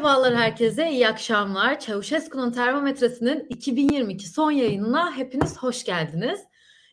[0.00, 1.80] Merhabalar herkese, iyi akşamlar.
[1.80, 6.40] Çavuşesku'nun termometresinin 2022 son yayınına hepiniz hoş geldiniz.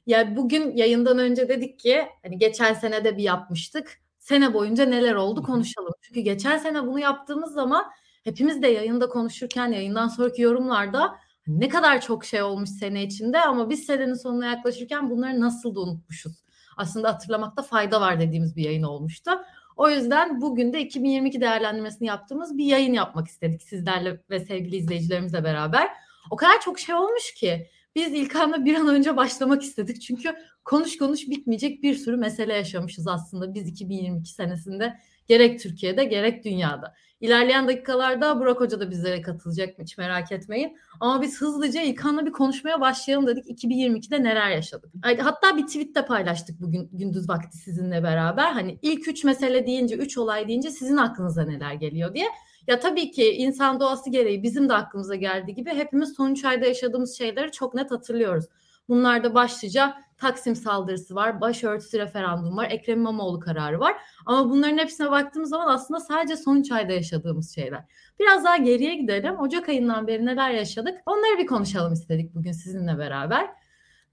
[0.05, 4.01] Ya bugün yayından önce dedik ki hani geçen sene de bir yapmıştık.
[4.19, 5.93] Sene boyunca neler oldu konuşalım.
[6.01, 7.85] Çünkü geçen sene bunu yaptığımız zaman
[8.23, 11.15] hepimiz de yayında konuşurken yayından sonraki yorumlarda
[11.47, 15.79] ne kadar çok şey olmuş sene içinde ama biz senenin sonuna yaklaşırken bunları nasıl da
[15.79, 16.43] unutmuşuz.
[16.77, 19.31] Aslında hatırlamakta fayda var dediğimiz bir yayın olmuştu.
[19.77, 25.43] O yüzden bugün de 2022 değerlendirmesini yaptığımız bir yayın yapmak istedik sizlerle ve sevgili izleyicilerimizle
[25.43, 25.89] beraber.
[26.31, 30.01] O kadar çok şey olmuş ki biz İlkan'la bir an önce başlamak istedik.
[30.01, 36.45] Çünkü konuş konuş bitmeyecek bir sürü mesele yaşamışız aslında biz 2022 senesinde gerek Türkiye'de gerek
[36.45, 36.93] dünyada.
[37.21, 40.77] İlerleyen dakikalarda Burak Hoca da bizlere katılacak hiç merak etmeyin.
[40.99, 43.63] Ama biz hızlıca İlkan'la bir konuşmaya başlayalım dedik.
[43.63, 44.91] 2022'de neler yaşadık?
[45.19, 48.51] Hatta bir tweet de paylaştık bugün gündüz vakti sizinle beraber.
[48.51, 52.27] Hani ilk üç mesele deyince, üç olay deyince sizin aklınıza neler geliyor diye.
[52.67, 56.65] Ya tabii ki insan doğası gereği bizim de aklımıza geldiği gibi hepimiz son üç ayda
[56.65, 58.45] yaşadığımız şeyleri çok net hatırlıyoruz.
[58.89, 63.95] Bunlarda başlıca Taksim saldırısı var, başörtüsü referandum var, Ekrem İmamoğlu kararı var.
[64.25, 67.83] Ama bunların hepsine baktığımız zaman aslında sadece son 3 ayda yaşadığımız şeyler.
[68.19, 69.39] Biraz daha geriye gidelim.
[69.39, 70.97] Ocak ayından beri neler yaşadık?
[71.05, 73.49] Onları bir konuşalım istedik bugün sizinle beraber.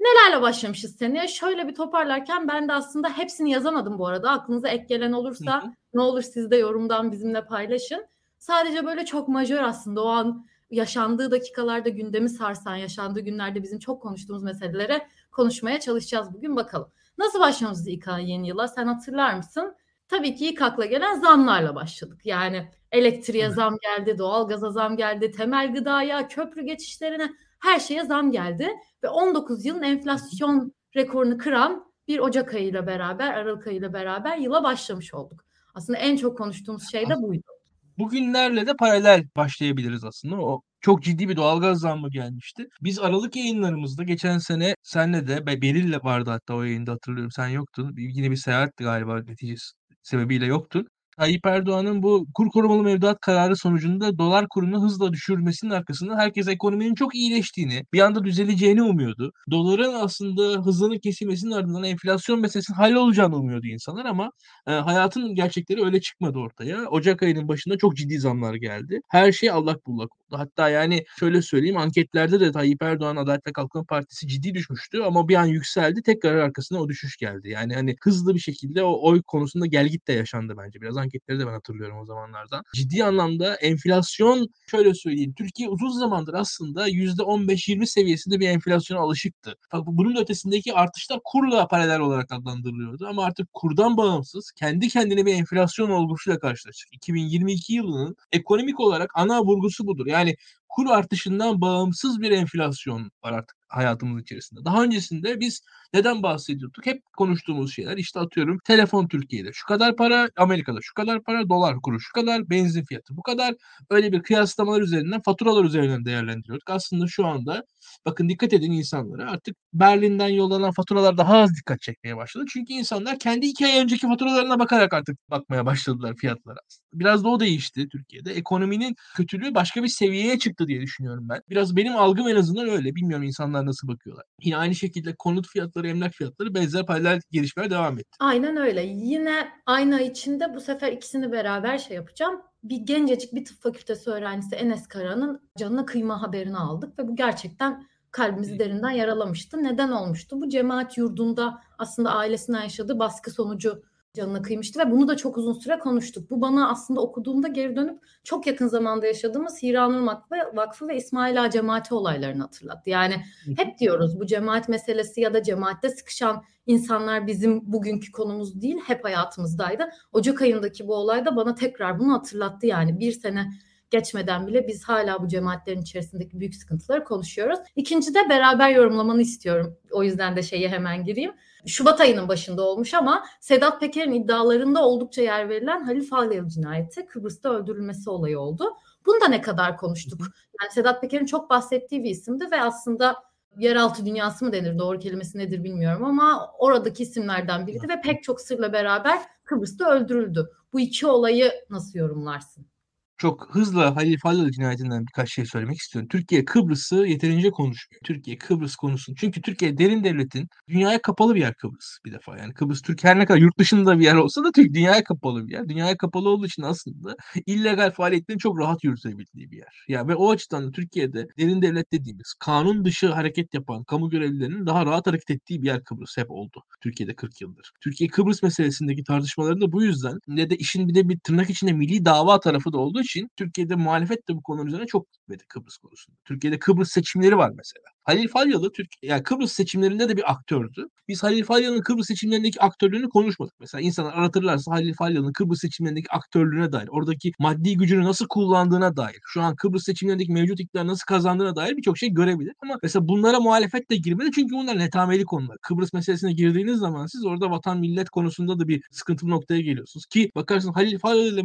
[0.00, 1.28] Nelerle başlamışız seneye?
[1.28, 4.31] Şöyle bir toparlarken ben de aslında hepsini yazamadım bu arada.
[4.31, 5.70] Aklınıza ek gelen olursa hı hı.
[5.94, 8.06] ne olur siz de yorumdan bizimle paylaşın.
[8.38, 14.03] Sadece böyle çok majör aslında o an yaşandığı dakikalarda gündemi sarsan, yaşandığı günlerde bizim çok
[14.03, 16.89] konuştuğumuz meselelere konuşmaya çalışacağız bugün bakalım.
[17.19, 19.77] Nasıl başlamışız İK yeni yıla sen hatırlar mısın?
[20.08, 22.20] Tabii ki ilk akla gelen zamlarla başladık.
[22.27, 23.55] Yani elektriğe evet.
[23.55, 28.70] zam geldi, doğalgaza zam geldi, temel gıdaya, köprü geçişlerine her şeye zam geldi.
[29.05, 35.15] Ve 19 yılın enflasyon rekorunu kıran bir Ocak ayıyla beraber, Aralık ayıyla beraber yıla başlamış
[35.15, 35.44] olduk.
[35.75, 37.53] Aslında en çok konuştuğumuz şey de buydu.
[37.99, 40.37] Bugünlerle de paralel başlayabiliriz aslında.
[40.37, 42.66] O çok ciddi bir doğalgaz zammı gelmişti.
[42.82, 47.31] Biz Aralık yayınlarımızda geçen sene senle de Beril'le vardı hatta o yayında hatırlıyorum.
[47.32, 47.94] Sen yoktun.
[47.97, 49.72] Yine bir seyahat galiba neticesi
[50.03, 50.87] sebebiyle yoktun.
[51.19, 56.94] Tayyip Erdoğan'ın bu kur korumalı mevduat kararı sonucunda dolar kurunu hızla düşürmesinin arkasında herkes ekonominin
[56.94, 59.32] çok iyileştiğini, bir anda düzeleceğini umuyordu.
[59.50, 64.30] Doların aslında hızlanıp kesilmesinin ardından enflasyon meselesinin hallolacağını umuyordu insanlar ama
[64.66, 66.86] e, hayatın gerçekleri öyle çıkmadı ortaya.
[66.91, 69.00] Ocak ayının başında çok ciddi zamlar geldi.
[69.10, 70.10] Her şey allak bullak.
[70.31, 75.29] Hatta yani şöyle söyleyeyim anketlerde de Tayyip Erdoğan Adalet ve Kalkınma Partisi ciddi düşmüştü ama
[75.29, 76.03] bir an yükseldi.
[76.03, 77.49] Tekrar arkasına o düşüş geldi.
[77.49, 80.81] Yani hani hızlı bir şekilde o oy konusunda gelgit de yaşandı bence.
[80.81, 82.62] Biraz anketleri de ben hatırlıyorum o zamanlardan.
[82.75, 85.35] Ciddi anlamda enflasyon şöyle söyleyeyim.
[85.39, 89.55] Türkiye uzun zamandır aslında %15-20 seviyesinde bir enflasyona alışıktı.
[89.87, 95.91] Bunun ötesindeki artışlar kurla paralel olarak adlandırılıyordu ama artık kurdan bağımsız kendi kendine bir enflasyon
[95.91, 96.89] olgusuyla karşılaştık.
[96.93, 100.06] 2022 yılının ekonomik olarak ana vurgusu budur.
[100.06, 100.24] Yani
[100.69, 104.65] kur artışından bağımsız bir enflasyon var artık hayatımız içerisinde.
[104.65, 105.61] Daha öncesinde biz
[105.95, 106.87] neden bahsediyorduk?
[106.87, 111.77] Hep konuştuğumuz şeyler işte atıyorum telefon Türkiye'de şu kadar para, Amerika'da şu kadar para, dolar
[111.83, 113.55] kuru şu kadar, benzin fiyatı bu kadar.
[113.91, 116.71] Öyle bir kıyaslamalar üzerinden, faturalar üzerinden değerlendiriyorduk.
[116.71, 117.65] Aslında şu anda
[118.07, 122.45] bakın dikkat edin insanlara artık Berlin'den yollanan faturalar daha az dikkat çekmeye başladı.
[122.49, 126.59] Çünkü insanlar kendi iki ay önceki faturalarına bakarak artık bakmaya başladılar fiyatlara.
[126.95, 128.33] Biraz da o değişti Türkiye'de.
[128.33, 131.41] Ekonominin kötülüğü başka bir seviyeye çıktı diye düşünüyorum ben.
[131.51, 132.95] Biraz benim algım en azından öyle.
[132.95, 134.25] Bilmiyorum insanlar nasıl bakıyorlar.
[134.42, 138.16] Yine aynı şekilde konut fiyatları, emlak fiyatları benzer paralel gelişmeye devam etti.
[138.20, 138.82] Aynen öyle.
[138.86, 142.41] Yine aynı ay içinde bu sefer ikisini beraber şey yapacağım.
[142.62, 147.86] Bir gencecik bir tıp fakültesi öğrencisi Enes Kara'nın canına kıyma haberini aldık ve bu gerçekten
[148.10, 149.62] kalbimizi derinden yaralamıştı.
[149.62, 150.41] Neden olmuştu?
[150.41, 153.82] Bu cemaat yurdunda aslında ailesine yaşadığı baskı sonucu
[154.14, 156.30] canına kıymıştı ve bunu da çok uzun süre konuştuk.
[156.30, 160.06] Bu bana aslında okuduğumda geri dönüp çok yakın zamanda yaşadığımız Hiranur
[160.55, 162.90] Vakfı ve İsmail Ağa cemaati olaylarını hatırlattı.
[162.90, 163.14] Yani
[163.56, 169.05] hep diyoruz bu cemaat meselesi ya da cemaatte sıkışan insanlar bizim bugünkü konumuz değil hep
[169.05, 169.90] hayatımızdaydı.
[170.12, 173.50] Ocak ayındaki bu olay da bana tekrar bunu hatırlattı yani bir sene
[173.94, 177.58] geçmeden bile biz hala bu cemaatlerin içerisindeki büyük sıkıntıları konuşuyoruz.
[177.76, 179.76] İkinci de beraber yorumlamanı istiyorum.
[179.93, 181.32] O yüzden de şeye hemen gireyim.
[181.67, 187.49] Şubat ayının başında olmuş ama Sedat Peker'in iddialarında oldukça yer verilen Halil Falyalı cinayeti Kıbrıs'ta
[187.49, 188.64] öldürülmesi olayı oldu.
[189.06, 190.20] Bunu da ne kadar konuştuk.
[190.61, 193.17] Yani Sedat Peker'in çok bahsettiği bir isimdi ve aslında
[193.58, 198.41] yeraltı dünyası mı denir doğru kelimesi nedir bilmiyorum ama oradaki isimlerden biriydi ve pek çok
[198.41, 200.50] sırla beraber Kıbrıs'ta öldürüldü.
[200.73, 202.74] Bu iki olayı nasıl yorumlarsın?
[203.19, 206.08] Çok hızla Halil Falyalı cinayetinden birkaç şey söylemek istiyorum.
[206.08, 208.00] Türkiye Kıbrıs'ı yeterince konuşmuyor.
[208.05, 209.16] Türkiye Kıbrıs konusunu.
[209.16, 212.38] Çünkü Türkiye derin devletin dünyaya kapalı bir yer Kıbrıs bir defa.
[212.38, 215.49] Yani Kıbrıs Türkiye her ne kadar yurt dışında bir yer olsa da Türk dünyaya kapalı
[215.49, 215.69] bir yer.
[215.69, 217.16] Dünyaya kapalı olduğu için aslında
[217.46, 219.84] illegal faaliyetlerin çok rahat yürütebildiği bir yer.
[219.88, 224.10] Ya yani ve o açıdan da Türkiye'de derin devlet dediğimiz kanun dışı hareket yapan kamu
[224.10, 226.62] görevlilerinin daha rahat hareket ettiği bir yer Kıbrıs hep oldu.
[226.82, 227.72] Türkiye'de 40 yıldır.
[227.81, 231.72] Türkiye Kıbrıs meselesindeki tartışmaların da bu yüzden ne de işin bir de bir tırnak içinde
[231.72, 235.77] milli dava tarafı da olduğu için Türkiye'de muhalefet de bu konu üzerine çok gitmedi Kıbrıs
[235.79, 236.19] konusunda.
[236.25, 237.94] Türkiye'de Kıbrıs seçimleri var mesela.
[238.05, 240.87] Halil Falyalı Türkiye yani Kıbrıs seçimlerinde de bir aktördü.
[241.09, 243.55] Biz Halil Falyalı'nın Kıbrıs seçimlerindeki aktörlüğünü konuşmadık.
[243.61, 249.19] Mesela insanlar aratırlarsa Halil Falyalı'nın Kıbrıs seçimlerindeki aktörlüğüne dair, oradaki maddi gücünü nasıl kullandığına dair,
[249.27, 252.53] şu an Kıbrıs seçimlerindeki mevcut iktidar nasıl kazandığına dair birçok şey görebilir.
[252.62, 255.56] Ama mesela bunlara muhalefet de girmedi çünkü bunlar netameli konular.
[255.62, 260.06] Kıbrıs meselesine girdiğiniz zaman siz orada vatan millet konusunda da bir sıkıntılı noktaya geliyorsunuz.
[260.06, 261.43] Ki bakarsın Halil Falyalı ile,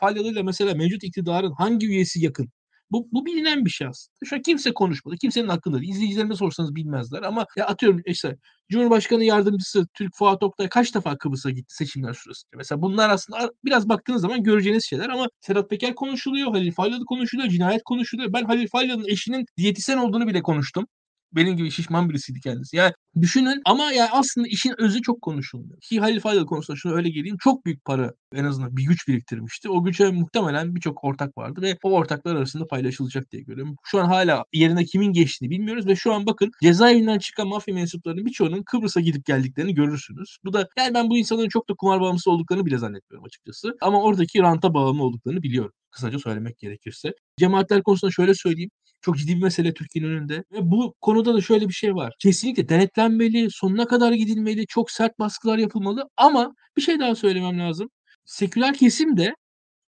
[0.00, 2.48] Falyalı ile mesela mevcut iktidarın hangi üyesi yakın?
[2.92, 4.16] Bu, bu bilinen bir şey aslında.
[4.24, 5.16] Şu an kimse konuşmadı.
[5.20, 5.92] Kimsenin hakkında değil.
[5.92, 8.36] İzleyicilerime sorsanız bilmezler ama ya atıyorum işte
[8.70, 12.56] Cumhurbaşkanı yardımcısı Türk Fuat Oktay kaç defa Kıbrıs'a gitti seçimler sırasında.
[12.56, 17.48] Mesela bunlar aslında biraz baktığınız zaman göreceğiniz şeyler ama Sedat Peker konuşuluyor, Halil Falyalı konuşuluyor,
[17.48, 18.32] cinayet konuşuluyor.
[18.32, 20.86] Ben Halil Falyalı'nın eşinin diyetisyen olduğunu bile konuştum
[21.32, 22.76] benim gibi şişman birisiydi kendisi.
[22.76, 25.80] Yani düşünün ama yani aslında işin özü çok konuşulmuyor.
[25.80, 27.36] Ki Halil Faydal konusunda şunu öyle geleyim.
[27.40, 29.68] Çok büyük para en azından bir güç biriktirmişti.
[29.68, 33.76] O güce muhtemelen birçok ortak vardı ve o ortaklar arasında paylaşılacak diye görüyorum.
[33.84, 38.26] Şu an hala yerine kimin geçtiğini bilmiyoruz ve şu an bakın cezaevinden çıkan mafya mensuplarının
[38.26, 40.38] birçoğunun Kıbrıs'a gidip geldiklerini görürsünüz.
[40.44, 43.76] Bu da yani ben bu insanların çok da kumar bağımlısı olduklarını bile zannetmiyorum açıkçası.
[43.80, 47.12] Ama oradaki ranta bağımlı olduklarını biliyorum kısaca söylemek gerekirse.
[47.38, 48.70] Cemaatler konusunda şöyle söyleyeyim.
[49.00, 50.44] Çok ciddi bir mesele Türkiye'nin önünde.
[50.52, 52.14] Ve bu konuda da şöyle bir şey var.
[52.18, 57.90] Kesinlikle denetlenmeli, sonuna kadar gidilmeli, çok sert baskılar yapılmalı ama bir şey daha söylemem lazım.
[58.24, 59.34] Seküler kesim de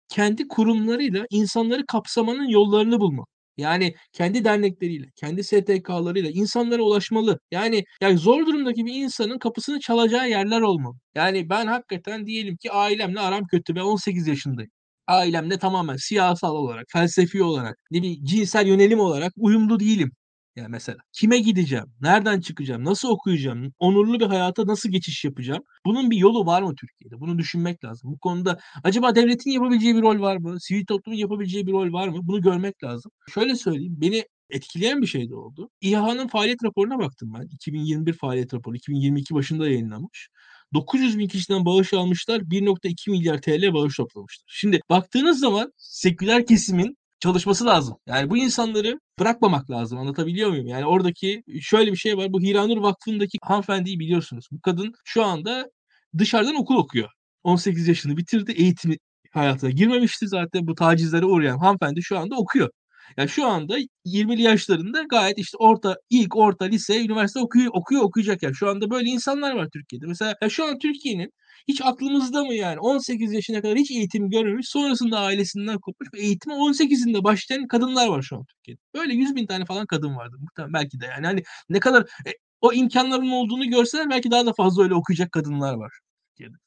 [0.09, 3.27] kendi kurumlarıyla insanları kapsamanın yollarını bulmalı.
[3.57, 7.41] Yani kendi dernekleriyle, kendi STK'larıyla insanlara ulaşmalı.
[7.51, 10.97] Yani yani zor durumdaki bir insanın kapısını çalacağı yerler olmalı.
[11.15, 13.75] Yani ben hakikaten diyelim ki ailemle aram kötü.
[13.77, 14.71] Ben 18 yaşındayım
[15.11, 20.13] ailemle tamamen siyasal olarak, felsefi olarak, ne bir cinsel yönelim olarak uyumlu değilim.
[20.57, 25.63] Yani mesela kime gideceğim, nereden çıkacağım, nasıl okuyacağım, onurlu bir hayata nasıl geçiş yapacağım?
[25.87, 27.21] Bunun bir yolu var mı Türkiye'de?
[27.21, 28.13] Bunu düşünmek lazım.
[28.13, 30.61] Bu konuda acaba devletin yapabileceği bir rol var mı?
[30.61, 32.19] Sivil toplumun yapabileceği bir rol var mı?
[32.23, 33.13] Bunu görmek lazım.
[33.35, 35.71] Şöyle söyleyeyim, beni etkileyen bir şey de oldu.
[35.81, 37.47] İHA'nın faaliyet raporuna baktım ben.
[37.55, 40.29] 2021 faaliyet raporu, 2022 başında yayınlanmış.
[40.75, 42.41] 900 bin kişiden bağış almışlar.
[42.41, 44.45] 1.2 milyar TL bağış toplamışlar.
[44.49, 47.97] Şimdi baktığınız zaman seküler kesimin çalışması lazım.
[48.07, 49.99] Yani bu insanları bırakmamak lazım.
[49.99, 50.67] Anlatabiliyor muyum?
[50.67, 52.33] Yani oradaki şöyle bir şey var.
[52.33, 54.47] Bu Hiranur Vakfı'ndaki hanımefendiyi biliyorsunuz.
[54.53, 55.71] Bu kadın şu anda
[56.19, 57.11] dışarıdan okul okuyor.
[57.45, 58.53] 18 yaşını bitirdi.
[58.53, 58.97] Eğitimi
[59.33, 60.67] hayatına girmemişti zaten.
[60.67, 62.71] Bu tacizlere uğrayan hanımefendi şu anda okuyor.
[63.17, 68.43] Yani şu anda 20'li yaşlarında gayet işte orta, ilk orta, lise, üniversite okuyor, okuyor okuyacak
[68.43, 68.55] yani.
[68.55, 70.07] Şu anda böyle insanlar var Türkiye'de.
[70.07, 71.33] Mesela ya şu an Türkiye'nin
[71.69, 76.55] hiç aklımızda mı yani 18 yaşına kadar hiç eğitim görmemiş sonrasında ailesinden kopmuş ve eğitime
[76.55, 78.81] 18'inde başlayan kadınlar var şu an Türkiye'de.
[78.95, 82.31] Böyle 100 bin tane falan kadın vardı muhtemelen belki de yani hani ne kadar e,
[82.61, 85.93] o imkanların olduğunu görseler belki daha da fazla öyle okuyacak kadınlar var.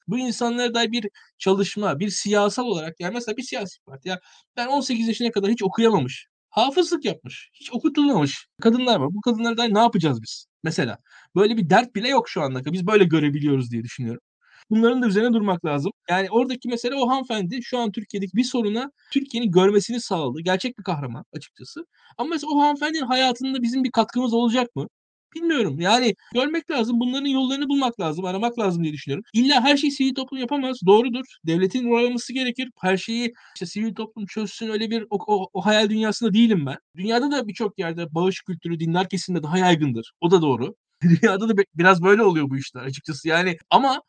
[0.08, 4.20] Bu insanlara dair bir çalışma, bir siyasal olarak yani mesela bir siyasi parti ya
[4.58, 7.50] ben 18 yaşına kadar hiç okuyamamış hafızlık yapmış.
[7.54, 9.10] Hiç okutulmamış kadınlar var.
[9.14, 10.48] Bu kadınlardan ne yapacağız biz?
[10.64, 10.98] Mesela
[11.36, 12.66] böyle bir dert bile yok şu anda.
[12.66, 14.22] Biz böyle görebiliyoruz diye düşünüyorum.
[14.70, 15.92] Bunların da üzerine durmak lazım.
[16.10, 20.42] Yani oradaki mesele o hanımefendi şu an Türkiye'deki bir soruna Türkiye'nin görmesini sağladı.
[20.42, 21.86] Gerçek bir kahraman açıkçası.
[22.18, 24.88] Ama mesela o hanımefendinin hayatında bizim bir katkımız olacak mı?
[25.36, 25.80] Bilmiyorum.
[25.80, 27.00] Yani görmek lazım.
[27.00, 28.26] Bunların yollarını bulmak lazım.
[28.26, 29.24] Aramak lazım diye düşünüyorum.
[29.34, 30.78] İlla her şeyi sivil toplum yapamaz.
[30.86, 31.26] Doğrudur.
[31.48, 32.70] Devletin rol alması gerekir.
[32.82, 34.70] Her şeyi işte sivil toplum çözsün.
[34.70, 36.78] Öyle bir o, o, o hayal dünyasında değilim ben.
[36.96, 40.12] Dünyada da birçok yerde bağış kültürü dinler kesimde daha yaygındır.
[40.22, 40.76] O da doğru.
[41.04, 43.28] Dünyada da biraz böyle oluyor bu işler açıkçası.
[43.28, 44.02] Yani ama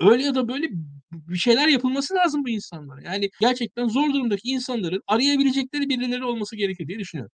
[0.00, 0.68] öyle ya da böyle
[1.12, 3.02] bir şeyler yapılması lazım bu insanlara.
[3.02, 7.32] Yani gerçekten zor durumdaki insanların arayabilecekleri birileri olması gerekir diye düşünüyorum.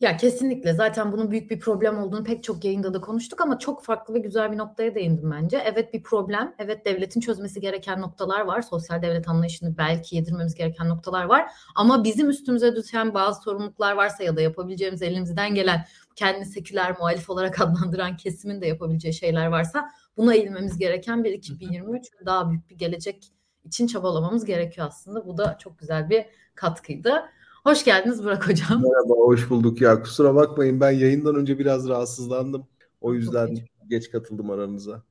[0.00, 3.84] Ya kesinlikle zaten bunun büyük bir problem olduğunu pek çok yayında da konuştuk ama çok
[3.84, 5.62] farklı ve güzel bir noktaya değindim bence.
[5.64, 8.62] Evet bir problem, evet devletin çözmesi gereken noktalar var.
[8.62, 11.50] Sosyal devlet anlayışını belki yedirmemiz gereken noktalar var.
[11.74, 15.84] Ama bizim üstümüze düşen bazı sorumluluklar varsa ya da yapabileceğimiz elimizden gelen
[16.16, 22.06] kendini seküler muhalif olarak adlandıran kesimin de yapabileceği şeyler varsa buna eğilmemiz gereken bir 2023
[22.26, 23.32] daha büyük bir gelecek
[23.64, 25.26] için çabalamamız gerekiyor aslında.
[25.26, 27.24] Bu da çok güzel bir katkıydı.
[27.64, 28.82] Hoş geldiniz Burak Hocam.
[28.82, 30.02] Merhaba, hoş bulduk ya.
[30.02, 32.66] Kusura bakmayın ben yayından önce biraz rahatsızlandım.
[33.00, 33.64] O yüzden geç.
[33.88, 35.02] geç katıldım aranıza.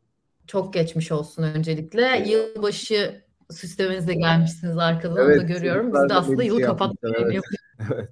[0.48, 2.06] Çok geçmiş olsun öncelikle.
[2.06, 2.28] Evet.
[2.28, 5.94] Yılbaşı süslemenizle gelmişsiniz arkadan onu da görüyorum.
[5.94, 7.42] Biz de aslında yılı kapatma evet.
[7.92, 8.10] evet.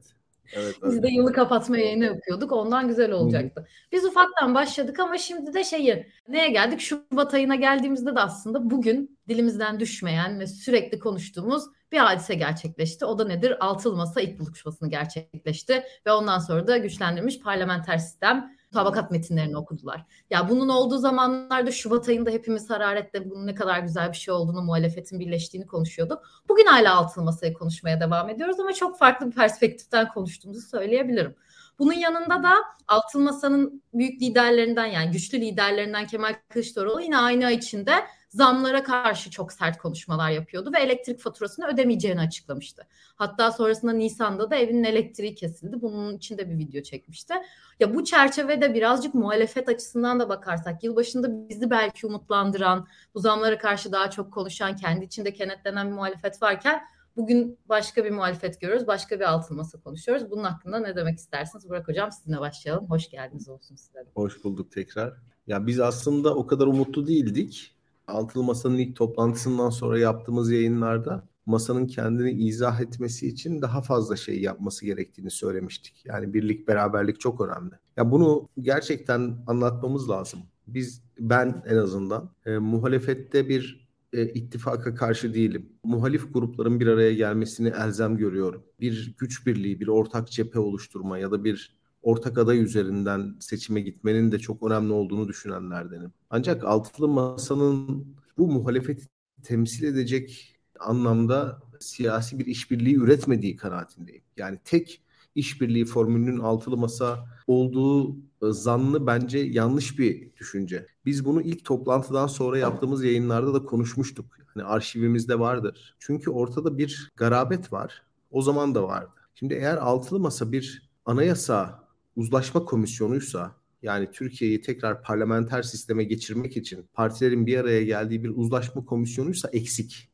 [0.54, 2.52] Evet, Biz de yılı kapatma yayını yapıyorduk.
[2.52, 3.62] Ondan güzel olacaktı.
[3.62, 3.68] Hı-hı.
[3.92, 6.80] Biz ufaktan başladık ama şimdi de şeyi neye geldik?
[6.80, 13.06] Şubat ayına geldiğimizde de aslında bugün dilimizden düşmeyen ve sürekli konuştuğumuz bir hadise gerçekleşti.
[13.06, 13.66] O da nedir?
[13.66, 20.06] Altılı Masa ilk buluşmasını gerçekleşti ve ondan sonra da güçlendirilmiş parlamenter sistem tabakat metinlerini okudular.
[20.30, 24.62] Ya bunun olduğu zamanlarda Şubat ayında hepimiz hararetle bunun ne kadar güzel bir şey olduğunu,
[24.62, 26.24] muhalefetin birleştiğini konuşuyorduk.
[26.50, 31.36] Bugün hala altılı masayı konuşmaya devam ediyoruz ama çok farklı bir perspektiften konuştuğumuzu söyleyebilirim.
[31.80, 32.54] Bunun yanında da
[32.88, 37.94] altılı masanın büyük liderlerinden yani güçlü liderlerinden Kemal Kılıçdaroğlu yine aynı ay içinde
[38.38, 42.84] zamlara karşı çok sert konuşmalar yapıyordu ve elektrik faturasını ödemeyeceğini açıklamıştı.
[43.16, 45.82] Hatta sonrasında Nisan'da da evinin elektriği kesildi.
[45.82, 47.34] Bunun için de bir video çekmişti.
[47.80, 53.92] Ya bu çerçevede birazcık muhalefet açısından da bakarsak yılbaşında bizi belki umutlandıran, bu zamlara karşı
[53.92, 56.82] daha çok konuşan, kendi içinde kenetlenen bir muhalefet varken
[57.16, 58.88] Bugün başka bir muhalefet görüyoruz.
[58.88, 60.32] Başka bir altın masa konuşuyoruz.
[60.32, 61.70] Bunun hakkında ne demek istersiniz?
[61.70, 62.90] Burak Hocam sizinle başlayalım.
[62.90, 64.06] Hoş geldiniz olsun size.
[64.16, 65.14] Hoş bulduk tekrar.
[65.48, 67.77] Ya biz aslında o kadar umutlu değildik.
[68.08, 74.42] Altılı Masa'nın ilk toplantısından sonra yaptığımız yayınlarda masanın kendini izah etmesi için daha fazla şey
[74.42, 76.06] yapması gerektiğini söylemiştik.
[76.06, 77.76] Yani birlik, beraberlik çok önemli.
[77.98, 80.40] Ya bunu gerçekten anlatmamız lazım.
[80.68, 85.70] Biz, ben en azından e, muhalefette bir e, ittifaka karşı değilim.
[85.84, 88.64] Muhalif grupların bir araya gelmesini elzem görüyorum.
[88.80, 91.77] Bir güç birliği, bir ortak cephe oluşturma ya da bir
[92.08, 96.14] ortak aday üzerinden seçime gitmenin de çok önemli olduğunu düşünenlerdenim.
[96.30, 99.08] Ancak altılı masanın bu muhalefeti
[99.44, 104.24] temsil edecek anlamda siyasi bir işbirliği üretmediği kanaatindeyim.
[104.38, 105.02] Yani tek
[105.36, 110.88] işbirliği formülünün altılı masa olduğu e, zannı bence yanlış bir düşünce.
[111.06, 114.26] Biz bunu ilk toplantıdan sonra yaptığımız yayınlarda da konuşmuştuk.
[114.54, 115.96] Hani arşivimizde vardır.
[116.00, 118.04] Çünkü ortada bir garabet var.
[118.32, 119.12] O zaman da vardı.
[119.36, 121.87] Şimdi eğer altılı masa bir anayasa
[122.18, 128.86] uzlaşma komisyonuysa yani Türkiye'yi tekrar parlamenter sisteme geçirmek için partilerin bir araya geldiği bir uzlaşma
[128.86, 130.10] komisyonuysa eksik.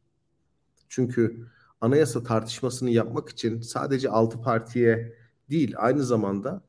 [0.90, 1.48] Çünkü
[1.82, 5.14] anayasa tartışmasını yapmak için sadece altı partiye
[5.50, 6.64] değil aynı zamanda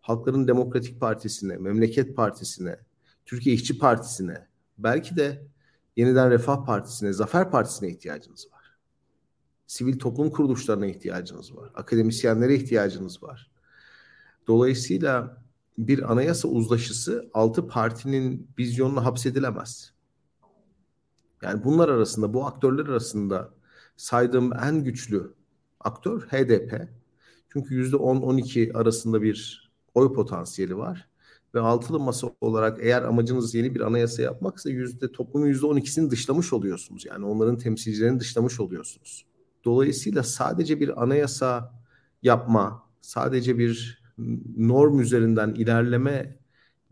[0.00, 2.78] Halkların Demokratik Partisi'ne, Memleket Partisi'ne,
[3.26, 4.46] Türkiye İşçi Partisi'ne,
[4.78, 5.46] belki de
[5.96, 8.76] Yeniden Refah Partisi'ne, Zafer Partisi'ne ihtiyacınız var.
[9.66, 11.70] Sivil toplum kuruluşlarına ihtiyacınız var.
[11.74, 13.50] Akademisyenlere ihtiyacınız var.
[14.48, 15.42] Dolayısıyla
[15.78, 19.92] bir anayasa uzlaşısı altı partinin vizyonuna hapsedilemez.
[21.42, 23.50] Yani bunlar arasında, bu aktörler arasında
[23.96, 25.34] saydığım en güçlü
[25.80, 26.88] aktör HDP.
[27.52, 31.08] Çünkü %10-12 arasında bir oy potansiyeli var.
[31.54, 36.10] Ve altılı masa olarak eğer amacınız yeni bir anayasa yapmaksa yüzde toplumun yüzde on ikisini
[36.10, 37.06] dışlamış oluyorsunuz.
[37.06, 39.26] Yani onların temsilcilerini dışlamış oluyorsunuz.
[39.64, 41.74] Dolayısıyla sadece bir anayasa
[42.22, 43.97] yapma, sadece bir
[44.56, 46.38] norm üzerinden ilerleme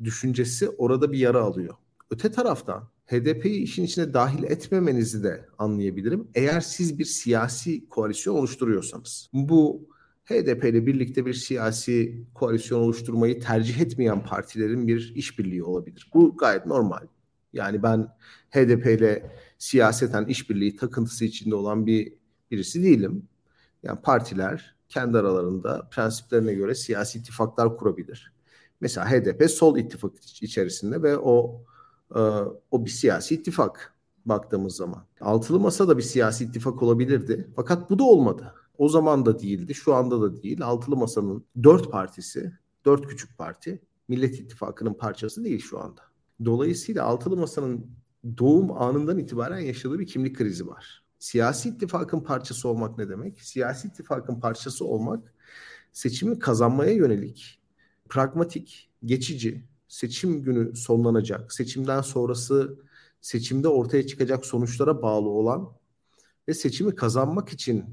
[0.05, 1.75] düşüncesi orada bir yara alıyor.
[2.11, 6.29] Öte taraftan HDP'yi işin içine dahil etmemenizi de anlayabilirim.
[6.35, 9.31] Eğer siz bir siyasi koalisyon oluşturuyorsanız.
[9.33, 9.89] Bu
[10.25, 16.11] HDP ile birlikte bir siyasi koalisyon oluşturmayı tercih etmeyen partilerin bir işbirliği olabilir.
[16.15, 17.07] Bu gayet normal.
[17.53, 18.09] Yani ben
[18.51, 22.13] HDP ile siyaseten işbirliği takıntısı içinde olan bir
[22.51, 23.29] birisi değilim.
[23.83, 28.33] Yani partiler kendi aralarında prensiplerine göre siyasi ittifaklar kurabilir.
[28.81, 30.13] Mesela HDP sol ittifak
[30.43, 31.65] içerisinde ve o
[32.15, 32.21] e,
[32.71, 35.07] o bir siyasi ittifak baktığımız zaman.
[35.21, 37.51] Altılı Masa da bir siyasi ittifak olabilirdi.
[37.57, 38.55] Fakat bu da olmadı.
[38.79, 40.63] O zaman da değildi, şu anda da değil.
[40.63, 42.53] Altılı Masa'nın dört partisi,
[42.85, 46.01] dört küçük parti Millet İttifakı'nın parçası değil şu anda.
[46.45, 47.87] Dolayısıyla Altılı Masa'nın
[48.39, 51.06] doğum anından itibaren yaşadığı bir kimlik krizi var.
[51.27, 53.43] Siyasi ittifakın parçası olmak ne demek?
[53.43, 55.35] Siyasi ittifakın parçası olmak
[55.93, 57.61] seçimi kazanmaya yönelik
[58.09, 62.79] pragmatik, geçici, seçim günü sonlanacak, seçimden sonrası
[63.21, 65.73] seçimde ortaya çıkacak sonuçlara bağlı olan
[66.49, 67.85] ve seçimi kazanmak için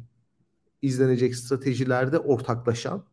[0.82, 3.06] izlenecek stratejilerde ortaklaşan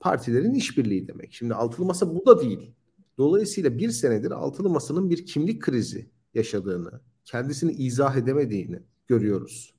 [0.00, 1.32] partilerin işbirliği demek.
[1.34, 2.74] Şimdi altılı masa bu da değil.
[3.18, 9.74] Dolayısıyla bir senedir altılı masanın bir kimlik krizi yaşadığını, kendisini izah edemediğini görüyoruz.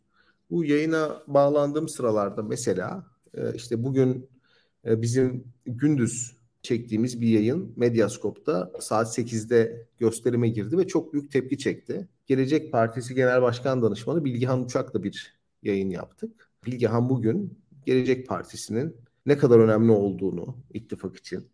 [0.51, 4.29] Bu yayına bağlandığım sıralarda mesela e, işte bugün
[4.85, 11.57] e, bizim gündüz çektiğimiz bir yayın Medyaskop'ta saat 8'de gösterime girdi ve çok büyük tepki
[11.57, 12.07] çekti.
[12.27, 16.51] Gelecek Partisi Genel Başkan Danışmanı Bilgihan Uçak'la bir yayın yaptık.
[16.65, 21.47] Bilgehan bugün Gelecek Partisi'nin ne kadar önemli olduğunu ittifak için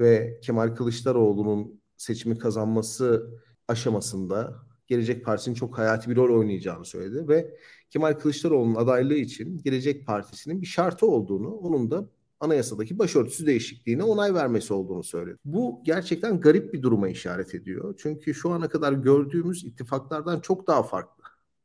[0.00, 3.30] ve Kemal Kılıçdaroğlu'nun seçimi kazanması
[3.68, 7.56] aşamasında Gelecek Partisi'nin çok hayati bir rol oynayacağını söyledi ve
[7.90, 12.08] Kemal Kılıçdaroğlu'nun adaylığı için Gelecek Partisi'nin bir şartı olduğunu, onun da
[12.40, 15.38] anayasadaki başörtüsü değişikliğine onay vermesi olduğunu söyledi.
[15.44, 17.94] Bu gerçekten garip bir duruma işaret ediyor.
[17.98, 21.24] Çünkü şu ana kadar gördüğümüz ittifaklardan çok daha farklı.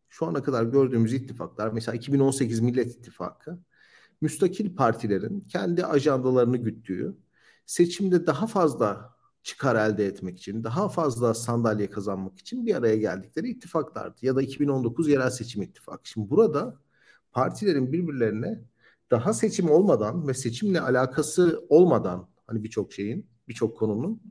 [0.10, 3.60] Şu ana kadar gördüğümüz ittifaklar mesela 2018 Millet İttifakı
[4.22, 7.18] müstakil partilerin kendi ajandalarını güttüğü,
[7.66, 13.50] seçimde daha fazla çıkar elde etmek için, daha fazla sandalye kazanmak için bir araya geldikleri
[13.50, 14.18] ittifaklardı.
[14.22, 16.10] Ya da 2019 yerel seçim ittifakı.
[16.10, 16.78] Şimdi burada
[17.32, 18.62] partilerin birbirlerine
[19.12, 24.22] daha seçim olmadan ve seçimle alakası olmadan hani birçok şeyin, birçok konunun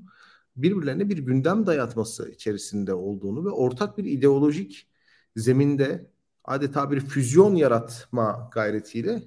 [0.56, 4.88] birbirlerine bir gündem dayatması içerisinde olduğunu ve ortak bir ideolojik
[5.36, 6.10] zeminde
[6.44, 9.22] adeta bir füzyon yaratma gayretiyle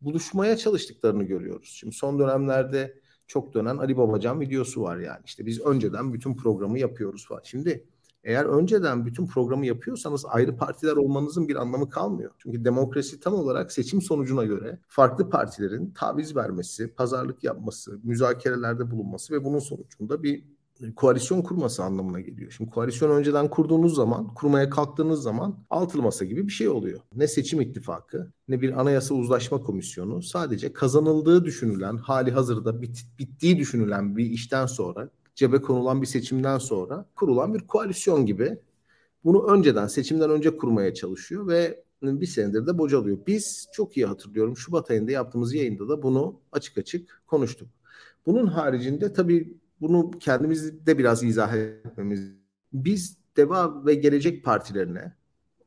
[0.00, 1.68] buluşmaya çalıştıklarını görüyoruz.
[1.80, 5.20] Şimdi son dönemlerde çok dönen Ali Babacan videosu var yani.
[5.24, 7.40] İşte biz önceden bütün programı yapıyoruz falan.
[7.44, 7.84] Şimdi
[8.24, 12.30] eğer önceden bütün programı yapıyorsanız ayrı partiler olmanızın bir anlamı kalmıyor.
[12.38, 19.34] Çünkü demokrasi tam olarak seçim sonucuna göre farklı partilerin taviz vermesi, pazarlık yapması, müzakerelerde bulunması
[19.34, 20.44] ve bunun sonucunda bir
[20.96, 22.50] koalisyon kurması anlamına geliyor.
[22.50, 27.00] Şimdi koalisyon önceden kurduğunuz zaman, kurmaya kalktığınız zaman altılı masa gibi bir şey oluyor.
[27.16, 33.58] Ne seçim ittifakı, ne bir anayasa uzlaşma komisyonu sadece kazanıldığı düşünülen, hali hazırda bit, bittiği
[33.58, 38.58] düşünülen bir işten sonra, cebe konulan bir seçimden sonra kurulan bir koalisyon gibi
[39.24, 43.18] bunu önceden, seçimden önce kurmaya çalışıyor ve bir senedir de bocalıyor.
[43.26, 47.68] Biz çok iyi hatırlıyorum Şubat ayında yaptığımız yayında da bunu açık açık konuştuk.
[48.26, 52.20] Bunun haricinde tabii bunu kendimiz de biraz izah etmemiz.
[52.72, 55.12] Biz Deva ve Gelecek partilerine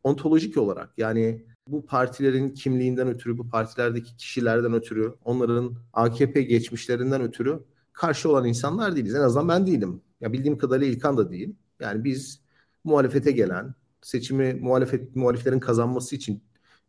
[0.03, 7.59] ontolojik olarak yani bu partilerin kimliğinden ötürü, bu partilerdeki kişilerden ötürü, onların AKP geçmişlerinden ötürü
[7.93, 9.15] karşı olan insanlar değiliz.
[9.15, 10.01] En azından ben değilim.
[10.21, 11.55] Ya bildiğim kadarıyla İlkan da değil.
[11.79, 12.41] Yani biz
[12.83, 16.43] muhalefete gelen, seçimi muhalefet muhaliflerin kazanması için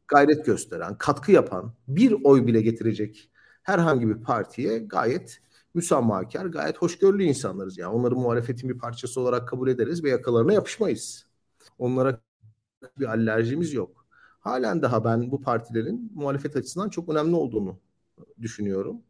[0.08, 3.30] gayret gösteren, katkı yapan, bir oy bile getirecek
[3.62, 5.40] herhangi bir partiye gayet
[5.74, 7.78] müsamahakar, gayet hoşgörülü insanlarız.
[7.78, 11.26] Yani onları muhalefetin bir parçası olarak kabul ederiz ve yakalarına yapışmayız.
[11.78, 12.20] Onlara
[12.98, 14.06] bir alerjimiz yok.
[14.40, 17.78] Halen daha ben bu partilerin muhalefet açısından çok önemli olduğunu
[18.40, 19.02] düşünüyorum.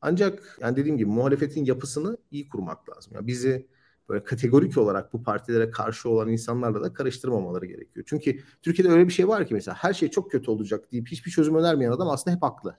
[0.00, 3.12] Ancak yani dediğim gibi muhalefetin yapısını iyi kurmak lazım.
[3.14, 3.68] Yani bizi
[4.08, 8.06] böyle kategorik olarak bu partilere karşı olan insanlarla da karıştırmamaları gerekiyor.
[8.08, 11.30] Çünkü Türkiye'de öyle bir şey var ki mesela her şey çok kötü olacak deyip hiçbir
[11.30, 12.78] çözüm önermeyen adam aslında hep haklı.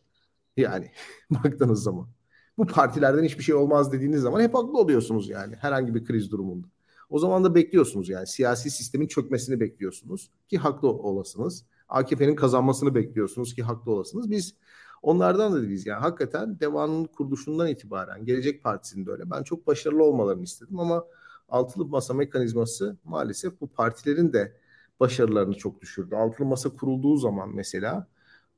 [0.58, 0.92] Yani
[1.30, 2.10] baktığınız zaman
[2.58, 6.68] bu partilerden hiçbir şey olmaz dediğiniz zaman hep haklı oluyorsunuz yani herhangi bir kriz durumunda.
[7.10, 11.66] O zaman da bekliyorsunuz yani siyasi sistemin çökmesini bekliyorsunuz ki haklı olasınız.
[11.90, 14.32] AKP'nin kazanmasını bekliyorsunuz ki haklı olasınız.
[14.32, 14.56] Biz
[15.02, 19.32] onlardan da değiliz yani hakikaten devanın kuruluşundan itibaren Gelecek Partisi'nin de öyle.
[19.32, 21.06] Ben çok başarılı olmalarını istedim ama
[21.50, 24.58] altılı masa mekanizması maalesef bu partilerin de
[25.00, 26.16] başarılarını çok düşürdü.
[26.16, 28.08] Altılı masa kurulduğu zaman mesela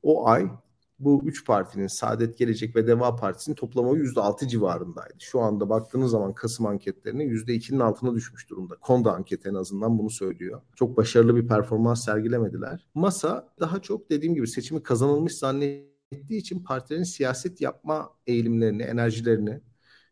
[0.02, 0.50] o ay
[0.98, 5.14] bu üç partinin Saadet Gelecek ve Deva Partisi'nin toplamı %6 civarındaydı.
[5.18, 8.74] Şu anda baktığınız zaman Kasım anketlerine %2'nin altına düşmüş durumda.
[8.76, 10.60] Konda anketi en azından bunu söylüyor.
[10.76, 12.86] Çok başarılı bir performans sergilemediler.
[12.94, 19.60] Masa daha çok dediğim gibi seçimi kazanılmış zannettiği için partilerin siyaset yapma eğilimlerini, enerjilerini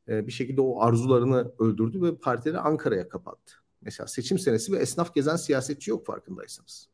[0.08, 3.54] e, bir şekilde o arzularını öldürdü ve partileri Ankara'ya kapattı.
[3.80, 6.88] Mesela seçim senesi ve esnaf gezen siyasetçi yok farkındaysanız.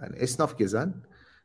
[0.00, 0.94] Yani esnaf gezen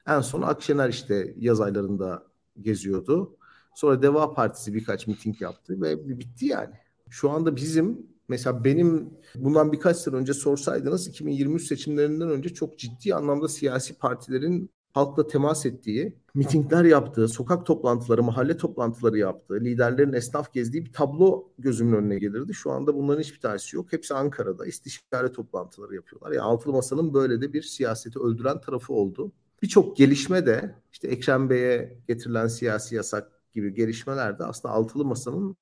[0.08, 2.24] en son Akşener işte yaz aylarında
[2.62, 3.38] geziyordu.
[3.76, 6.76] Sonra Deva Partisi birkaç miting yaptı ve bitti yani.
[7.10, 13.16] Şu anda bizim mesela benim bundan birkaç sene önce sorsaydınız 2023 seçimlerinden önce çok ciddi
[13.16, 20.54] anlamda siyasi partilerin halkla temas ettiği, mitingler yaptığı, sokak toplantıları, mahalle toplantıları yaptığı, liderlerin esnaf
[20.54, 22.54] gezdiği bir tablo gözümün önüne gelirdi.
[22.54, 23.94] Şu anda bunların hiçbir tanesi yok.
[23.94, 26.32] Hepsi Ankara'da istişare toplantıları yapıyorlar.
[26.32, 29.32] Yani Altılı Masa'nın böyle de bir siyaseti öldüren tarafı oldu.
[29.62, 35.56] Birçok gelişme de işte Ekrem Bey'e getirilen siyasi yasak gibi gelişmeler de aslında altılı masanın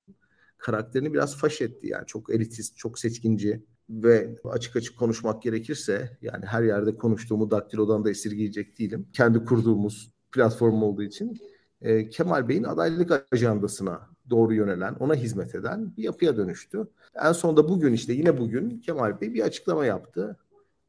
[0.57, 1.87] karakterini biraz faş etti.
[1.87, 8.05] Yani çok elitist, çok seçkinci ve açık açık konuşmak gerekirse yani her yerde konuştuğumu daktilodan
[8.05, 9.07] da esirgeyecek değilim.
[9.13, 11.37] Kendi kurduğumuz platform olduğu için
[11.81, 16.87] e, Kemal Bey'in adaylık ajandasına doğru yönelen, ona hizmet eden bir yapıya dönüştü.
[17.15, 20.37] En sonunda bugün işte yine bugün Kemal Bey bir açıklama yaptı.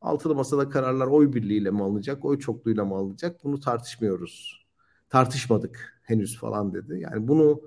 [0.00, 4.66] Altılı masada kararlar oy birliğiyle mi alınacak, oy çokluğuyla mı alınacak bunu tartışmıyoruz.
[5.08, 7.00] Tartışmadık henüz falan dedi.
[7.00, 7.62] Yani bunu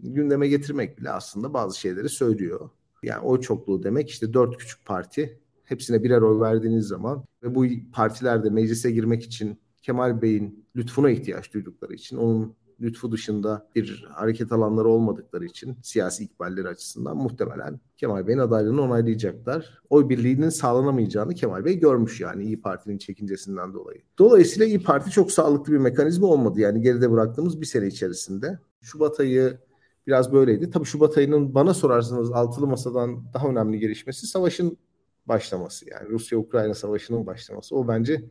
[0.00, 2.70] gündeme getirmek bile aslında bazı şeyleri söylüyor.
[3.02, 7.66] Yani oy çokluğu demek işte dört küçük parti hepsine birer oy verdiğiniz zaman ve bu
[7.92, 14.06] partiler de meclise girmek için Kemal Bey'in lütfuna ihtiyaç duydukları için onun lütfu dışında bir
[14.10, 19.82] hareket alanları olmadıkları için siyasi ikballeri açısından muhtemelen Kemal Bey'in adaylığını onaylayacaklar.
[19.90, 24.00] Oy birliğinin sağlanamayacağını Kemal Bey görmüş yani İyi Parti'nin çekincesinden dolayı.
[24.18, 28.58] Dolayısıyla İyi Parti çok sağlıklı bir mekanizma olmadı yani geride bıraktığımız bir sene içerisinde.
[28.80, 29.58] Şubat ayı
[30.06, 30.70] biraz böyleydi.
[30.70, 34.78] Tabii Şubat ayının bana sorarsanız altılı masadan daha önemli gelişmesi savaşın
[35.26, 35.90] başlaması.
[35.90, 37.76] Yani Rusya-Ukrayna savaşının başlaması.
[37.76, 38.24] O bence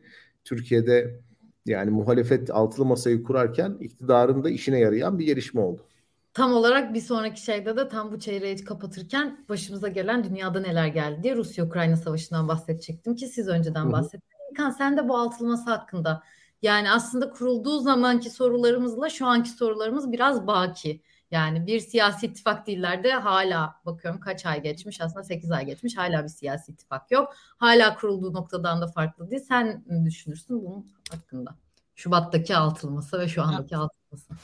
[0.44, 1.20] Türkiye'de
[1.66, 5.82] yani muhalefet altılı masayı kurarken iktidarın da işine yarayan bir gelişme oldu.
[6.34, 11.22] Tam olarak bir sonraki şeyde de tam bu çeyreği kapatırken başımıza gelen dünyada neler geldi
[11.22, 14.38] diye Rusya-Ukrayna savaşından bahsedecektim ki siz önceden bahsettiniz.
[14.52, 16.22] İlkan sen de bu altılı masa hakkında
[16.62, 21.02] yani aslında kurulduğu zamanki sorularımızla şu anki sorularımız biraz baki.
[21.30, 25.96] Yani bir siyasi ittifak değiller de hala bakıyorum kaç ay geçmiş aslında 8 ay geçmiş
[25.96, 27.34] hala bir siyasi ittifak yok.
[27.56, 29.42] Hala kurulduğu noktadan da farklı değil.
[29.48, 31.56] Sen ne düşünürsün bunun hakkında?
[31.94, 34.34] Şubat'taki altılması ve şu andaki altılması.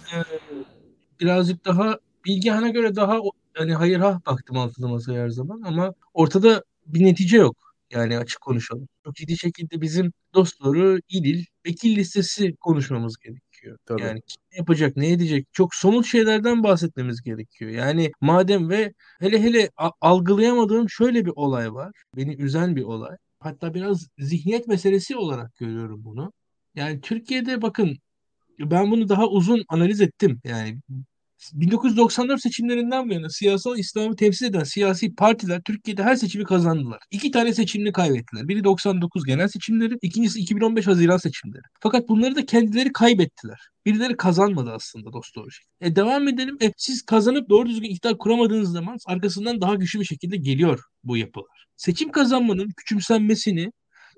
[1.21, 3.21] Birazcık daha Bilgehan'a göre daha
[3.55, 7.57] hani hayır ha baktım altılı masaya her zaman ama ortada bir netice yok.
[7.91, 8.89] Yani açık konuşalım.
[9.05, 13.17] Çok ciddi şekilde bizim dost doğru İdil vekil listesi konuşmamız
[13.65, 13.79] gerekiyor.
[13.87, 14.03] Tabii.
[14.03, 15.47] Yani kim yapacak, ne edecek?
[15.53, 17.71] Çok somut şeylerden bahsetmemiz gerekiyor.
[17.71, 21.93] Yani madem ve hele hele algılayamadığım şöyle bir olay var.
[22.17, 23.17] Beni üzen bir olay.
[23.41, 26.33] Hatta biraz zihniyet meselesi olarak görüyorum bunu.
[26.75, 27.97] Yani Türkiye'de bakın
[28.59, 30.41] ben bunu daha uzun analiz ettim.
[30.45, 30.79] Yani
[31.53, 36.99] 1994 seçimlerinden bu yana siyasal İslam'ı temsil eden siyasi partiler Türkiye'de her seçimi kazandılar.
[37.11, 38.49] İki tane seçimini kaybettiler.
[38.49, 41.63] Biri 99 genel seçimleri, ikincisi 2015 Haziran seçimleri.
[41.81, 43.59] Fakat bunları da kendileri kaybettiler.
[43.87, 45.49] Birileri kazanmadı aslında dost doğru.
[45.81, 46.57] E devam edelim.
[46.63, 51.17] E, siz kazanıp doğru düzgün iktidar kuramadığınız zaman arkasından daha güçlü bir şekilde geliyor bu
[51.17, 51.67] yapılar.
[51.77, 53.73] Seçim kazanmanın küçümsenmesini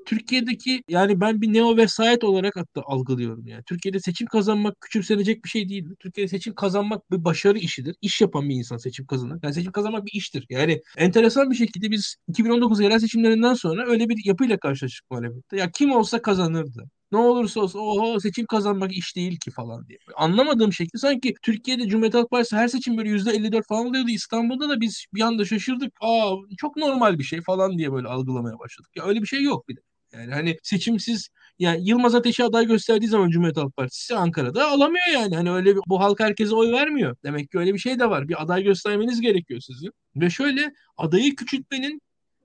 [0.06, 3.62] Türkiye'deki yani ben bir neo vesayet olarak hatta algılıyorum yani.
[3.66, 5.84] Türkiye'de seçim kazanmak küçümsenecek bir şey değil.
[6.00, 7.96] Türkiye'de seçim kazanmak bir başarı işidir.
[8.02, 9.38] İş yapan bir insan seçim kazanır.
[9.42, 10.46] Yani seçim kazanmak bir iştir.
[10.50, 15.56] Yani enteresan bir şekilde biz 2019 yerel seçimlerinden sonra öyle bir yapıyla karşılaştık muhalefette.
[15.56, 16.90] Ya kim olsa kazanırdı.
[17.12, 19.98] Ne olursa olsun oho seçim kazanmak iş değil ki falan diye.
[20.16, 24.08] Anlamadığım şekilde sanki Türkiye'de Cumhuriyet Halk Partisi her seçim böyle %54 falan oluyordu.
[24.10, 25.92] İstanbul'da da biz bir anda şaşırdık.
[26.00, 28.90] Aa çok normal bir şey falan diye böyle algılamaya başladık.
[28.96, 29.80] Ya öyle bir şey yok bir de.
[30.16, 35.36] Yani hani seçimsiz yani Yılmaz Ateş'i aday gösterdiği zaman Cumhuriyet Halk Partisi Ankara'da alamıyor yani.
[35.36, 37.16] Hani öyle bir, bu halk herkese oy vermiyor.
[37.24, 38.28] Demek ki öyle bir şey de var.
[38.28, 39.90] Bir aday göstermeniz gerekiyor sizin.
[40.16, 42.00] Ve şöyle adayı küçültmenin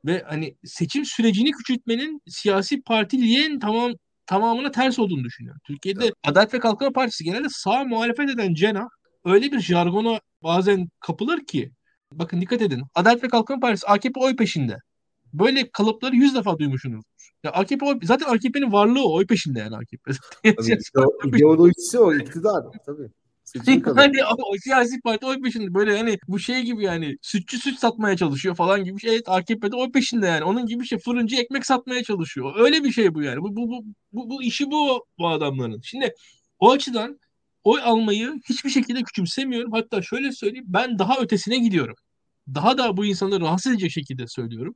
[0.06, 3.94] ve hani seçim sürecini küçültmenin siyasi partiliğin tamam
[4.26, 5.62] tamamına ters olduğunu düşünüyorum.
[5.68, 6.14] Türkiye'de evet.
[6.24, 8.88] Adalet ve Kalkınma Partisi genelde sağ muhalefet eden cenah
[9.26, 11.72] öyle bir jargona bazen kapılır ki
[12.12, 12.84] bakın dikkat edin.
[12.96, 14.78] Adalet ve Kalkınma Partisi AKP oy peşinde.
[15.34, 17.11] Böyle kalıpları yüz defa duymuşsunuzdur.
[17.44, 20.12] Ya AKP oy, zaten AKP'nin varlığı o, oy peşinde yani AKP.
[21.38, 23.10] İdeolojisi o, iktidar tabii.
[23.98, 27.80] Yani o, o siyasi parti oy peşinde böyle hani bu şey gibi yani sütçü süt
[27.80, 29.14] satmaya çalışıyor falan gibi şey.
[29.14, 30.44] Evet AKP'de oy peşinde yani.
[30.44, 32.54] Onun gibi şey fırıncı ekmek satmaya çalışıyor.
[32.60, 33.42] Öyle bir şey bu yani.
[33.42, 35.82] Bu, bu, bu, bu, bu işi bu bu adamların.
[35.84, 36.14] Şimdi
[36.60, 37.20] o açıdan
[37.64, 39.72] oy almayı hiçbir şekilde küçümsemiyorum.
[39.72, 41.96] Hatta şöyle söyleyeyim ben daha ötesine gidiyorum.
[42.56, 44.74] Daha da bu insanları rahatsız edecek şekilde söylüyorum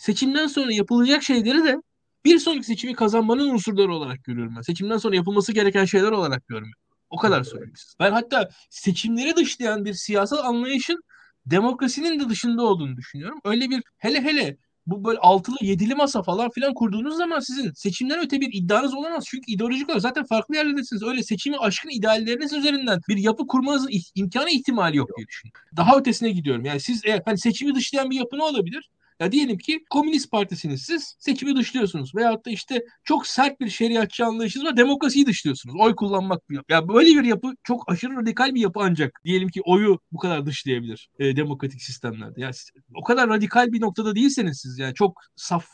[0.00, 1.76] seçimden sonra yapılacak şeyleri de
[2.24, 4.60] bir sonraki seçimi kazanmanın unsurları olarak görüyorum ben.
[4.60, 6.80] Seçimden sonra yapılması gereken şeyler olarak görmüyorum.
[7.10, 7.74] O kadar söyleyeyim.
[8.00, 11.02] Ben hatta seçimleri dışlayan bir siyasal anlayışın
[11.46, 13.40] demokrasinin de dışında olduğunu düşünüyorum.
[13.44, 14.56] Öyle bir hele hele
[14.86, 19.24] bu böyle altılı yedili masa falan filan kurduğunuz zaman sizin seçimden öte bir iddianız olamaz.
[19.28, 21.02] Çünkü ideolojik olarak zaten farklı yerlerdesiniz.
[21.02, 25.60] Öyle seçimi aşkın idealleriniz üzerinden bir yapı kurmanızın imkanı ihtimali yok diye düşünüyorum.
[25.76, 26.64] Daha ötesine gidiyorum.
[26.64, 28.90] Yani siz eğer hani seçimi dışlayan bir yapı ne olabilir?
[29.20, 34.24] Ya diyelim ki Komünist Partisiniz siz seçimi dışlıyorsunuz veyahut da işte çok sert bir şeriatçı
[34.24, 35.74] anlayışınız var demokrasiyi dışlıyorsunuz.
[35.78, 39.62] Oy kullanmak bir Ya böyle bir yapı çok aşırı radikal bir yapı ancak diyelim ki
[39.64, 42.40] oyu bu kadar dışlayabilir e, demokratik sistemlerde.
[42.40, 42.54] Yani
[42.94, 45.66] o kadar radikal bir noktada değilseniz siz yani çok saf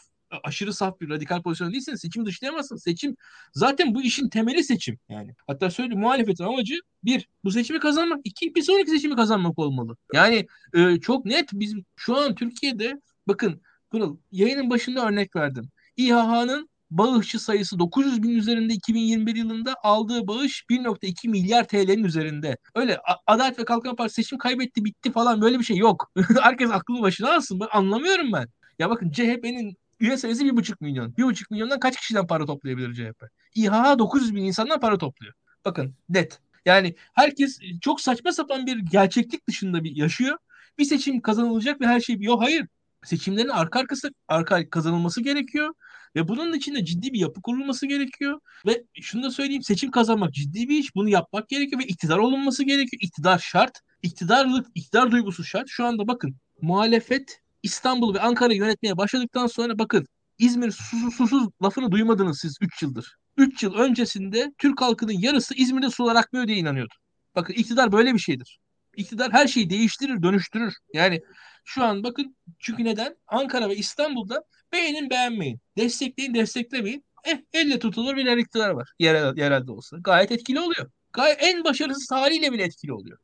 [0.44, 2.82] aşırı saf bir radikal pozisyon değilseniz seçim dışlayamazsınız.
[2.82, 3.16] Seçim
[3.52, 5.34] zaten bu işin temeli seçim yani.
[5.46, 9.96] Hatta söyleyeyim muhalefetin amacı bir bu seçimi kazanmak, iki bir sonraki seçimi kazanmak olmalı.
[10.14, 13.60] Yani e, çok net biz şu an Türkiye'de Bakın
[13.90, 15.68] Pırıl yayının başında örnek verdim.
[15.96, 22.56] İHH'nın bağışçı sayısı 900 bin üzerinde 2021 yılında aldığı bağış 1.2 milyar TL'nin üzerinde.
[22.74, 26.12] Öyle Adalet ve Kalkınma Partisi seçim kaybetti bitti falan böyle bir şey yok.
[26.42, 27.60] Herkes aklını başına alsın.
[27.60, 28.48] Ben anlamıyorum ben.
[28.78, 31.12] Ya bakın CHP'nin üye sayısı 1.5 milyon.
[31.12, 33.24] 1.5 milyondan kaç kişiden para toplayabilir CHP?
[33.54, 35.34] İHH 900 bin insandan para topluyor.
[35.64, 36.40] Bakın net.
[36.64, 40.38] Yani herkes çok saçma sapan bir gerçeklik dışında bir yaşıyor.
[40.78, 42.42] Bir seçim kazanılacak ve her şey yok.
[42.42, 42.66] Hayır
[43.06, 45.74] Seçimlerin arka arkası arka kazanılması gerekiyor.
[46.16, 48.40] Ve bunun içinde ciddi bir yapı kurulması gerekiyor.
[48.66, 50.94] Ve şunu da söyleyeyim seçim kazanmak ciddi bir iş.
[50.94, 53.00] Bunu yapmak gerekiyor ve iktidar olunması gerekiyor.
[53.02, 53.80] İktidar şart.
[54.02, 55.66] İktidarlık, iktidar duygusu şart.
[55.68, 60.06] Şu anda bakın muhalefet İstanbul ve Ankara'yı yönetmeye başladıktan sonra bakın
[60.38, 63.16] İzmir susuz, susuz lafını duymadınız siz 3 yıldır.
[63.36, 66.94] 3 yıl öncesinde Türk halkının yarısı İzmir'de sular akmıyor diye inanıyordu.
[67.34, 68.58] Bakın iktidar böyle bir şeydir.
[68.96, 70.74] İktidar her şeyi değiştirir, dönüştürür.
[70.94, 71.20] Yani
[71.66, 73.16] şu an bakın çünkü neden?
[73.26, 75.60] Ankara ve İstanbul'da beğenin beğenmeyin.
[75.76, 77.04] Destekleyin desteklemeyin.
[77.24, 78.92] Eh, elle tutulur bir iktidar var.
[78.98, 79.96] Yerel, yerelde olsa.
[80.00, 80.90] Gayet etkili oluyor.
[81.12, 83.18] Gayet en başarısız haliyle bile etkili oluyor.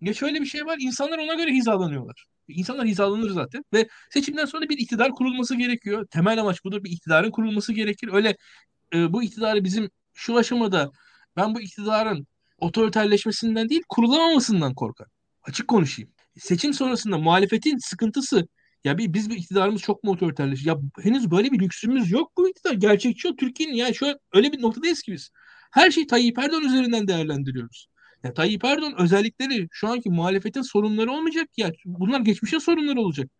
[0.00, 0.76] Ya şöyle bir şey var.
[0.80, 2.26] insanlar ona göre hizalanıyorlar.
[2.48, 6.06] İnsanlar hizalanır zaten ve seçimden sonra bir iktidar kurulması gerekiyor.
[6.06, 6.84] Temel amaç budur.
[6.84, 8.10] Bir iktidarın kurulması gerekir.
[8.12, 8.36] Öyle
[8.94, 10.90] e, bu iktidarı bizim şu aşamada
[11.36, 12.26] ben bu iktidarın
[12.58, 15.08] otoriterleşmesinden değil kurulamamasından korkar.
[15.42, 16.14] Açık konuşayım.
[16.38, 18.48] Seçim sonrasında muhalefetin sıkıntısı
[18.84, 20.66] ya bir, biz bir iktidarımız çok mu otoriterleş?
[20.66, 22.72] Ya henüz böyle bir lüksümüz yok bu iktidar.
[22.74, 23.36] Gerçekçi o.
[23.36, 25.30] Türkiye'nin şu an öyle bir noktadayız ki biz.
[25.72, 27.88] Her şeyi Tayyip Erdoğan üzerinden değerlendiriyoruz.
[28.24, 31.72] Ya Tayyip Erdoğan özellikleri şu anki muhalefetin sorunları olmayacak ya.
[31.84, 33.30] Bunlar geçmişe sorunları olacak.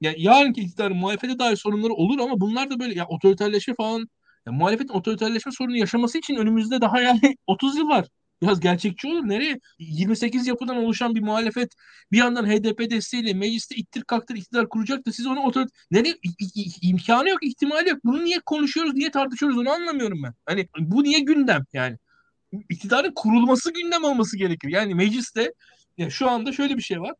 [0.00, 4.08] Ya yarınki iktidarın muhalefete dair sorunları olur ama bunlar da böyle ya otoriterleşme falan
[4.46, 8.06] ya muhalefetin otoriterleşme sorunu yaşaması için önümüzde daha yani 30 yıl var.
[8.42, 9.28] Biraz gerçekçi olur.
[9.28, 9.60] Nereye?
[9.78, 11.72] 28 yapıdan oluşan bir muhalefet
[12.12, 15.70] bir yandan HDP desteğiyle mecliste ittir kaktır iktidar kuracak da siz onu otorite...
[15.90, 16.14] Nereye?
[16.82, 17.98] imkanı yok, ihtimali yok.
[18.04, 20.34] Bunu niye konuşuyoruz, niye tartışıyoruz onu anlamıyorum ben.
[20.46, 21.96] Hani bu niye gündem yani?
[22.70, 24.72] iktidarın kurulması gündem olması gerekiyor.
[24.72, 25.52] Yani mecliste
[25.98, 27.14] ya şu anda şöyle bir şey var.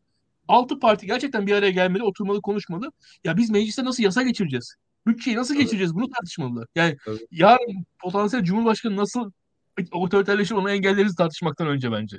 [0.47, 2.91] Altı parti gerçekten bir araya gelmeli, oturmalı, konuşmalı.
[3.23, 4.75] Ya biz mecliste nasıl yasa geçireceğiz?
[5.07, 5.63] Bütçeyi nasıl Tabii.
[5.63, 5.95] geçireceğiz?
[5.95, 6.67] Bunu tartışmalılar.
[6.75, 7.27] Yani Tabii.
[7.31, 9.31] yarın potansiyel cumhurbaşkanı nasıl
[9.91, 12.17] otoriterleşir onu engelleriz tartışmaktan önce bence.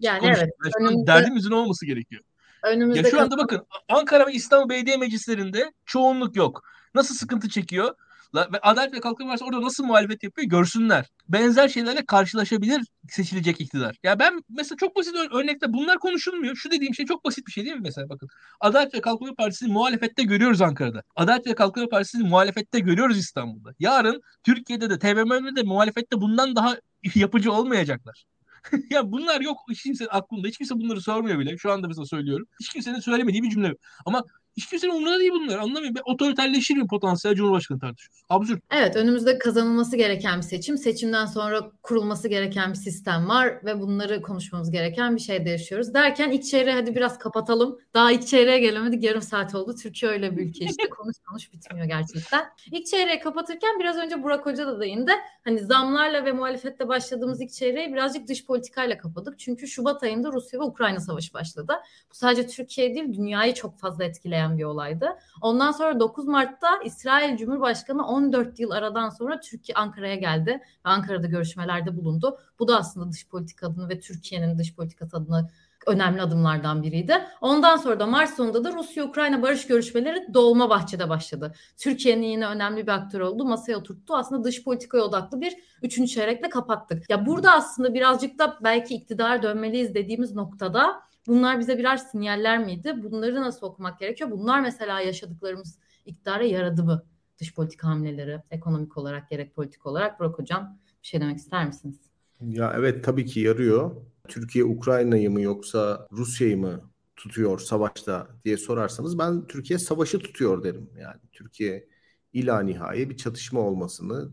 [0.00, 0.74] Yani Konuş, evet.
[0.80, 2.22] Önümüzde, derdimizin olması gerekiyor.
[2.62, 6.62] Önümüzde ya şu anda bakın Ankara ve İstanbul Belediye Meclislerinde çoğunluk yok.
[6.94, 7.94] Nasıl sıkıntı çekiyor?
[8.34, 11.06] Ve Adalet ve Kalkınma Partisi orada nasıl muhalefet yapıyor görsünler.
[11.28, 13.96] Benzer şeylerle karşılaşabilir seçilecek iktidar.
[14.02, 16.56] Ya ben mesela çok basit örnekte bunlar konuşulmuyor.
[16.56, 18.28] Şu dediğim şey çok basit bir şey değil mi mesela bakın.
[18.60, 21.02] Adalet ve Kalkınma Partisi'ni muhalefette görüyoruz Ankara'da.
[21.16, 23.74] Adalet ve Kalkınma Partisi'ni muhalefette görüyoruz İstanbul'da.
[23.78, 26.76] Yarın Türkiye'de de TBMM'de de muhalefette bundan daha
[27.14, 28.24] yapıcı olmayacaklar.
[28.90, 30.48] ya bunlar yok hiç kimse aklında.
[30.48, 31.58] Hiç kimse bunları sormuyor bile.
[31.58, 32.46] Şu anda mesela söylüyorum.
[32.60, 33.74] Hiç kimsenin söylemediği bir cümle.
[34.06, 34.24] Ama
[34.58, 35.58] hiç kimsenin umurunda değil bunlar.
[35.58, 35.94] Anlamıyorum.
[35.94, 38.22] Ben otoriterleşir mi potansiyel Cumhurbaşkanı tartışıyoruz.
[38.28, 38.62] Absürt.
[38.70, 40.78] Evet önümüzde kazanılması gereken bir seçim.
[40.78, 45.94] Seçimden sonra kurulması gereken bir sistem var ve bunları konuşmamız gereken bir şeyde yaşıyoruz.
[45.94, 47.78] Derken ilk çeyreği hadi biraz kapatalım.
[47.94, 49.02] Daha ilk çeyreğe gelemedik.
[49.02, 49.74] Yarım saat oldu.
[49.82, 50.88] Türkiye öyle bir ülke işte.
[50.98, 52.44] konuş konuş bitmiyor gerçekten.
[52.72, 55.12] İlk çeyreği kapatırken biraz önce Burak Hoca da değindi.
[55.44, 59.38] Hani zamlarla ve muhalefette başladığımız ilk çeyreği birazcık dış politikayla kapadık.
[59.38, 61.74] Çünkü Şubat ayında Rusya ve Ukrayna savaşı başladı.
[62.10, 65.08] Bu sadece Türkiye değil dünyayı çok fazla etkileyen bir olaydı.
[65.42, 71.26] Ondan sonra 9 Mart'ta İsrail Cumhurbaşkanı 14 yıl aradan sonra Türkiye Ankara'ya geldi ve Ankara'da
[71.26, 72.38] görüşmelerde bulundu.
[72.58, 75.48] Bu da aslında dış politika adını ve Türkiye'nin dış politikası adını
[75.86, 77.24] önemli adımlardan biriydi.
[77.40, 81.54] Ondan sonra da Mart sonunda da Rusya-Ukrayna barış görüşmeleri Dolma Bahçe'de başladı.
[81.76, 83.44] Türkiye'nin yine önemli bir aktör oldu.
[83.44, 84.16] Masaya oturttu.
[84.16, 87.10] Aslında dış politikaya odaklı bir üçüncü çeyrekle kapattık.
[87.10, 92.94] Ya burada aslında birazcık da belki iktidar dönmeliyiz dediğimiz noktada Bunlar bize birer sinyaller miydi?
[93.02, 94.30] Bunları nasıl okumak gerekiyor?
[94.30, 97.04] Bunlar mesela yaşadıklarımız iktidara yaradı mı?
[97.38, 100.20] Dış politika hamleleri, ekonomik olarak gerek politik olarak.
[100.20, 102.00] Burak Hocam bir şey demek ister misiniz?
[102.40, 103.96] Ya evet tabii ki yarıyor.
[104.28, 110.90] Türkiye Ukrayna'yı mı yoksa Rusya'yı mı tutuyor savaşta diye sorarsanız ben Türkiye savaşı tutuyor derim.
[110.98, 111.88] Yani Türkiye
[112.32, 114.32] ila nihai bir çatışma olmasını,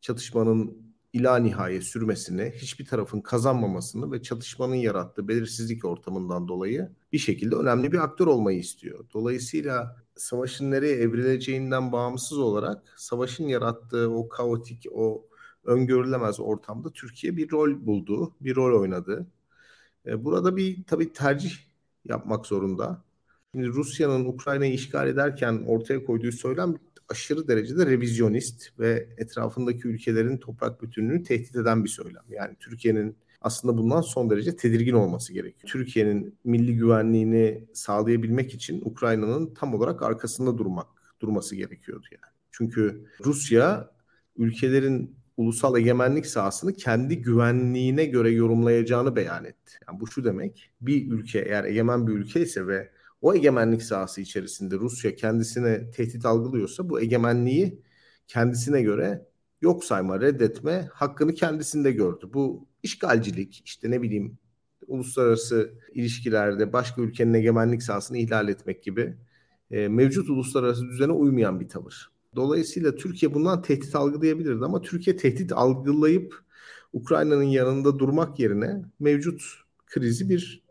[0.00, 7.56] çatışmanın ila nihaya sürmesini, hiçbir tarafın kazanmamasını ve çatışmanın yarattığı belirsizlik ortamından dolayı bir şekilde
[7.56, 9.04] önemli bir aktör olmayı istiyor.
[9.14, 15.26] Dolayısıyla savaşın nereye evrileceğinden bağımsız olarak savaşın yarattığı o kaotik, o
[15.64, 19.26] öngörülemez ortamda Türkiye bir rol buldu, bir rol oynadı.
[20.06, 21.52] E, burada bir tabii tercih
[22.04, 23.04] yapmak zorunda.
[23.52, 26.74] Şimdi Rusya'nın Ukrayna'yı işgal ederken ortaya koyduğu söylem
[27.12, 32.24] aşırı derecede revizyonist ve etrafındaki ülkelerin toprak bütünlüğünü tehdit eden bir söylem.
[32.28, 35.72] Yani Türkiye'nin aslında bundan son derece tedirgin olması gerekiyor.
[35.72, 40.86] Türkiye'nin milli güvenliğini sağlayabilmek için Ukrayna'nın tam olarak arkasında durmak
[41.20, 42.32] durması gerekiyordu yani.
[42.50, 43.90] Çünkü Rusya
[44.36, 49.72] ülkelerin ulusal egemenlik sahasını kendi güvenliğine göre yorumlayacağını beyan etti.
[49.88, 52.90] Yani bu şu demek, bir ülke eğer egemen bir ülke ise ve
[53.22, 57.82] o egemenlik sahası içerisinde Rusya kendisine tehdit algılıyorsa bu egemenliği
[58.28, 59.26] kendisine göre
[59.60, 62.30] yok sayma, reddetme hakkını kendisinde gördü.
[62.34, 64.38] Bu işgalcilik, işte ne bileyim
[64.86, 69.16] uluslararası ilişkilerde başka ülkenin egemenlik sahasını ihlal etmek gibi
[69.70, 72.10] e, mevcut uluslararası düzene uymayan bir tavır.
[72.36, 76.34] Dolayısıyla Türkiye bundan tehdit algılayabilirdi ama Türkiye tehdit algılayıp
[76.92, 79.42] Ukrayna'nın yanında durmak yerine mevcut
[79.86, 80.61] krizi bir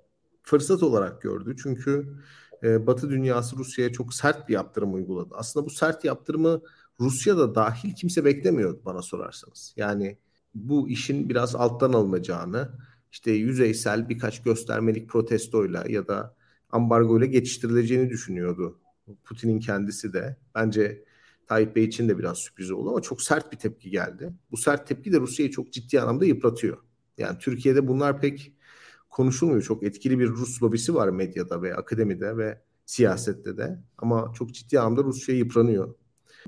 [0.44, 1.56] fırsat olarak gördü.
[1.64, 2.16] Çünkü
[2.64, 5.34] e, Batı dünyası Rusya'ya çok sert bir yaptırım uyguladı.
[5.38, 6.62] Aslında bu sert yaptırımı
[7.00, 9.74] Rusya'da dahil kimse beklemiyordu bana sorarsanız.
[9.78, 10.18] Yani
[10.56, 12.70] bu işin biraz alttan alınacağını,
[13.12, 16.36] işte yüzeysel birkaç göstermelik protestoyla ya da
[16.70, 18.80] ambargo ile geçiştirileceğini düşünüyordu.
[19.24, 20.38] Putin'in kendisi de.
[20.56, 21.04] Bence
[21.48, 24.34] Tayyip Bey için de biraz sürpriz oldu ama çok sert bir tepki geldi.
[24.52, 26.78] Bu sert tepki de Rusya'yı çok ciddi anlamda yıpratıyor.
[27.18, 28.54] Yani Türkiye'de bunlar pek
[29.12, 29.62] konuşulmuyor.
[29.62, 33.80] Çok etkili bir Rus lobisi var medyada ve akademide ve siyasette de.
[33.98, 35.96] Ama çok ciddi anlamda Rusya yıpranıyor.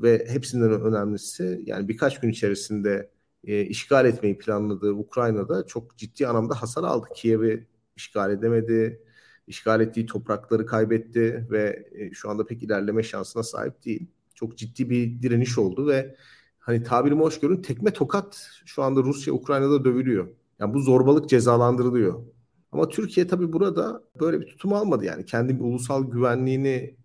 [0.01, 3.11] Ve hepsinden önemlisi yani birkaç gün içerisinde
[3.43, 7.07] e, işgal etmeyi planladığı Ukrayna'da çok ciddi anlamda hasar aldı.
[7.15, 9.03] Kiev'i işgal edemedi,
[9.47, 14.07] işgal ettiği toprakları kaybetti ve e, şu anda pek ilerleme şansına sahip değil.
[14.35, 16.15] Çok ciddi bir direniş oldu ve
[16.59, 20.27] hani tabirimi hoş görün tekme tokat şu anda Rusya Ukrayna'da dövülüyor.
[20.59, 22.32] Yani bu zorbalık cezalandırılıyor.
[22.73, 25.25] Ama Türkiye tabii burada böyle bir tutum almadı yani.
[25.25, 26.95] Kendi bir ulusal güvenliğini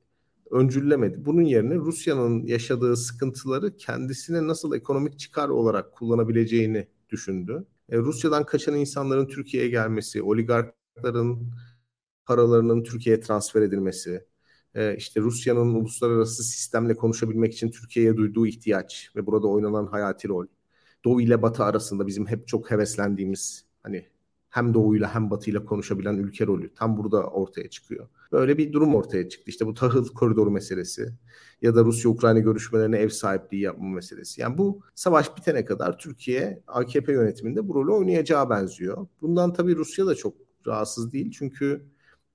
[0.50, 1.24] öncüllemedi.
[1.26, 7.66] Bunun yerine Rusya'nın yaşadığı sıkıntıları kendisine nasıl ekonomik çıkar olarak kullanabileceğini düşündü.
[7.90, 11.52] E, Rusya'dan kaçan insanların Türkiye'ye gelmesi, oligarkların
[12.26, 14.24] paralarının Türkiye'ye transfer edilmesi,
[14.74, 20.46] e, işte Rusya'nın uluslararası sistemle konuşabilmek için Türkiye'ye duyduğu ihtiyaç ve burada oynanan hayati rol.
[21.04, 24.06] Doğu ile Batı arasında bizim hep çok heveslendiğimiz hani
[24.50, 28.08] hem doğuyla hem batıyla konuşabilen ülke rolü tam burada ortaya çıkıyor.
[28.32, 29.50] Böyle bir durum ortaya çıktı.
[29.50, 31.12] İşte bu tahıl koridoru meselesi
[31.62, 34.40] ya da Rusya-Ukrayna görüşmelerine ev sahipliği yapma meselesi.
[34.40, 39.06] Yani bu savaş bitene kadar Türkiye AKP yönetiminde bu rolü oynayacağı benziyor.
[39.20, 40.34] Bundan tabii Rusya da çok
[40.66, 41.30] rahatsız değil.
[41.38, 41.82] Çünkü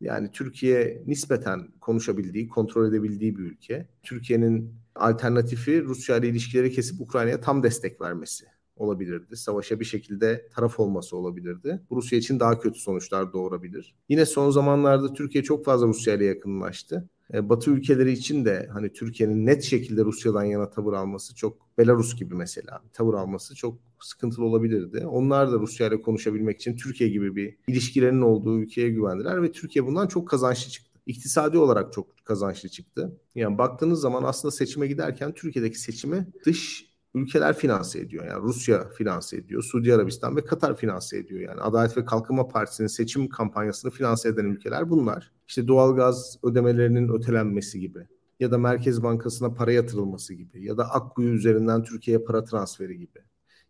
[0.01, 3.87] yani Türkiye nispeten konuşabildiği, kontrol edebildiği bir ülke.
[4.03, 9.37] Türkiye'nin alternatifi Rusya ile ilişkileri kesip Ukrayna'ya tam destek vermesi olabilirdi.
[9.37, 11.81] Savaşa bir şekilde taraf olması olabilirdi.
[11.91, 13.95] Rusya için daha kötü sonuçlar doğurabilir.
[14.09, 17.09] Yine son zamanlarda Türkiye çok fazla Rusya ile yakınlaştı.
[17.33, 22.15] E, Batı ülkeleri için de hani Türkiye'nin net şekilde Rusya'dan yana tavır alması çok Belarus
[22.15, 25.05] gibi mesela tavır alması çok sıkıntılı olabilirdi.
[25.07, 29.85] Onlar da Rusya ile konuşabilmek için Türkiye gibi bir ilişkilerinin olduğu ülkeye güvendiler ve Türkiye
[29.85, 30.89] bundan çok kazançlı çıktı.
[31.05, 33.17] İktisadi olarak çok kazançlı çıktı.
[33.35, 38.25] Yani baktığınız zaman aslında seçime giderken Türkiye'deki seçimi dış ülkeler finanse ediyor.
[38.25, 41.41] Yani Rusya finanse ediyor, Suudi Arabistan ve Katar finanse ediyor.
[41.41, 45.31] Yani Adalet ve Kalkınma Partisi'nin seçim kampanyasını finanse eden ülkeler bunlar.
[45.47, 48.07] İşte doğalgaz ödemelerinin ötelenmesi gibi
[48.39, 53.19] ya da Merkez Bankası'na para yatırılması gibi ya da Akkuyu üzerinden Türkiye'ye para transferi gibi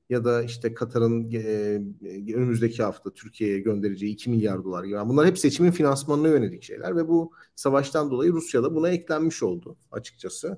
[0.09, 4.93] ya da işte Katar'ın e, önümüzdeki hafta Türkiye'ye göndereceği 2 milyar dolar gibi.
[4.93, 9.43] Yani bunlar hep seçimin finansmanına yönelik şeyler ve bu savaştan dolayı Rusya da buna eklenmiş
[9.43, 10.57] oldu açıkçası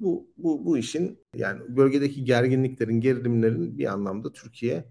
[0.00, 4.84] bu, bu, bu işin yani bölgedeki gerginliklerin, gerilimlerin bir anlamda Türkiye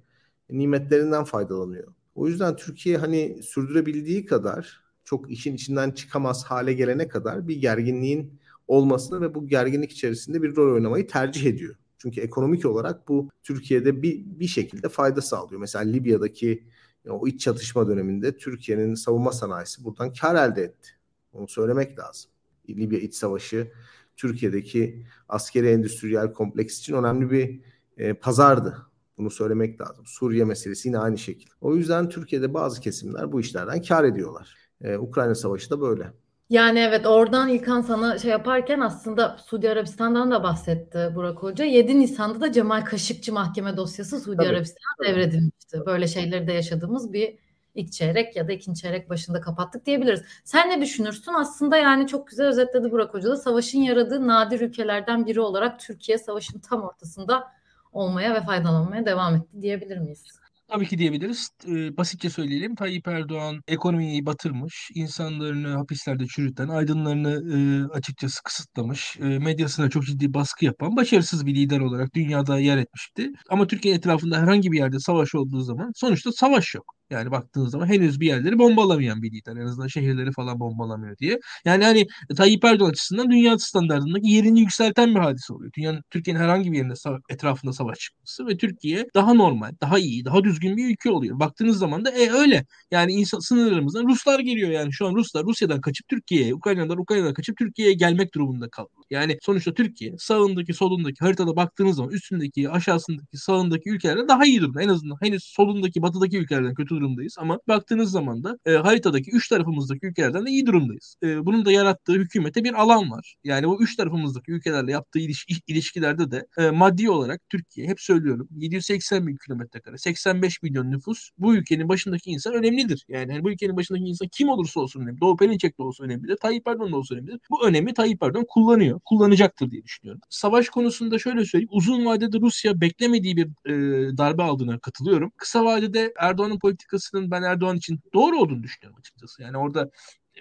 [0.50, 1.93] nimetlerinden faydalanıyor.
[2.15, 8.39] O yüzden Türkiye hani sürdürebildiği kadar çok işin içinden çıkamaz hale gelene kadar bir gerginliğin
[8.67, 11.76] olmasını ve bu gerginlik içerisinde bir rol oynamayı tercih ediyor.
[11.98, 15.62] Çünkü ekonomik olarak bu Türkiye'de bir, bir şekilde fayda sağlıyor.
[15.62, 16.63] Mesela Libya'daki
[17.10, 20.89] o iç çatışma döneminde Türkiye'nin savunma sanayisi buradan kar elde etti.
[21.34, 22.32] Onu söylemek lazım.
[22.70, 23.72] Libya iç savaşı
[24.18, 27.62] Türkiye'deki askeri endüstriyel kompleks için önemli bir
[27.98, 28.78] e, pazardı.
[29.18, 30.06] Bunu söylemek lazım.
[30.08, 31.52] Suriye meselesi yine aynı şekilde.
[31.62, 34.56] O yüzden Türkiye'de bazı kesimler bu işlerden kar ediyorlar.
[34.82, 36.14] Ee, Ukrayna Savaşı da böyle.
[36.50, 41.66] Yani evet oradan İlkan sana şey yaparken aslında Suudi Arabistan'dan da bahsetti Burak Hoca.
[41.66, 44.42] 7 Nisan'da da Cemal Kaşıkçı mahkeme dosyası Suudi.
[44.42, 45.82] Arabistan'a devredilmişti.
[45.86, 47.38] Böyle şeyleri de yaşadığımız bir
[47.78, 50.24] ilk çeyrek ya da ikinci çeyrek başında kapattık diyebiliriz.
[50.44, 51.34] Sen ne düşünürsün?
[51.34, 56.18] Aslında yani çok güzel özetledi Burak Hoca da savaşın yaradığı nadir ülkelerden biri olarak Türkiye
[56.18, 57.48] savaşın tam ortasında
[57.92, 60.24] olmaya ve faydalanmaya devam etti diyebilir miyiz?
[60.68, 61.50] Tabii ki diyebiliriz.
[61.68, 62.76] E, basitçe söyleyelim.
[62.76, 67.58] Tayyip Erdoğan ekonomiyi batırmış, insanlarını hapislerde çürüten, aydınlarını e,
[67.94, 73.32] açıkçası kısıtlamış, e, medyasına çok ciddi baskı yapan başarısız bir lider olarak dünyada yer etmişti.
[73.50, 76.97] Ama Türkiye etrafında herhangi bir yerde savaş olduğu zaman sonuçta savaş yok.
[77.10, 79.56] Yani baktığınız zaman henüz bir yerleri bombalamayan bir lider.
[79.56, 81.39] En azından şehirleri falan bombalamıyor diye.
[81.65, 85.72] Yani hani Tayyip Erdoğan açısından dünya standartındaki yerini yükselten bir hadise oluyor.
[85.78, 86.94] Dünyanın Türkiye'nin herhangi bir yerinde
[87.29, 91.40] etrafında savaş çıkması ve Türkiye daha normal, daha iyi, daha düzgün bir ülke oluyor.
[91.40, 92.65] Baktığınız zaman da e, öyle.
[92.92, 94.94] Yani insan, sınırlarımızdan Ruslar geliyor yani.
[94.94, 98.90] Şu an Ruslar Rusya'dan kaçıp Türkiye'ye, Ukrayna'dan Ukrayna'dan kaçıp Türkiye'ye gelmek durumunda kaldı.
[99.10, 104.82] Yani sonuçta Türkiye sağındaki solundaki haritada baktığınız zaman üstündeki aşağısındaki sağındaki ülkelerden daha iyi durumda.
[104.82, 109.50] En azından henüz solundaki batıdaki ülkelerden kötü durumdayız ama baktığınız zaman da e, haritadaki üç
[109.50, 111.16] tarafımızdaki ülkelerden de iyi durumdayız.
[111.24, 113.36] E, bunun da yarattığı hükümete bir alan var.
[113.44, 118.48] Yani bu üç tarafımızdaki ülkelerle yaptığı iliş, ilişkilerde de e, maddi olarak Türkiye hep söylüyorum
[118.58, 123.06] 780 bin kilometre kare 85 milyon nüfus bu ülkenin başındaki insan önemlidir.
[123.08, 125.22] Yani hani bu ülkenin başındaki insan kim olursa olsun önemli.
[125.22, 126.38] Doğu Perinçek de olsa önemlidir.
[126.42, 127.40] Tayyip Erdoğan da olsa önemlidir.
[127.50, 128.96] Bu önemi Tayyip Erdoğan kullanıyor.
[129.06, 130.21] Kullanacaktır diye düşünüyorum.
[130.29, 131.69] Savaş konusunda şöyle söyleyeyim.
[131.71, 135.31] Uzun vadede Rusya beklemediği bir e, darbe aldığına katılıyorum.
[135.37, 139.41] Kısa vadede Erdoğan'ın politikasının ben Erdoğan için doğru olduğunu düşünüyorum açıkçası.
[139.41, 139.89] Yani orada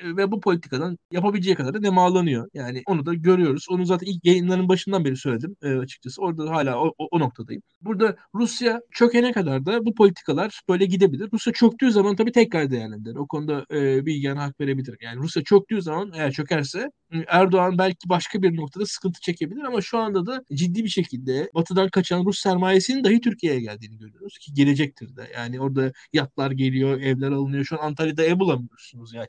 [0.05, 2.49] ve bu politikadan yapabileceği kadar da nemalanıyor.
[2.55, 3.67] Yani onu da görüyoruz.
[3.71, 6.23] Onu zaten ilk yayınların başından beri söyledim e, açıkçası.
[6.23, 7.63] Orada hala o, o, o noktadayım.
[7.81, 11.29] Burada Rusya çökene kadar da bu politikalar böyle gidebilir.
[11.33, 13.17] Rusya çöktüğü zaman tabii tekrar değerlendirir.
[13.17, 14.99] O konuda e, Bilgehan hak verebilirim.
[15.01, 16.91] Yani Rusya çöktüğü zaman eğer çökerse
[17.27, 21.89] Erdoğan belki başka bir noktada sıkıntı çekebilir ama şu anda da ciddi bir şekilde batıdan
[21.89, 25.31] kaçan Rus sermayesinin dahi Türkiye'ye geldiğini görüyoruz ki gelecektir de.
[25.35, 27.65] Yani orada yatlar geliyor, evler alınıyor.
[27.65, 29.29] Şu an Antalya'da ev bulamıyorsunuz yani.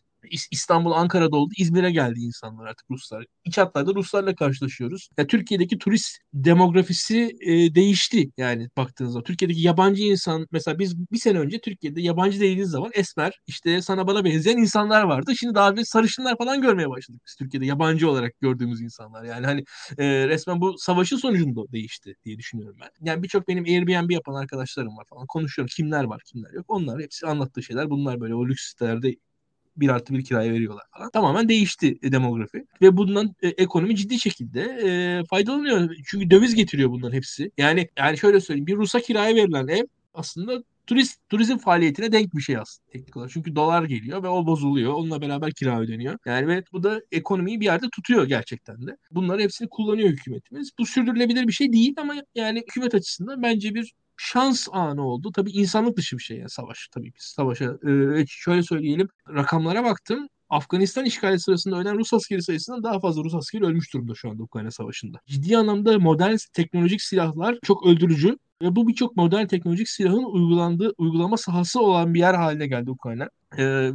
[0.52, 1.54] İstanbul, Ankara'da oldu.
[1.58, 3.26] İzmir'e geldi insanlar artık Ruslar.
[3.46, 5.10] İç hatlarda Ruslarla karşılaşıyoruz.
[5.18, 9.24] Ya Türkiye'deki turist demografisi e, değişti yani baktığınızda.
[9.24, 14.08] Türkiye'deki yabancı insan mesela biz bir sene önce Türkiye'de yabancı dediğiniz zaman esmer işte sana
[14.08, 15.36] bana benzeyen insanlar vardı.
[15.36, 19.24] Şimdi daha bir sarışınlar falan görmeye başladık biz Türkiye'de yabancı olarak gördüğümüz insanlar.
[19.24, 19.64] Yani hani
[19.98, 22.90] e, resmen bu savaşın sonucunda değişti diye düşünüyorum ben.
[23.02, 25.28] Yani birçok benim Airbnb yapan arkadaşlarım var falan.
[25.28, 26.66] Konuşuyorum kimler var kimler yok.
[26.68, 29.16] Onlar hepsi anlattığı şeyler bunlar böyle o lüks sitelerde
[29.80, 31.12] bir artı bir kiraya veriyorlar falan.
[31.12, 32.66] Tamamen değişti e, demografi.
[32.82, 35.96] Ve bundan e, ekonomi ciddi şekilde e, faydalanıyor.
[36.06, 37.52] Çünkü döviz getiriyor bunların hepsi.
[37.58, 38.68] Yani yani şöyle söyleyeyim.
[38.68, 43.32] Bir Rus'a kiraya verilen ev aslında turist turizm faaliyetine denk bir şey aslında teknik olarak.
[43.32, 44.94] Çünkü dolar geliyor ve o bozuluyor.
[44.94, 46.18] Onunla beraber kira ödeniyor.
[46.26, 48.98] Yani ve bu da ekonomiyi bir yerde tutuyor gerçekten de.
[49.12, 50.72] Bunları hepsini kullanıyor hükümetimiz.
[50.80, 55.32] Bu sürdürülebilir bir şey değil ama yani hükümet açısından bence bir şans anı oldu.
[55.32, 57.66] Tabii insanlık dışı bir şey yani savaş tabii biz savaşa.
[57.66, 60.28] Ee, şöyle söyleyelim rakamlara baktım.
[60.50, 64.44] Afganistan işgali sırasında ölen Rus askeri sayısından daha fazla Rus askeri ölmüş durumda şu anda
[64.44, 65.20] Ukrayna Savaşı'nda.
[65.26, 71.38] Ciddi anlamda modern teknolojik silahlar çok öldürücü ve bu birçok modern teknolojik silahın uygulandığı uygulama
[71.38, 73.30] sahası olan bir yer haline geldi Ukrayna.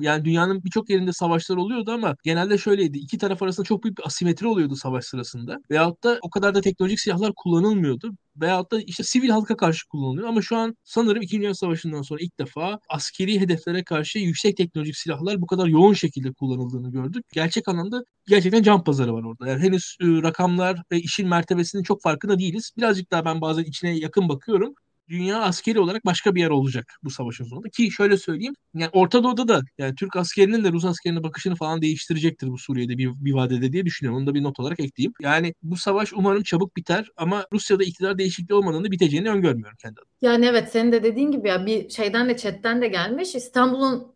[0.00, 2.98] Yani dünyanın birçok yerinde savaşlar oluyordu ama genelde şöyleydi.
[2.98, 5.58] İki taraf arasında çok büyük bir asimetri oluyordu savaş sırasında.
[5.70, 8.12] Veyahut da o kadar da teknolojik silahlar kullanılmıyordu.
[8.36, 10.28] Veyahut da işte sivil halka karşı kullanılıyor.
[10.28, 14.96] Ama şu an sanırım İkinci Dünya Savaşı'ndan sonra ilk defa askeri hedeflere karşı yüksek teknolojik
[14.96, 17.24] silahlar bu kadar yoğun şekilde kullanıldığını gördük.
[17.32, 19.48] Gerçek anlamda gerçekten can pazarı var orada.
[19.48, 22.70] Yani henüz rakamlar ve işin mertebesinin çok farkında değiliz.
[22.76, 24.74] Birazcık daha ben bazen içine yakın bakıyorum
[25.12, 27.68] dünya askeri olarak başka bir yer olacak bu savaşın sonunda.
[27.68, 31.82] Ki şöyle söyleyeyim yani Orta Doğu'da da yani Türk askerinin de Rus askerine bakışını falan
[31.82, 34.18] değiştirecektir bu Suriye'de bir, bir vadede diye düşünüyorum.
[34.22, 35.12] Onu da bir not olarak ekleyeyim.
[35.20, 40.11] Yani bu savaş umarım çabuk biter ama Rusya'da iktidar değişikliği olmadığını biteceğini öngörmüyorum kendi adıma.
[40.22, 43.34] Yani evet senin de dediğin gibi ya bir şeyden de chatten de gelmiş.
[43.34, 44.14] İstanbul'un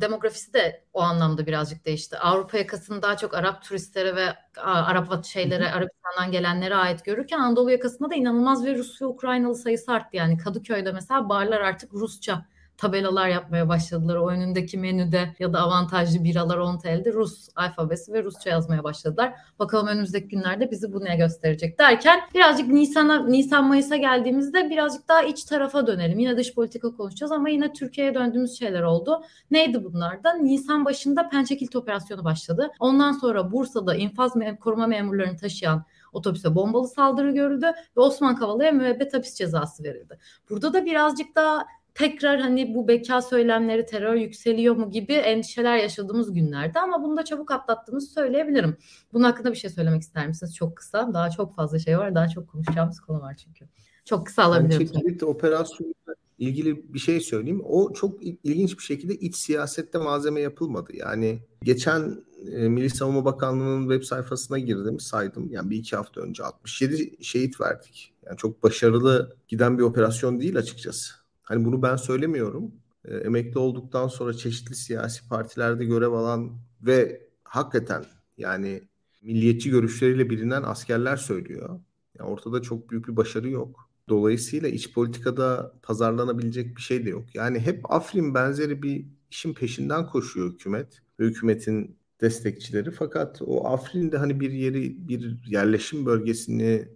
[0.00, 2.18] demografisi de o anlamda birazcık değişti.
[2.18, 4.26] Avrupa yakasını daha çok Arap turistlere ve
[4.60, 9.92] Arap şeylere, Arabistan'dan gelenlere ait görürken Anadolu yakasında da inanılmaz bir Rus ve Ukraynalı sayısı
[9.92, 10.16] arttı.
[10.16, 12.46] Yani Kadıköy'de mesela barlar artık Rusça
[12.78, 14.16] tabelalar yapmaya başladılar.
[14.16, 19.34] O önündeki menüde ya da avantajlı biralar 10 TL'de Rus alfabesi ve Rusça yazmaya başladılar.
[19.58, 25.22] Bakalım önümüzdeki günlerde bizi bu ne gösterecek derken birazcık Nisan'a Nisan Mayıs'a geldiğimizde birazcık daha
[25.22, 26.18] iç tarafa dönelim.
[26.18, 29.22] Yine dış politika konuşacağız ama yine Türkiye'ye döndüğümüz şeyler oldu.
[29.50, 30.34] Neydi bunlar da?
[30.34, 32.70] Nisan başında Pençekilit operasyonu başladı.
[32.80, 37.66] Ondan sonra Bursa'da infaz koruma memurlarını taşıyan otobüse bombalı saldırı görüldü
[37.96, 40.18] ve Osman Kavala'ya müebbet hapis cezası verildi.
[40.50, 41.66] Burada da birazcık daha
[41.96, 47.24] tekrar hani bu beka söylemleri terör yükseliyor mu gibi endişeler yaşadığımız günlerde ama bunu da
[47.24, 48.76] çabuk atlattığımızı söyleyebilirim.
[49.12, 50.56] Bunun hakkında bir şey söylemek ister misiniz?
[50.56, 51.14] Çok kısa.
[51.14, 52.14] Daha çok fazla şey var.
[52.14, 53.64] Daha çok konuşacağımız konu var çünkü.
[54.04, 54.80] Çok kısa alabilirim.
[54.80, 57.62] Ben çekilit operasyonuyla ilgili bir şey söyleyeyim.
[57.64, 60.96] O çok ilginç bir şekilde iç siyasette malzeme yapılmadı.
[60.96, 65.48] Yani geçen e, Milli Savunma Bakanlığı'nın web sayfasına girdim, saydım.
[65.50, 68.14] Yani bir iki hafta önce 67 şehit verdik.
[68.26, 71.25] Yani çok başarılı giden bir operasyon değil açıkçası.
[71.46, 72.72] Hani bunu ben söylemiyorum.
[73.04, 78.04] E, emekli olduktan sonra çeşitli siyasi partilerde görev alan ve hakikaten
[78.38, 78.82] yani
[79.22, 81.80] milliyetçi görüşleriyle bilinen askerler söylüyor.
[82.18, 83.90] Yani ortada çok büyük bir başarı yok.
[84.08, 87.34] Dolayısıyla iç politikada pazarlanabilecek bir şey de yok.
[87.34, 92.90] Yani hep Afrin benzeri bir işin peşinden koşuyor hükümet ve hükümetin destekçileri.
[92.90, 96.88] Fakat o Afrin'de hani bir yeri, bir yerleşim bölgesini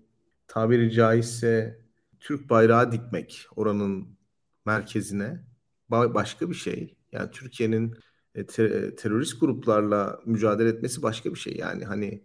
[0.49, 1.81] tabiri caizse
[2.21, 4.09] Türk bayrağı dikmek, oranın
[4.67, 5.45] merkezine
[5.91, 6.97] başka bir şey.
[7.13, 7.97] Yani Türkiye'nin
[8.35, 11.57] e, ter- terörist gruplarla mücadele etmesi başka bir şey.
[11.57, 12.25] Yani hani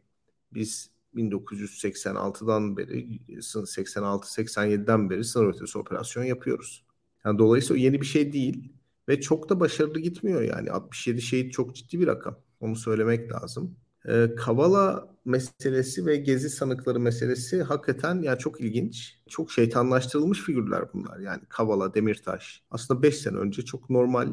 [0.54, 6.86] biz 1986'dan beri 86-87'den beri sınır ötesi operasyon yapıyoruz.
[7.26, 8.74] Yani dolayısıyla yeni bir şey değil
[9.10, 12.40] ve çok da başarılı gitmiyor yani 67 şehit çok ciddi bir rakam.
[12.60, 13.76] Onu söylemek lazım.
[14.08, 19.20] Ee, Kavala meselesi ve gezi sanıkları meselesi hakikaten yani çok ilginç.
[19.30, 21.20] Çok şeytanlaştırılmış figürler bunlar.
[21.20, 22.64] Yani Kavala, Demirtaş.
[22.72, 24.28] Aslında 5 sene önce çok normal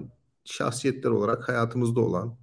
[0.45, 2.37] şahsiyetler olarak hayatımızda olan.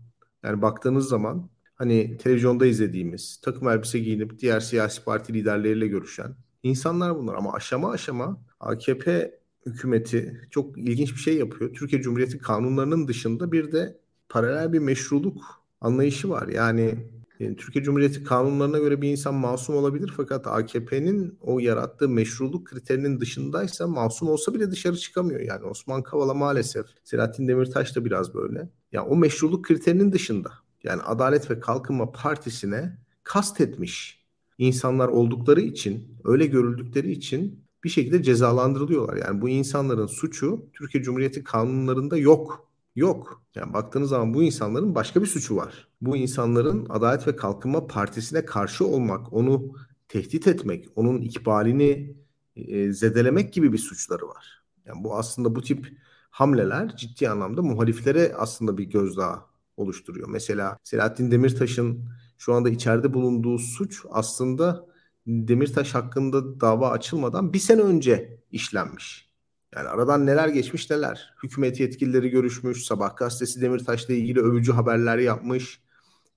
[0.43, 7.15] Yani baktığınız zaman hani televizyonda izlediğimiz takım elbise giyinip diğer siyasi parti liderleriyle görüşen insanlar
[7.15, 7.35] bunlar.
[7.35, 11.73] Ama aşama aşama AKP hükümeti çok ilginç bir şey yapıyor.
[11.73, 13.97] Türkiye Cumhuriyeti kanunlarının dışında bir de
[14.29, 16.47] paralel bir meşruluk anlayışı var.
[16.47, 17.09] Yani
[17.39, 23.19] yani Türkiye Cumhuriyeti kanunlarına göre bir insan masum olabilir fakat AKP'nin o yarattığı meşruluk kriterinin
[23.19, 25.39] dışındaysa masum olsa bile dışarı çıkamıyor.
[25.39, 28.69] Yani Osman Kavala maalesef, Selahattin Demirtaş da biraz böyle.
[28.91, 30.51] Yani o meşruluk kriterinin dışında.
[30.83, 34.25] Yani Adalet ve Kalkınma Partisi'ne kastetmiş
[34.57, 39.17] insanlar oldukları için, öyle görüldükleri için bir şekilde cezalandırılıyorlar.
[39.17, 42.68] Yani bu insanların suçu Türkiye Cumhuriyeti kanunlarında yok.
[42.95, 43.43] Yok.
[43.55, 45.87] Yani baktığınız zaman bu insanların başka bir suçu var.
[46.01, 49.73] Bu insanların Adalet ve Kalkınma Partisi'ne karşı olmak, onu
[50.07, 52.15] tehdit etmek, onun ikbalini
[52.55, 54.63] e, zedelemek gibi bir suçları var.
[54.85, 55.97] Yani bu aslında bu tip
[56.29, 59.39] hamleler ciddi anlamda muhaliflere aslında bir gözdağı
[59.77, 60.29] oluşturuyor.
[60.29, 64.89] Mesela Selahattin Demirtaş'ın şu anda içeride bulunduğu suç aslında
[65.27, 69.28] Demirtaş hakkında dava açılmadan bir sene önce işlenmiş.
[69.75, 71.33] Yani aradan neler geçmiş neler.
[71.43, 75.81] Hükümet yetkilileri görüşmüş, Sabah gazetesi Demirtaş'la ilgili övücü haberler yapmış.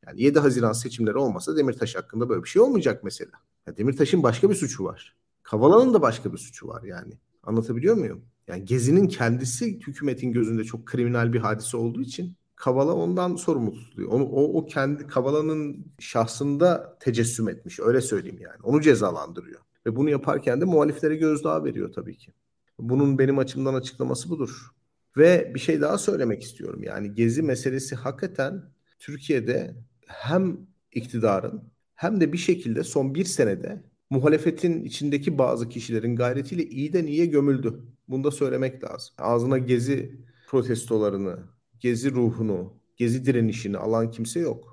[0.07, 3.31] Yani 7 Haziran seçimleri olmasa Demirtaş hakkında böyle bir şey olmayacak mesela.
[3.67, 5.17] Ya Demirtaş'ın başka bir suçu var.
[5.43, 7.13] Kavala'nın da başka bir suçu var yani.
[7.43, 8.25] Anlatabiliyor muyum?
[8.49, 14.11] Yani Gezi'nin kendisi hükümetin gözünde çok kriminal bir hadise olduğu için Kavala ondan sorumlu tutuluyor.
[14.13, 17.81] Onu, o, o kendi Kavala'nın şahsında tecessüm etmiş.
[17.81, 18.57] Öyle söyleyeyim yani.
[18.63, 19.61] Onu cezalandırıyor.
[19.87, 22.33] Ve bunu yaparken de muhaliflere gözdağı veriyor tabii ki.
[22.79, 24.71] Bunun benim açımdan açıklaması budur.
[25.17, 26.83] Ve bir şey daha söylemek istiyorum.
[26.83, 28.63] Yani gezi meselesi hakikaten
[28.99, 30.59] Türkiye'de hem
[30.93, 31.63] iktidarın
[31.95, 37.81] hem de bir şekilde son bir senede muhalefetin içindeki bazı kişilerin gayretiyle iyiden iyiye gömüldü.
[38.09, 39.15] Bunu da söylemek lazım.
[39.19, 41.39] Ağzına gezi protestolarını,
[41.81, 44.72] gezi ruhunu, gezi direnişini alan kimse yok.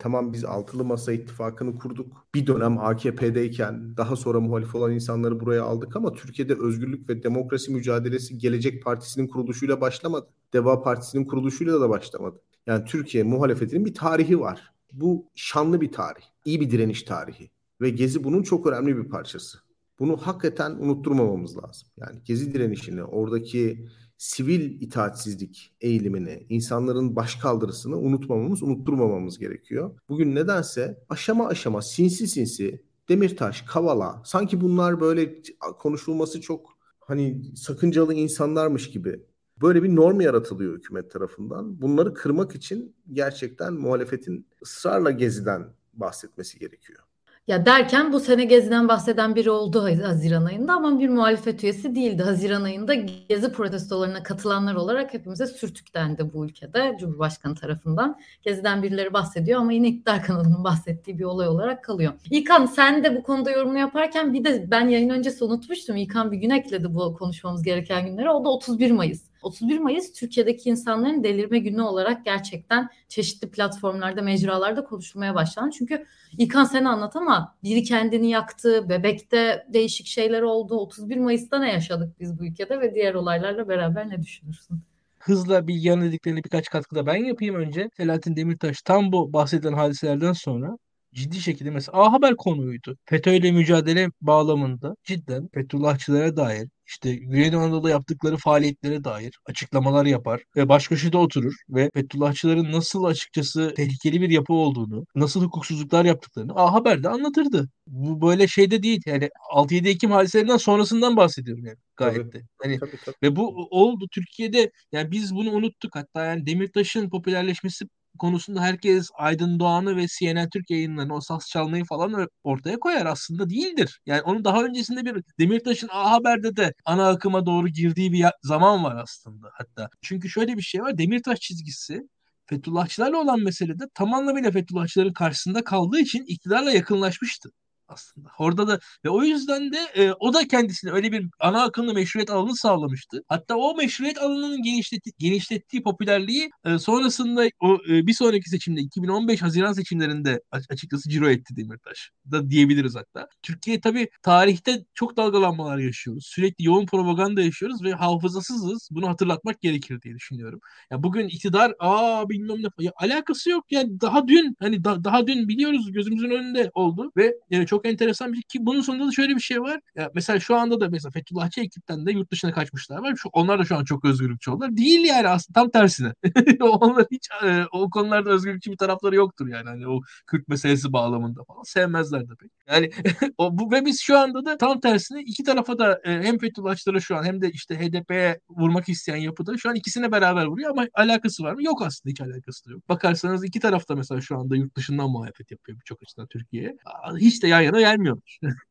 [0.00, 2.26] Tamam biz altılı masa ittifakını kurduk.
[2.34, 7.72] Bir dönem AKP'deyken daha sonra muhalif olan insanları buraya aldık ama Türkiye'de özgürlük ve demokrasi
[7.72, 10.26] mücadelesi Gelecek Partisi'nin kuruluşuyla başlamadı.
[10.52, 12.40] Deva Partisi'nin kuruluşuyla da başlamadı.
[12.66, 14.72] Yani Türkiye muhalefetinin bir tarihi var.
[14.92, 16.22] Bu şanlı bir tarih.
[16.44, 17.50] iyi bir direniş tarihi.
[17.80, 19.58] Ve Gezi bunun çok önemli bir parçası.
[19.98, 21.88] Bunu hakikaten unutturmamamız lazım.
[21.96, 23.88] Yani Gezi direnişini, oradaki
[24.20, 29.90] sivil itaatsizlik eğilimini, insanların başkaldırısını unutmamamız, unutturmamamız gerekiyor.
[30.08, 35.42] Bugün nedense aşama aşama sinsi sinsi Demirtaş, Kavala sanki bunlar böyle
[35.78, 39.20] konuşulması çok hani sakıncalı insanlarmış gibi
[39.62, 41.82] böyle bir norm yaratılıyor hükümet tarafından.
[41.82, 47.09] Bunları kırmak için gerçekten muhalefetin ısrarla geziden bahsetmesi gerekiyor.
[47.50, 52.22] Ya derken bu sene Gezi'den bahseden biri oldu Haziran ayında ama bir muhalefet üyesi değildi.
[52.22, 52.94] Haziran ayında
[53.28, 58.18] Gezi protestolarına katılanlar olarak hepimize sürtük dendi bu ülkede Cumhurbaşkanı tarafından.
[58.42, 62.12] Gezi'den birileri bahsediyor ama yine iktidar kanalının bahsettiği bir olay olarak kalıyor.
[62.30, 65.96] İlkan sen de bu konuda yorumunu yaparken bir de ben yayın öncesi unutmuştum.
[65.96, 68.30] İlkan bir gün ekledi bu konuşmamız gereken günlere.
[68.30, 69.29] O da 31 Mayıs.
[69.42, 75.74] 31 Mayıs Türkiye'deki insanların delirme günü olarak gerçekten çeşitli platformlarda, mecralarda konuşulmaya başlandı.
[75.78, 76.06] Çünkü
[76.38, 80.74] İlkan sen anlat ama biri kendini yaktı, bebekte değişik şeyler oldu.
[80.74, 84.82] 31 Mayıs'ta ne yaşadık biz bu ülkede ve diğer olaylarla beraber ne düşünürsün?
[85.20, 87.90] hızla bilgi analitiklerine birkaç katkıda ben yapayım önce.
[87.96, 90.76] Selahattin Demirtaş tam bu bahsedilen hadiselerden sonra
[91.14, 92.96] ciddi şekilde mesela A Haber konuydu.
[93.04, 100.42] FETÖ ile mücadele bağlamında cidden Fethullahçılara dair işte Güneydoğu Anadolu'da yaptıkları faaliyetlere dair açıklamalar yapar
[100.56, 106.52] ve baş köşede oturur ve Fethullahçıların nasıl açıkçası tehlikeli bir yapı olduğunu, nasıl hukuksuzluklar yaptıklarını
[106.54, 107.68] A Haber'de anlatırdı.
[107.86, 112.42] Bu böyle şeyde değil yani 6-7 Ekim hadiselerinden sonrasından bahsediyorum yani gayet tabii, de.
[112.62, 113.16] Hani tabii, tabii.
[113.22, 117.84] ve bu oldu Türkiye'de yani biz bunu unuttuk hatta yani Demirtaş'ın popülerleşmesi
[118.18, 123.50] konusunda herkes Aydın Doğan'ı ve CNN Türk yayınlarını o saz çalmayı falan ortaya koyar aslında
[123.50, 124.00] değildir.
[124.06, 128.84] Yani onun daha öncesinde bir Demirtaş'ın A Haber'de de ana akıma doğru girdiği bir zaman
[128.84, 129.88] var aslında hatta.
[130.02, 132.00] Çünkü şöyle bir şey var Demirtaş çizgisi
[132.46, 137.50] Fethullahçılarla olan meselede tam anlamıyla Fethullahçıların karşısında kaldığı için iktidarla yakınlaşmıştı.
[137.90, 138.28] Aslında.
[138.38, 142.30] Orada da ve o yüzden de e, o da kendisine öyle bir ana akımlı meşruiyet
[142.30, 143.22] alanı sağlamıştı.
[143.28, 149.42] Hatta o meşruiyet alanının genişletti, genişlettiği popülerliği e, sonrasında o e, bir sonraki seçimde 2015
[149.42, 153.28] Haziran seçimlerinde açıkçası ciro etti Demirtaş da diyebiliriz hatta.
[153.42, 156.26] Türkiye tabii tarihte çok dalgalanmalar yaşıyoruz.
[156.26, 158.88] Sürekli yoğun propaganda yaşıyoruz ve hafızasızız.
[158.90, 160.60] Bunu hatırlatmak gerekir diye düşünüyorum.
[160.90, 165.26] Ya bugün iktidar aa bilmem ne ya, alakası yok yani daha dün hani da, daha
[165.26, 169.12] dün biliyoruz gözümüzün önünde oldu ve yani çok enteresan bir şey ki bunun sonunda da
[169.12, 169.80] şöyle bir şey var.
[169.96, 173.16] Ya mesela şu anda da mesela Fethullahçı ekipten de yurt dışına kaçmışlar var.
[173.16, 174.76] Şu, onlar da şu an çok özgürlükçü oldular.
[174.76, 176.12] Değil yani aslında tam tersine.
[176.60, 179.68] onlar hiç e, o konularda özgürlükçü bir tarafları yoktur yani.
[179.68, 182.50] Hani o Kürt meselesi bağlamında falan sevmezler de pek.
[182.68, 182.90] Yani
[183.38, 187.00] o bu ve biz şu anda da tam tersine iki tarafa da e, hem Fethullahçılara
[187.00, 190.86] şu an hem de işte HDP'ye vurmak isteyen yapıda şu an ikisine beraber vuruyor ama
[190.94, 191.62] alakası var mı?
[191.64, 192.88] Yok aslında hiç alakası yok.
[192.88, 196.76] Bakarsanız iki tarafta mesela şu anda yurt dışından muhalefet yapıyor birçok açıdan Türkiye'ye.
[197.18, 198.38] Hiç de yan yana gelmiyorlar.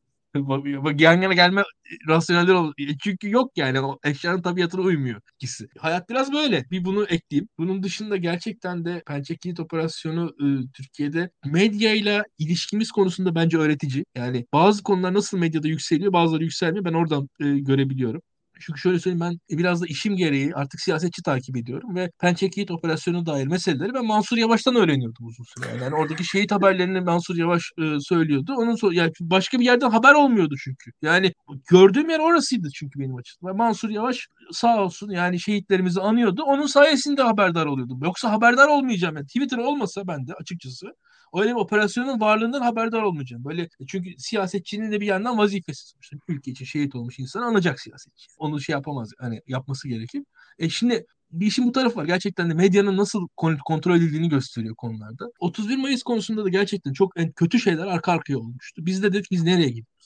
[0.98, 1.62] Yan yana gelme
[2.08, 2.72] rasyoneller ol.
[2.78, 5.68] E, çünkü yok yani o eşyanın tabiatına uymuyor ikisi.
[5.78, 6.64] Hayat biraz böyle.
[6.70, 7.48] Bir bunu ekleyeyim.
[7.58, 14.04] Bunun dışında gerçekten de Pençe Kilit Operasyonu e, Türkiye'de medyayla ilişkimiz konusunda bence öğretici.
[14.14, 16.84] Yani bazı konular nasıl medyada yükseliyor bazıları yükselmiyor.
[16.84, 18.22] Ben oradan e, görebiliyorum.
[18.60, 23.26] Çünkü şöyle söyleyeyim ben biraz da işim gereği artık siyasetçi takip ediyorum ve Pençekit operasyonu
[23.26, 25.84] dair meseleleri ben Mansur Yavaş'tan öğreniyordum uzun süre.
[25.84, 28.54] Yani oradaki şehit haberlerini Mansur Yavaş e, söylüyordu.
[28.56, 30.90] Onun sonra yani başka bir yerden haber olmuyordu çünkü.
[31.02, 31.32] Yani
[31.70, 33.56] gördüğüm yer orasıydı çünkü benim açımdan.
[33.56, 36.42] Mansur Yavaş sağ olsun yani şehitlerimizi anıyordu.
[36.42, 38.00] Onun sayesinde haberdar oluyordum.
[38.02, 39.16] Yoksa haberdar olmayacağım.
[39.16, 40.86] Yani Twitter olmasa ben de açıkçası
[41.34, 43.44] öyle bir operasyonun varlığından haberdar olmayacağım.
[43.44, 46.16] Böyle çünkü siyasetçinin de bir yandan vazifesi sonuçta.
[46.28, 48.26] Ülke için şehit olmuş insan anacak siyasetçi.
[48.38, 49.10] Onu şey yapamaz.
[49.18, 50.22] Hani yapması gerekir.
[50.58, 52.04] E şimdi bir işin bu tarafı var.
[52.04, 53.28] Gerçekten de medyanın nasıl
[53.66, 55.30] kontrol edildiğini gösteriyor konularda.
[55.40, 58.86] 31 Mayıs konusunda da gerçekten çok kötü şeyler arka arkaya olmuştu.
[58.86, 60.00] Biz de dedik biz nereye gidiyoruz?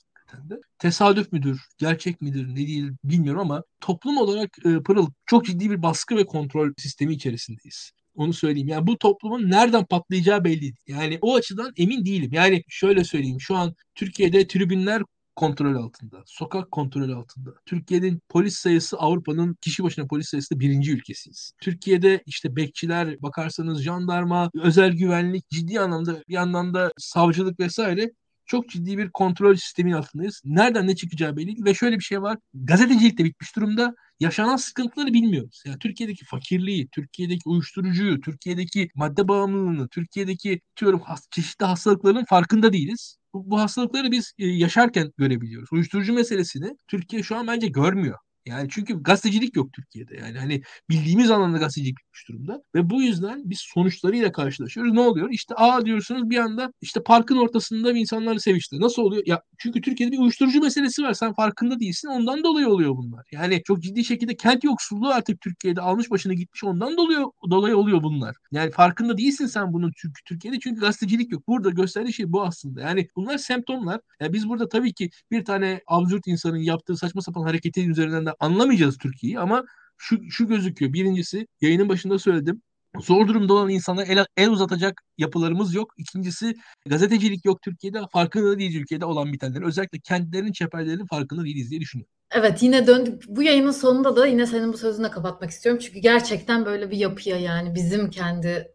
[0.50, 0.60] De.
[0.78, 5.82] Tesadüf müdür, gerçek midir, ne değil bilmiyorum ama toplum olarak e, Pırıl çok ciddi bir
[5.82, 7.92] baskı ve kontrol sistemi içerisindeyiz.
[8.14, 8.68] Onu söyleyeyim.
[8.68, 10.72] Yani bu toplumun nereden patlayacağı belli.
[10.86, 12.30] Yani o açıdan emin değilim.
[12.32, 13.40] Yani şöyle söyleyeyim.
[13.40, 15.02] Şu an Türkiye'de tribünler
[15.36, 16.22] kontrol altında.
[16.26, 17.50] Sokak kontrol altında.
[17.66, 21.52] Türkiye'nin polis sayısı Avrupa'nın kişi başına polis sayısı birinci ülkesiyiz.
[21.60, 28.10] Türkiye'de işte bekçiler, bakarsanız jandarma, özel güvenlik ciddi anlamda bir yandan da savcılık vesaire
[28.46, 30.40] çok ciddi bir kontrol sistemin altındayız.
[30.44, 32.38] Nereden ne çıkacağı belli değil ve şöyle bir şey var.
[32.54, 33.94] Gazetecilik de bitmiş durumda.
[34.20, 35.62] Yaşanan sıkıntıları bilmiyoruz.
[35.66, 43.16] Yani Türkiye'deki fakirliği, Türkiye'deki uyuşturucuyu, Türkiye'deki madde bağımlılığını, Türkiye'deki diyorum çeşitli hastalıkların farkında değiliz.
[43.34, 45.68] Bu, bu hastalıkları biz e, yaşarken görebiliyoruz.
[45.72, 48.18] Uyuşturucu meselesini Türkiye şu an bence görmüyor.
[48.46, 50.16] Yani çünkü gazetecilik yok Türkiye'de.
[50.16, 52.62] Yani hani bildiğimiz anlamda gazetecilik bitmiş durumda.
[52.74, 54.92] Ve bu yüzden biz sonuçlarıyla karşılaşıyoruz.
[54.92, 55.30] Ne oluyor?
[55.30, 58.80] İşte aa diyorsunuz bir anda işte parkın ortasında bir insanlarla sevişti.
[58.80, 59.22] Nasıl oluyor?
[59.26, 61.14] Ya çünkü Türkiye'de bir uyuşturucu meselesi var.
[61.14, 62.08] Sen farkında değilsin.
[62.08, 63.26] Ondan dolayı oluyor bunlar.
[63.32, 66.64] Yani çok ciddi şekilde kent yoksulluğu artık Türkiye'de almış başını gitmiş.
[66.64, 68.36] Ondan dolayı, dolayı oluyor bunlar.
[68.52, 70.58] Yani farkında değilsin sen bunun çünkü Türkiye'de.
[70.58, 71.48] Çünkü gazetecilik yok.
[71.48, 72.80] Burada gösterdiği şey bu aslında.
[72.80, 74.00] Yani bunlar semptomlar.
[74.20, 78.33] Yani biz burada tabii ki bir tane absürt insanın yaptığı saçma sapan hareketin üzerinden de
[78.40, 79.64] anlamayacağız Türkiye'yi ama
[79.98, 80.92] şu, şu gözüküyor.
[80.92, 82.62] Birincisi yayının başında söyledim.
[83.00, 85.92] Zor durumda olan insanlara el, el uzatacak yapılarımız yok.
[85.98, 86.54] İkincisi
[86.86, 88.00] gazetecilik yok Türkiye'de.
[88.12, 89.62] Farkında değiliz ülkede olan bitenler.
[89.62, 92.10] Özellikle kendilerinin çeperlerinin farkında değiliz diye düşünüyorum.
[92.30, 93.22] Evet yine döndük.
[93.28, 95.80] Bu yayının sonunda da yine senin bu sözünle kapatmak istiyorum.
[95.84, 98.73] Çünkü gerçekten böyle bir yapıya yani bizim kendi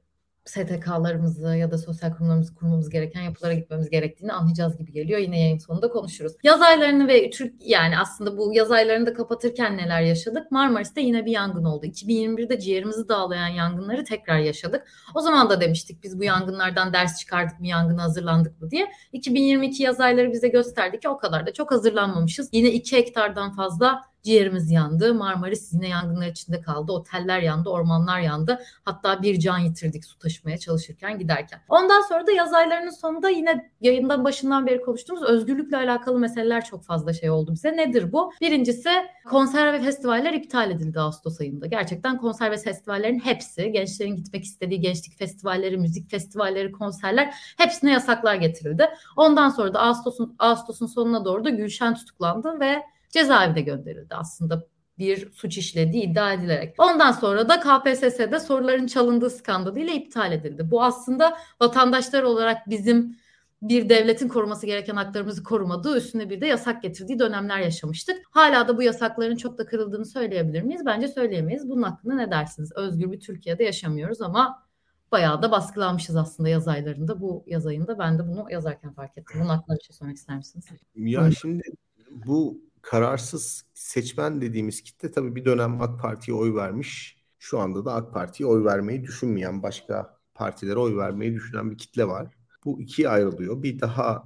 [0.49, 5.19] STK'larımızı ya da sosyal kurumlarımızı kurmamız gereken yapılara gitmemiz gerektiğini anlayacağız gibi geliyor.
[5.19, 6.33] Yine yayın sonunda konuşuruz.
[6.43, 10.51] Yaz aylarını ve Türk yani aslında bu yaz aylarını da kapatırken neler yaşadık?
[10.51, 11.85] Marmaris'te yine bir yangın oldu.
[11.85, 14.87] 2021'de ciğerimizi dağlayan yangınları tekrar yaşadık.
[15.15, 18.87] O zaman da demiştik biz bu yangınlardan ders çıkardık mı, yangına hazırlandık mı diye.
[19.13, 22.49] 2022 yaz ayları bize gösterdi ki o kadar da çok hazırlanmamışız.
[22.51, 25.13] Yine 2 hektardan fazla Ciğerimiz yandı.
[25.13, 26.91] Marmaris yine yangınlar içinde kaldı.
[26.91, 28.59] Oteller yandı, ormanlar yandı.
[28.85, 31.59] Hatta bir can yitirdik su taşımaya çalışırken giderken.
[31.69, 36.83] Ondan sonra da yaz aylarının sonunda yine yayından başından beri konuştuğumuz özgürlükle alakalı meseleler çok
[36.83, 37.77] fazla şey oldu bize.
[37.77, 38.31] Nedir bu?
[38.41, 38.89] Birincisi
[39.29, 41.65] konser ve festivaller iptal edildi Ağustos ayında.
[41.65, 48.35] Gerçekten konser ve festivallerin hepsi, gençlerin gitmek istediği gençlik festivalleri, müzik festivalleri, konserler hepsine yasaklar
[48.35, 48.89] getirildi.
[49.15, 55.31] Ondan sonra da Ağustos'un Ağustos'un sonuna doğru da Gülşen tutuklandı ve cezaevine gönderildi aslında bir
[55.31, 56.75] suç işlediği iddia edilerek.
[56.77, 60.71] Ondan sonra da KPSS'de soruların çalındığı skandalıyla iptal edildi.
[60.71, 63.17] Bu aslında vatandaşlar olarak bizim
[63.61, 68.17] bir devletin koruması gereken haklarımızı korumadığı üstüne bir de yasak getirdiği dönemler yaşamıştık.
[68.31, 70.81] Hala da bu yasakların çok da kırıldığını söyleyebilir miyiz?
[70.85, 71.69] Bence söyleyemeyiz.
[71.69, 72.71] Bunun hakkında ne dersiniz?
[72.75, 74.63] Özgür bir Türkiye'de yaşamıyoruz ama
[75.11, 77.21] bayağı da baskılanmışız aslında yaz aylarında.
[77.21, 79.35] Bu yaz ayında ben de bunu yazarken fark ettim.
[79.39, 80.65] Bunun hakkında bir şey söylemek ister misiniz?
[80.95, 81.63] Ya şimdi
[82.09, 87.19] bu kararsız seçmen dediğimiz kitle tabii bir dönem AK Parti'ye oy vermiş.
[87.39, 92.07] Şu anda da AK Parti'ye oy vermeyi düşünmeyen başka partilere oy vermeyi düşünen bir kitle
[92.07, 92.33] var.
[92.65, 93.63] Bu ikiye ayrılıyor.
[93.63, 94.23] Bir daha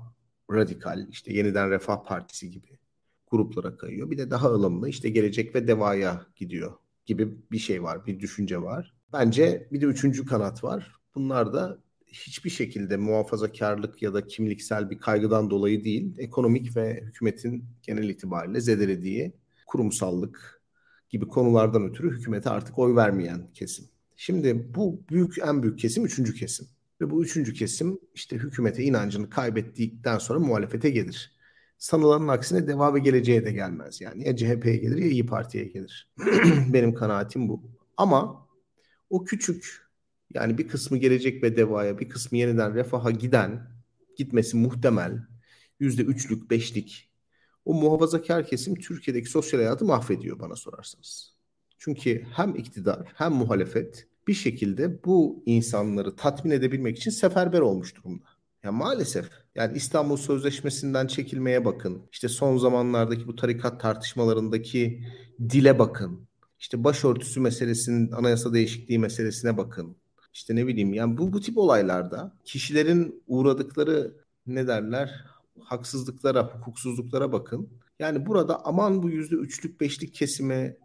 [0.51, 2.80] radikal işte yeniden Refah Partisi gibi
[3.32, 4.12] gruplara kayıyor.
[4.12, 6.74] Bir de daha ılımlı işte Gelecek ve Deva'ya gidiyor
[7.06, 8.93] gibi bir şey var, bir düşünce var.
[9.14, 10.91] Bence bir de üçüncü kanat var.
[11.16, 11.78] Bunlar da
[12.14, 18.61] hiçbir şekilde muhafazakarlık ya da kimliksel bir kaygıdan dolayı değil, ekonomik ve hükümetin genel itibariyle
[18.61, 19.34] zedelediği
[19.68, 20.61] kurumsallık
[21.09, 23.86] gibi konulardan ötürü hükümete artık oy vermeyen kesim.
[24.16, 26.68] Şimdi bu büyük en büyük kesim üçüncü kesim.
[27.01, 31.32] Ve bu üçüncü kesim işte hükümete inancını kaybettikten sonra muhalefete gelir.
[31.78, 34.01] Sanılanın aksine deva ve geleceğe de gelmez.
[34.01, 36.14] Yani ya CHP'ye gelir ya İyi Parti'ye gelir.
[36.74, 37.64] Benim kanaatim bu.
[37.97, 38.47] Ama
[39.09, 39.84] o küçük
[40.34, 43.67] yani bir kısmı gelecek ve devaya bir kısmı yeniden refaha giden
[44.17, 45.19] gitmesi muhtemel
[45.79, 47.13] yüzde üçlük beşlik
[47.65, 51.34] o muhafazakar kesim Türkiye'deki sosyal hayatı mahvediyor bana sorarsanız.
[51.77, 58.25] Çünkü hem iktidar hem muhalefet bir şekilde bu insanları tatmin edebilmek için seferber olmuş durumda.
[58.63, 62.01] Ya maalesef yani İstanbul Sözleşmesi'nden çekilmeye bakın.
[62.11, 65.03] İşte son zamanlardaki bu tarikat tartışmalarındaki
[65.49, 66.27] dile bakın.
[66.59, 69.97] İşte başörtüsü meselesinin anayasa değişikliği meselesine bakın.
[70.34, 74.13] İşte ne bileyim yani bu bu tip olaylarda kişilerin uğradıkları
[74.47, 75.25] ne derler
[75.59, 77.69] haksızlıklara, hukuksuzluklara bakın.
[77.99, 80.77] Yani burada aman bu yüzde üçlük beşlik kesime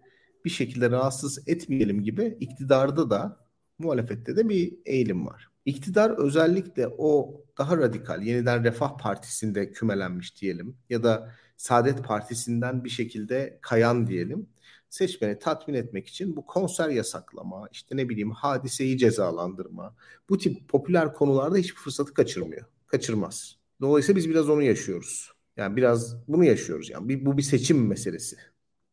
[0.45, 5.49] bir şekilde rahatsız etmeyelim gibi iktidarda da muhalefette de bir eğilim var.
[5.65, 12.91] İktidar özellikle o daha radikal yeniden Refah Partisi'nde kümelenmiş diyelim ya da Saadet Partisi'nden bir
[12.91, 14.49] şekilde kayan diyelim.
[14.91, 19.97] Seçmeni tatmin etmek için bu konser yasaklama, işte ne bileyim hadiseyi cezalandırma,
[20.29, 22.67] bu tip popüler konularda hiçbir fırsatı kaçırmıyor.
[22.87, 23.57] Kaçırmaz.
[23.81, 25.33] Dolayısıyla biz biraz onu yaşıyoruz.
[25.57, 27.09] Yani biraz bunu yaşıyoruz yani.
[27.09, 28.37] Bir, bu bir seçim meselesi.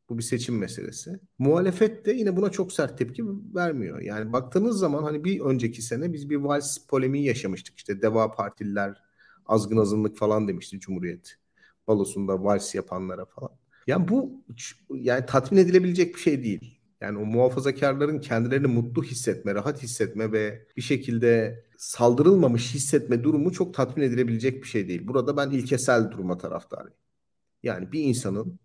[0.10, 1.20] Bu bir seçim meselesi.
[1.40, 3.24] Muhalefet de yine buna çok sert tepki
[3.56, 4.02] vermiyor.
[4.02, 7.78] Yani baktığınız zaman hani bir önceki sene biz bir vals polemiği yaşamıştık.
[7.78, 9.04] İşte Deva Partililer
[9.46, 11.36] azgın azınlık falan demişti Cumhuriyet.
[11.88, 13.52] Balosunda vals yapanlara falan.
[13.88, 14.44] Yani bu
[14.90, 16.80] yani tatmin edilebilecek bir şey değil.
[17.02, 23.74] Yani o muhafazakarların kendilerini mutlu hissetme, rahat hissetme ve bir şekilde saldırılmamış hissetme durumu çok
[23.74, 25.08] tatmin edilebilecek bir şey değil.
[25.08, 26.98] Burada ben ilkesel duruma taraftarıyım.
[27.64, 28.60] Yani bir insanın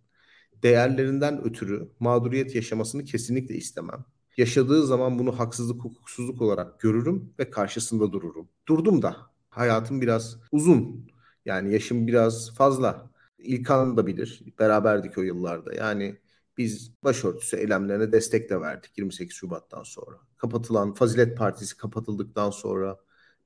[0.62, 4.04] değerlerinden ötürü mağduriyet yaşamasını kesinlikle istemem.
[4.36, 8.48] Yaşadığı zaman bunu haksızlık, hukuksuzluk olarak görürüm ve karşısında dururum.
[8.68, 9.16] Durdum da.
[9.50, 11.10] Hayatım biraz uzun.
[11.44, 13.09] Yani yaşım biraz fazla.
[13.42, 14.42] İlkan da bilir.
[14.58, 15.74] Beraberdik o yıllarda.
[15.74, 16.16] Yani
[16.58, 20.16] biz başörtüsü eylemlerine destek de verdik 28 Şubat'tan sonra.
[20.36, 22.98] Kapatılan Fazilet Partisi kapatıldıktan sonra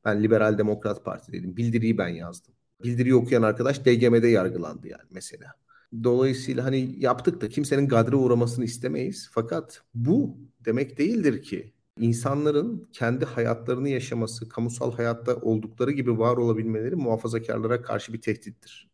[0.04, 1.56] ben Liberal Demokrat Parti'deydim.
[1.56, 2.54] Bildiriyi ben yazdım.
[2.82, 5.52] Bildiriyi okuyan arkadaş DGM'de yargılandı yani mesela.
[6.04, 9.30] Dolayısıyla hani yaptık da kimsenin gadre uğramasını istemeyiz.
[9.32, 16.96] Fakat bu demek değildir ki insanların kendi hayatlarını yaşaması, kamusal hayatta oldukları gibi var olabilmeleri
[16.96, 18.93] muhafazakarlara karşı bir tehdittir.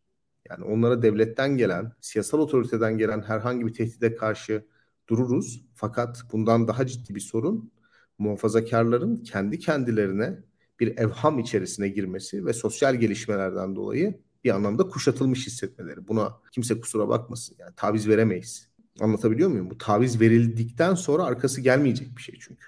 [0.51, 4.65] Yani onlara devletten gelen, siyasal otoriteden gelen herhangi bir tehdide karşı
[5.09, 5.65] dururuz.
[5.75, 7.71] Fakat bundan daha ciddi bir sorun
[8.17, 10.39] muhafazakarların kendi kendilerine
[10.79, 16.07] bir evham içerisine girmesi ve sosyal gelişmelerden dolayı bir anlamda kuşatılmış hissetmeleri.
[16.07, 17.55] Buna kimse kusura bakmasın.
[17.59, 18.67] Yani taviz veremeyiz.
[18.99, 19.69] Anlatabiliyor muyum?
[19.69, 22.65] Bu taviz verildikten sonra arkası gelmeyecek bir şey çünkü.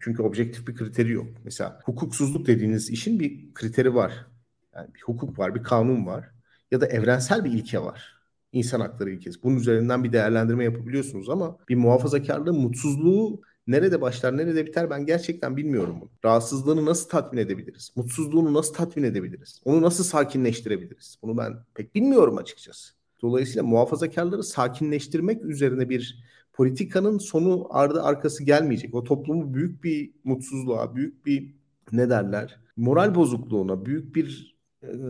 [0.00, 1.26] Çünkü objektif bir kriteri yok.
[1.44, 4.26] Mesela hukuksuzluk dediğiniz işin bir kriteri var.
[4.74, 6.30] Yani bir hukuk var, bir kanun var
[6.70, 8.20] ya da evrensel bir ilke var.
[8.52, 9.42] İnsan hakları ilkesi.
[9.42, 15.56] Bunun üzerinden bir değerlendirme yapabiliyorsunuz ama bir muhafazakarlığın mutsuzluğu nerede başlar, nerede biter ben gerçekten
[15.56, 16.10] bilmiyorum bunu.
[16.24, 17.92] Rahatsızlığını nasıl tatmin edebiliriz?
[17.96, 19.60] Mutsuzluğunu nasıl tatmin edebiliriz?
[19.64, 21.18] Onu nasıl sakinleştirebiliriz?
[21.22, 22.92] Bunu ben pek bilmiyorum açıkçası.
[23.22, 28.94] Dolayısıyla muhafazakarları sakinleştirmek üzerine bir politikanın sonu ardı arkası gelmeyecek.
[28.94, 31.54] O toplumu büyük bir mutsuzluğa, büyük bir
[31.92, 32.60] ne derler?
[32.76, 34.56] Moral bozukluğuna, büyük bir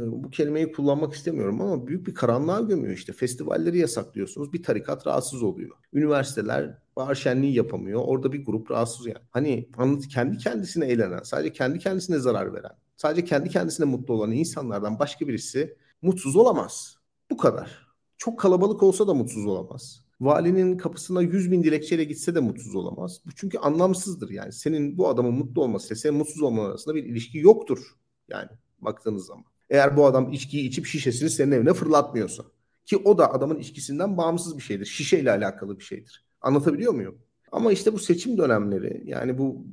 [0.06, 3.12] bu kelimeyi kullanmak istemiyorum ama büyük bir karanlığa gömüyor işte.
[3.12, 4.52] Festivalleri yasaklıyorsunuz.
[4.52, 5.70] Bir tarikat rahatsız oluyor.
[5.92, 8.02] Üniversiteler bahar şenliği yapamıyor.
[8.04, 9.18] Orada bir grup rahatsız yani.
[9.30, 9.68] Hani
[10.08, 15.28] kendi kendisine eğlenen, sadece kendi kendisine zarar veren, sadece kendi kendisine mutlu olan insanlardan başka
[15.28, 16.96] birisi mutsuz olamaz.
[17.30, 17.90] Bu kadar.
[18.18, 20.04] Çok kalabalık olsa da mutsuz olamaz.
[20.20, 23.20] Valinin kapısına 100 bin dilekçeyle gitse de mutsuz olamaz.
[23.26, 24.52] Bu çünkü anlamsızdır yani.
[24.52, 27.96] Senin bu adamın mutlu olması senin mutsuz olman arasında bir ilişki yoktur.
[28.28, 28.48] Yani
[28.80, 29.44] baktığınız zaman.
[29.70, 32.42] Eğer bu adam içkiyi içip şişesini senin evine fırlatmıyorsa.
[32.86, 34.86] Ki o da adamın içkisinden bağımsız bir şeydir.
[34.86, 36.24] Şişeyle alakalı bir şeydir.
[36.40, 37.18] Anlatabiliyor muyum?
[37.52, 39.66] Ama işte bu seçim dönemleri yani bu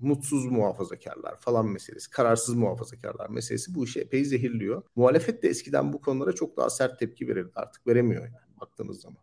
[0.00, 4.82] mutsuz muhafazakarlar falan meselesi, kararsız muhafazakarlar meselesi bu işi epey zehirliyor.
[4.96, 7.50] Muhalefet de eskiden bu konulara çok daha sert tepki verirdi.
[7.54, 9.18] Artık veremiyor yani baktığınız zaman.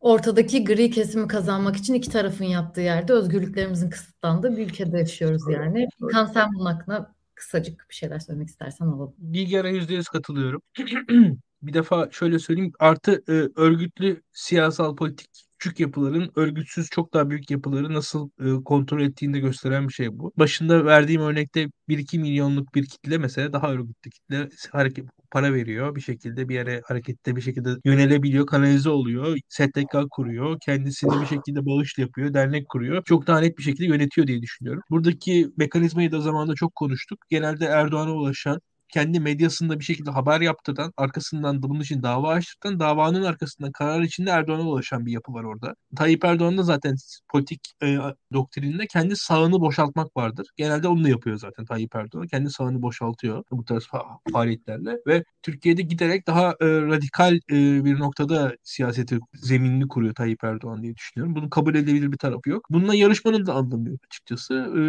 [0.00, 5.88] Ortadaki gri kesimi kazanmak için iki tarafın yaptığı yerde özgürlüklerimizin kısıtlandığı bir ülkede yaşıyoruz yani.
[6.12, 9.14] Kan sen bunun hakkında kısacık bir şeyler söylemek istersen alalım.
[9.18, 10.62] Bilgehan'a yüzde yüz katılıyorum.
[11.62, 17.50] bir defa şöyle söyleyeyim artı e, örgütlü siyasal politik küçük yapıların örgütsüz çok daha büyük
[17.50, 20.32] yapıları nasıl e, kontrol ettiğini de gösteren bir şey bu.
[20.38, 26.00] Başında verdiğim örnekte 1-2 milyonluk bir kitle mesela daha örgütlü kitle hareket para veriyor bir
[26.00, 31.98] şekilde bir yere harekette bir şekilde yönelebiliyor, kanalize oluyor, STK kuruyor, kendisini bir şekilde bağış
[31.98, 33.02] yapıyor, dernek kuruyor.
[33.04, 34.82] Çok daha net bir şekilde yönetiyor diye düşünüyorum.
[34.90, 37.18] Buradaki mekanizmayı da zamanında çok konuştuk.
[37.30, 42.80] Genelde Erdoğan'a ulaşan kendi medyasında bir şekilde haber yaptıran, arkasından da bunun için dava açtıran,
[42.80, 45.74] davanın arkasından karar içinde Erdoğan'a ulaşan bir yapı var orada.
[45.96, 46.96] Tayyip Erdoğan'da zaten
[47.32, 47.98] politik e,
[48.32, 50.46] doktrininde kendi sağını boşaltmak vardır.
[50.56, 52.26] Genelde onu da yapıyor zaten Tayyip Erdoğan.
[52.26, 57.98] Kendi sağını boşaltıyor bu tarz fa- faaliyetlerle ve Türkiye'de giderek daha e, radikal e, bir
[57.98, 61.36] noktada siyaseti zeminini kuruyor Tayyip Erdoğan diye düşünüyorum.
[61.36, 62.66] Bunun kabul edilebilir bir tarafı yok.
[62.70, 64.54] Bununla yarışmanın da anlamı yok açıkçası.
[64.54, 64.80] E,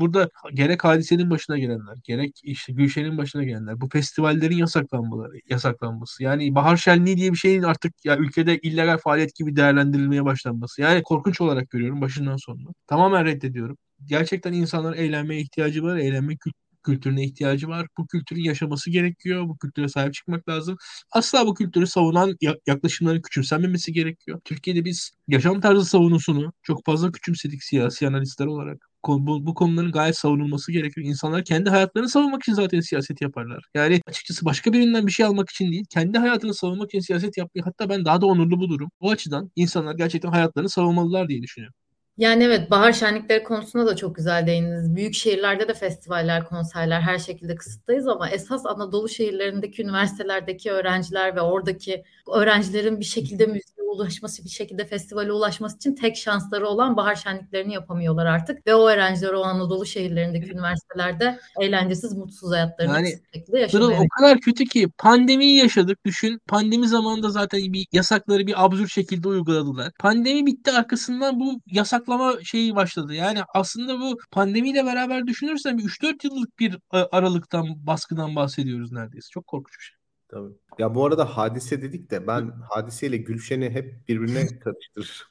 [0.00, 6.22] burada gerek hadisenin başına gelenler, gerek işte Gülşen'in başına gelenler, bu festivallerin yasaklanmaları, yasaklanması.
[6.22, 10.82] Yani bahar şenliği diye bir şeyin artık ya ülkede illegal faaliyet gibi değerlendirilmeye başlanması.
[10.82, 12.68] Yani korkunç olarak görüyorum başından sonuna.
[12.86, 13.76] Tamamen reddediyorum.
[14.04, 16.36] Gerçekten insanların eğlenmeye ihtiyacı var, eğlenme
[16.84, 17.86] kültürüne ihtiyacı var.
[17.98, 19.48] Bu kültürün yaşaması gerekiyor.
[19.48, 20.76] Bu kültüre sahip çıkmak lazım.
[21.12, 24.40] Asla bu kültürü savunan yaklaşımların küçümsenmemesi gerekiyor.
[24.44, 30.16] Türkiye'de biz yaşam tarzı savunusunu çok fazla küçümsedik siyasi analistler olarak bu, bu konuların gayet
[30.18, 31.06] savunulması gerekiyor.
[31.06, 33.64] İnsanlar kendi hayatlarını savunmak için zaten siyaset yaparlar.
[33.74, 37.64] Yani açıkçası başka birinden bir şey almak için değil, kendi hayatını savunmak için siyaset yapmayı
[37.64, 38.90] hatta ben daha da onurlu bulurum.
[39.00, 41.74] Bu açıdan insanlar gerçekten hayatlarını savunmalılar diye düşünüyorum.
[42.16, 44.96] Yani evet bahar şenlikleri konusunda da çok güzel değindiniz.
[44.96, 51.40] Büyük şehirlerde de festivaller, konserler her şekilde kısıttayız ama esas Anadolu şehirlerindeki üniversitelerdeki öğrenciler ve
[51.40, 52.04] oradaki
[52.34, 57.74] öğrencilerin bir şekilde müziğe ulaşması, bir şekilde festivale ulaşması için tek şansları olan bahar şenliklerini
[57.74, 58.66] yapamıyorlar artık.
[58.66, 64.00] Ve o öğrenciler o Anadolu şehirlerindeki üniversitelerde eğlencesiz, mutsuz hayatlarını yani, şekilde yaşamaya.
[64.00, 66.40] O kadar kötü ki pandemiyi yaşadık düşün.
[66.48, 69.92] Pandemi zamanında zaten bir yasakları bir absürt şekilde uyguladılar.
[69.98, 71.60] Pandemi bitti arkasından bu
[72.04, 73.14] yasaklama şeyi başladı.
[73.14, 79.28] Yani aslında bu pandemiyle beraber düşünürsen 3-4 yıllık bir e, aralıktan baskıdan bahsediyoruz neredeyse.
[79.30, 79.96] Çok korkunç bir şey.
[80.28, 80.52] Tabii.
[80.78, 85.26] Ya bu arada hadise dedik de ben hadiseyle Gülşen'i hep birbirine karıştırırım.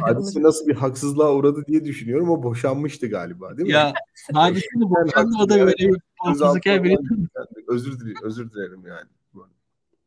[0.00, 2.30] hadise nasıl bir haksızlığa uğradı diye düşünüyorum.
[2.30, 3.72] O boşanmıştı galiba değil mi?
[3.72, 3.92] Ya
[4.32, 6.96] hadise de boşandı o da böyle bir haksızlık biri.
[7.68, 9.08] Özür dilerim, özür dilerim yani.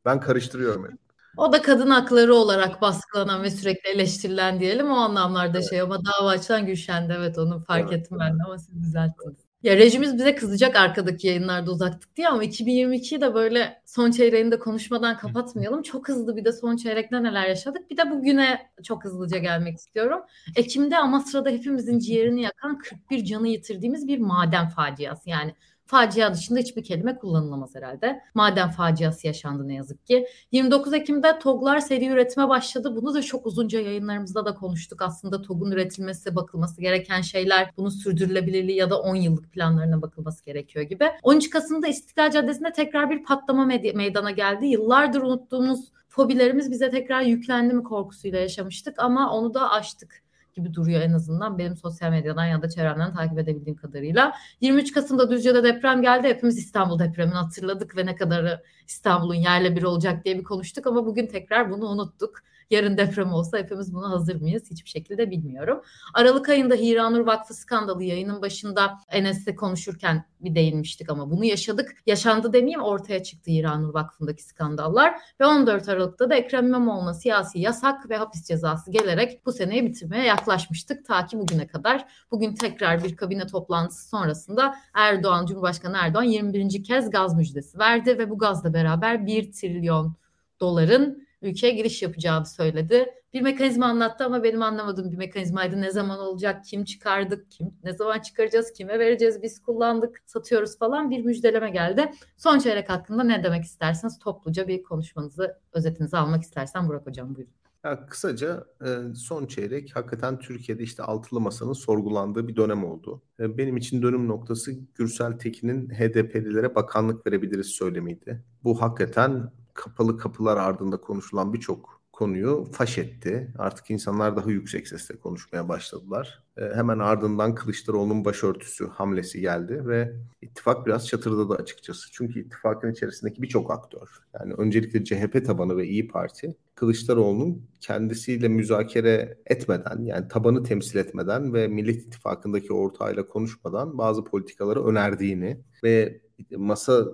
[0.06, 1.05] Ben karıştırıyorum hep.
[1.38, 5.70] O da kadın hakları olarak baskılanan ve sürekli eleştirilen diyelim o anlamlarda evet.
[5.70, 9.46] şey ama dava açan Gülşen'de evet onu fark evet, ettim ben de ama siz düzelttiniz.
[9.66, 15.18] Ya rejimiz bize kızacak arkadaki yayınlarda uzaktık diye ama 2022'yi de böyle son çeyreğinde konuşmadan
[15.18, 15.82] kapatmayalım.
[15.82, 17.92] Çok hızlı bir de son çeyrekte neler yaşadık.
[17.92, 20.20] Bir de bugüne çok hızlıca gelmek istiyorum.
[20.56, 25.30] Ekim'de Amasra'da hepimizin ciğerini yakan 41 canı yitirdiğimiz bir maden faciası.
[25.30, 25.56] Yani
[25.86, 28.22] Facia dışında hiçbir kelime kullanılamaz herhalde.
[28.34, 30.28] Maden faciası yaşandı ne yazık ki.
[30.52, 32.96] 29 Ekim'de TOG'lar seri üretime başladı.
[32.96, 35.02] Bunu da çok uzunca yayınlarımızda da konuştuk.
[35.02, 40.86] Aslında TOG'un üretilmesi, bakılması gereken şeyler, bunun sürdürülebilirliği ya da 10 yıllık planlarına bakılması gerekiyor
[40.86, 41.12] gibi.
[41.24, 44.66] 13 Kasım'da İstiklal Caddesi'nde tekrar bir patlama meydana geldi.
[44.66, 50.25] Yıllardır unuttuğumuz fobilerimiz bize tekrar yüklendi mi korkusuyla yaşamıştık ama onu da aştık
[50.56, 54.34] gibi duruyor en azından benim sosyal medyadan ya da çevremden takip edebildiğim kadarıyla.
[54.62, 56.28] 23 Kasım'da Düzce'de deprem geldi.
[56.28, 61.06] Hepimiz İstanbul depremini hatırladık ve ne kadarı İstanbul'un yerle bir olacak diye bir konuştuk ama
[61.06, 62.44] bugün tekrar bunu unuttuk.
[62.70, 64.64] Yarın deprem olsa hepimiz buna hazır mıyız?
[64.72, 65.82] Hiçbir şekilde bilmiyorum.
[66.14, 71.96] Aralık ayında Hiranur Vakfı skandalı yayının başında Enes'le konuşurken bir değinmiştik ama bunu yaşadık.
[72.06, 78.10] Yaşandı demeyeyim ortaya çıktı Hiranur Vakfı'ndaki skandallar ve 14 Aralık'ta da Ekrem İmamoğlu'na siyasi yasak
[78.10, 82.06] ve hapis cezası gelerek bu seneyi bitirmeye yaklaşmıştık ta ki bugüne kadar.
[82.32, 86.84] Bugün tekrar bir kabine toplantısı sonrasında Erdoğan, Cumhurbaşkanı Erdoğan 21.
[86.84, 90.16] kez gaz müjdesi verdi ve bu gazla beraber 1 trilyon
[90.60, 93.06] doların ülkeye giriş yapacağını söyledi.
[93.34, 95.82] Bir mekanizma anlattı ama benim anlamadığım bir mekanizmaydı.
[95.82, 101.10] Ne zaman olacak, kim çıkardık, kim ne zaman çıkaracağız, kime vereceğiz, biz kullandık, satıyoruz falan
[101.10, 102.12] bir müjdeleme geldi.
[102.38, 107.54] Son çeyrek hakkında ne demek isterseniz topluca bir konuşmanızı, özetinizi almak istersen Burak Hocam buyurun.
[107.86, 113.22] Ya kısaca e, son çeyrek hakikaten Türkiye'de işte altılı masanın sorgulandığı bir dönem oldu.
[113.40, 118.44] E, benim için dönüm noktası Gürsel Tekin'in HDP'lilere bakanlık verebiliriz söylemiydi.
[118.64, 123.54] Bu hakikaten kapalı kapılar ardında konuşulan birçok konuyu faş etti.
[123.58, 126.44] Artık insanlar daha yüksek sesle konuşmaya başladılar.
[126.58, 132.12] E, hemen ardından Kılıçdaroğlu'nun başörtüsü hamlesi geldi ve ittifak biraz çatırdadı açıkçası.
[132.12, 134.10] Çünkü ittifakın içerisindeki birçok aktör
[134.40, 141.54] yani öncelikle CHP tabanı ve İyi Parti Kılıçdaroğlu'nun kendisiyle müzakere etmeden yani tabanı temsil etmeden
[141.54, 146.22] ve Millet İttifakı'ndaki ortağıyla konuşmadan bazı politikaları önerdiğini ve
[146.52, 147.06] masa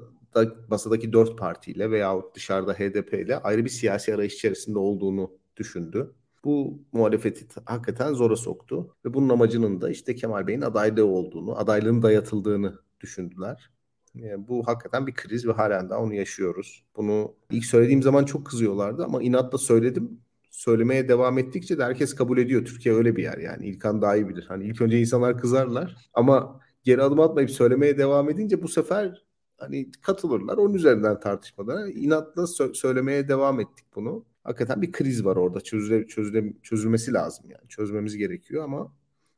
[0.69, 6.13] masadaki dört partiyle veyahut dışarıda HDP ile ayrı bir siyasi arayış içerisinde olduğunu düşündü.
[6.45, 12.01] Bu muhalefeti hakikaten zora soktu ve bunun amacının da işte Kemal Bey'in adaylığı olduğunu, adaylığın
[12.01, 13.71] dayatıldığını düşündüler.
[14.15, 16.83] Yani bu hakikaten bir kriz ve halen daha onu yaşıyoruz.
[16.95, 20.19] Bunu ilk söylediğim zaman çok kızıyorlardı ama inatla söyledim.
[20.51, 22.65] Söylemeye devam ettikçe de herkes kabul ediyor.
[22.65, 23.67] Türkiye öyle bir yer yani.
[23.67, 24.45] İlkan daha iyi bilir.
[24.47, 29.25] Hani ilk önce insanlar kızarlar ama geri adım atmayıp söylemeye devam edince bu sefer
[29.61, 30.57] hani katılırlar.
[30.57, 34.25] Onun üzerinden tartışmadan inatla sö- söylemeye devam ettik bunu.
[34.43, 35.61] Hakikaten bir kriz var orada.
[35.61, 37.69] Çözüle, çözüle, çözülmesi lazım yani.
[37.69, 38.93] Çözmemiz gerekiyor ama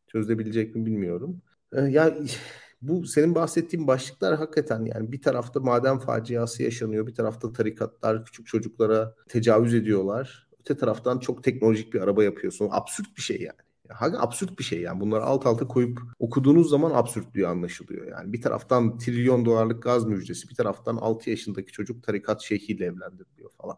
[0.07, 1.41] çözülebilecek mi bilmiyorum.
[1.73, 2.17] Ee, ya
[2.81, 7.07] bu senin bahsettiğin başlıklar hakikaten yani bir tarafta maden faciası yaşanıyor.
[7.07, 10.47] Bir tarafta tarikatlar küçük çocuklara tecavüz ediyorlar.
[10.59, 12.67] Öte taraftan çok teknolojik bir araba yapıyorsun.
[12.71, 13.72] Absürt bir şey yani.
[13.93, 14.99] Hakikaten absürt bir şey yani.
[14.99, 18.07] Bunları alt alta koyup okuduğunuz zaman absürtlüğü anlaşılıyor.
[18.07, 23.51] Yani bir taraftan trilyon dolarlık gaz müjdesi, bir taraftan 6 yaşındaki çocuk tarikat şeyhiyle evlendiriliyor
[23.51, 23.77] falan.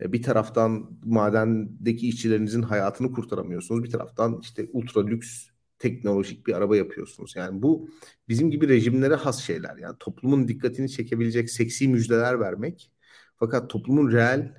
[0.00, 3.84] E, bir taraftan madendeki işçilerinizin hayatını kurtaramıyorsunuz.
[3.84, 5.46] Bir taraftan işte ultra lüks
[5.78, 7.36] teknolojik bir araba yapıyorsunuz.
[7.36, 7.88] Yani bu
[8.28, 9.76] bizim gibi rejimlere has şeyler.
[9.76, 12.90] Yani toplumun dikkatini çekebilecek seksi müjdeler vermek.
[13.36, 14.54] Fakat toplumun reel,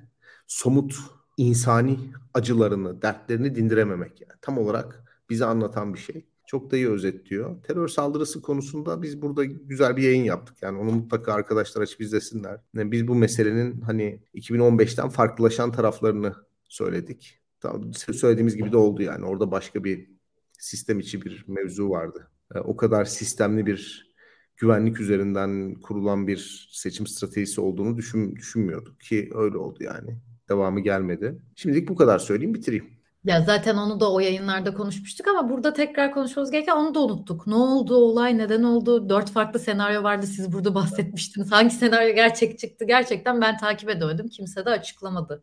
[0.46, 0.94] somut
[1.36, 1.98] insani
[2.34, 4.38] acılarını, dertlerini dindirememek yani.
[4.42, 6.26] Tam olarak bize anlatan bir şey.
[6.46, 7.62] Çok da iyi özetliyor.
[7.62, 10.56] Terör saldırısı konusunda biz burada güzel bir yayın yaptık.
[10.62, 12.60] Yani onu mutlaka arkadaşlar açıp izlesinler.
[12.74, 16.34] Yani biz bu meselenin hani 2015'ten farklılaşan taraflarını
[16.68, 17.38] söyledik.
[17.60, 19.24] Tamam, söylediğimiz gibi de oldu yani.
[19.24, 20.10] Orada başka bir
[20.58, 22.30] sistem içi bir mevzu vardı.
[22.54, 24.12] E, o kadar sistemli bir
[24.56, 30.20] güvenlik üzerinden kurulan bir seçim stratejisi olduğunu düşün, düşünmüyorduk ki öyle oldu yani
[30.52, 31.38] devamı gelmedi.
[31.56, 32.90] Şimdilik bu kadar söyleyeyim bitireyim.
[33.24, 37.46] Ya zaten onu da o yayınlarda konuşmuştuk ama burada tekrar konuşmamız gereken onu da unuttuk.
[37.46, 39.08] Ne oldu olay, neden oldu?
[39.08, 41.52] Dört farklı senaryo vardı siz burada bahsetmiştiniz.
[41.52, 42.84] Hangi senaryo gerçek çıktı?
[42.84, 44.28] Gerçekten ben takip edemedim.
[44.28, 45.42] Kimse de açıklamadı.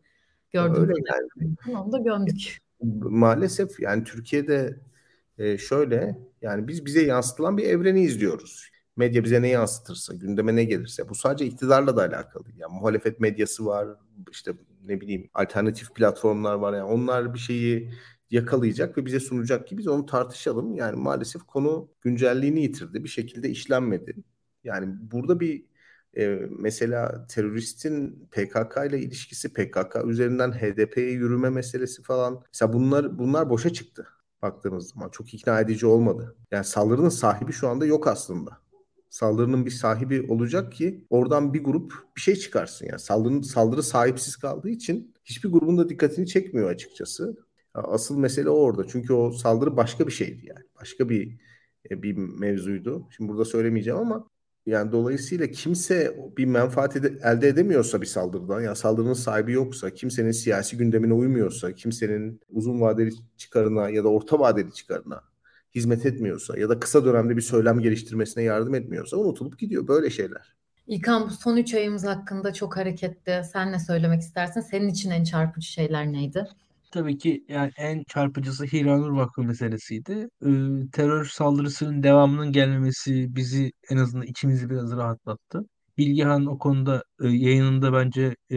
[0.50, 0.82] Gördüm.
[0.82, 1.78] Öyle yani.
[1.78, 2.58] Onu da gömdük.
[3.02, 4.80] Maalesef yani Türkiye'de
[5.38, 8.70] e, şöyle yani biz bize yansıtılan bir evreni izliyoruz.
[8.96, 11.08] Medya bize ne yansıtırsa, gündeme ne gelirse.
[11.08, 12.44] Bu sadece iktidarla da alakalı.
[12.56, 13.88] Yani muhalefet medyası var,
[14.30, 14.52] işte
[14.84, 17.90] ne bileyim alternatif platformlar var yani onlar bir şeyi
[18.30, 20.74] yakalayacak ve bize sunacak ki biz onu tartışalım.
[20.74, 23.04] Yani maalesef konu güncelliğini yitirdi.
[23.04, 24.16] Bir şekilde işlenmedi.
[24.64, 25.64] Yani burada bir
[26.16, 26.26] e,
[26.58, 32.42] mesela teröristin PKK ile ilişkisi, PKK üzerinden HDP'ye yürüme meselesi falan.
[32.54, 34.06] Mesela bunlar bunlar boşa çıktı
[34.42, 35.08] baktığınız zaman.
[35.08, 36.36] Çok ikna edici olmadı.
[36.50, 38.69] Yani saldırının sahibi şu anda yok aslında
[39.10, 42.86] saldırının bir sahibi olacak ki oradan bir grup bir şey çıkarsın.
[42.86, 47.36] Yani saldırı, saldırı sahipsiz kaldığı için hiçbir grubun da dikkatini çekmiyor açıkçası.
[47.74, 48.86] Asıl mesele orada.
[48.88, 50.64] Çünkü o saldırı başka bir şeydi yani.
[50.80, 51.38] Başka bir
[51.90, 53.08] e, bir mevzuydu.
[53.16, 54.28] Şimdi burada söylemeyeceğim ama
[54.66, 60.76] yani dolayısıyla kimse bir menfaat elde edemiyorsa bir saldırıdan, yani saldırının sahibi yoksa, kimsenin siyasi
[60.76, 65.29] gündemine uymuyorsa, kimsenin uzun vadeli çıkarına ya da orta vadeli çıkarına
[65.74, 70.54] hizmet etmiyorsa ya da kısa dönemde bir söylem geliştirmesine yardım etmiyorsa unutulup gidiyor böyle şeyler.
[70.86, 73.42] İlkan bu son üç ayımız hakkında çok hareketli.
[73.52, 74.60] Sen ne söylemek istersin?
[74.60, 76.48] Senin için en çarpıcı şeyler neydi?
[76.90, 80.28] Tabii ki yani en çarpıcısı Hiranur Vakfı meselesiydi.
[80.46, 80.48] Ee,
[80.92, 85.64] terör saldırısının devamının gelmemesi bizi en azından içimizi biraz rahatlattı.
[85.98, 88.56] Bilgehan o konuda e, yayınında bence e,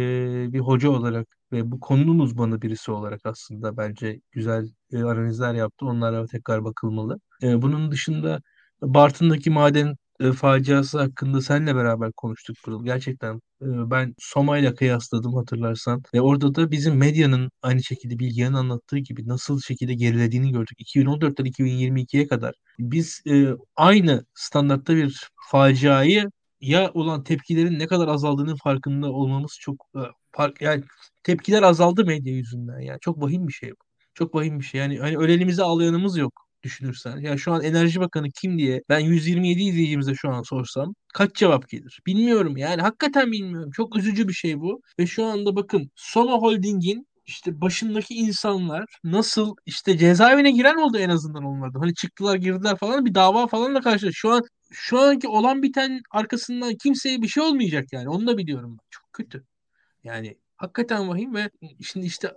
[0.53, 5.86] bir hoca olarak ve bu konunun uzmanı birisi olarak aslında bence güzel e, analizler yaptı.
[5.86, 7.20] Onlara tekrar bakılmalı.
[7.43, 8.41] E, bunun dışında
[8.82, 12.86] Bartın'daki maden e, faciası hakkında seninle beraber konuştuk Pırıl.
[12.86, 16.04] Gerçekten e, ben Soma ile kıyasladım hatırlarsan.
[16.14, 20.78] Ve orada da bizim medyanın aynı şekilde Bilgehan'ın anlattığı gibi nasıl şekilde gerilediğini gördük.
[20.80, 26.30] 2014'ten 2022'ye kadar biz e, aynı standartta bir faciayı
[26.64, 29.99] ya olan tepkilerin ne kadar azaldığının farkında olmamız çok e,
[30.32, 30.84] fark yani
[31.24, 33.76] tepkiler azaldı medya yüzünden yani çok vahim bir şey bu.
[34.14, 34.82] Çok vahim bir şey.
[34.82, 36.34] Yani hani ölenimizi ağlayanımız yok
[36.64, 37.18] düşünürsen.
[37.18, 41.70] Ya şu an Enerji Bakanı kim diye ben 127 izleyicimize şu an sorsam kaç cevap
[41.70, 41.99] gelir?
[42.07, 43.72] Bilmiyorum yani hakikaten bilmiyorum.
[43.76, 44.82] Çok üzücü bir şey bu.
[44.99, 51.09] Ve şu anda bakın Soma Holding'in işte başındaki insanlar nasıl işte cezaevine giren oldu en
[51.09, 51.80] azından onlardan.
[51.80, 54.13] Hani çıktılar girdiler falan bir dava falan da karşı.
[54.13, 58.09] Şu an şu anki olan biten arkasından kimseye bir şey olmayacak yani.
[58.09, 58.78] Onu da biliyorum.
[58.89, 59.45] Çok kötü.
[60.03, 61.49] Yani Hakikaten vahim ve
[61.82, 62.34] şimdi işte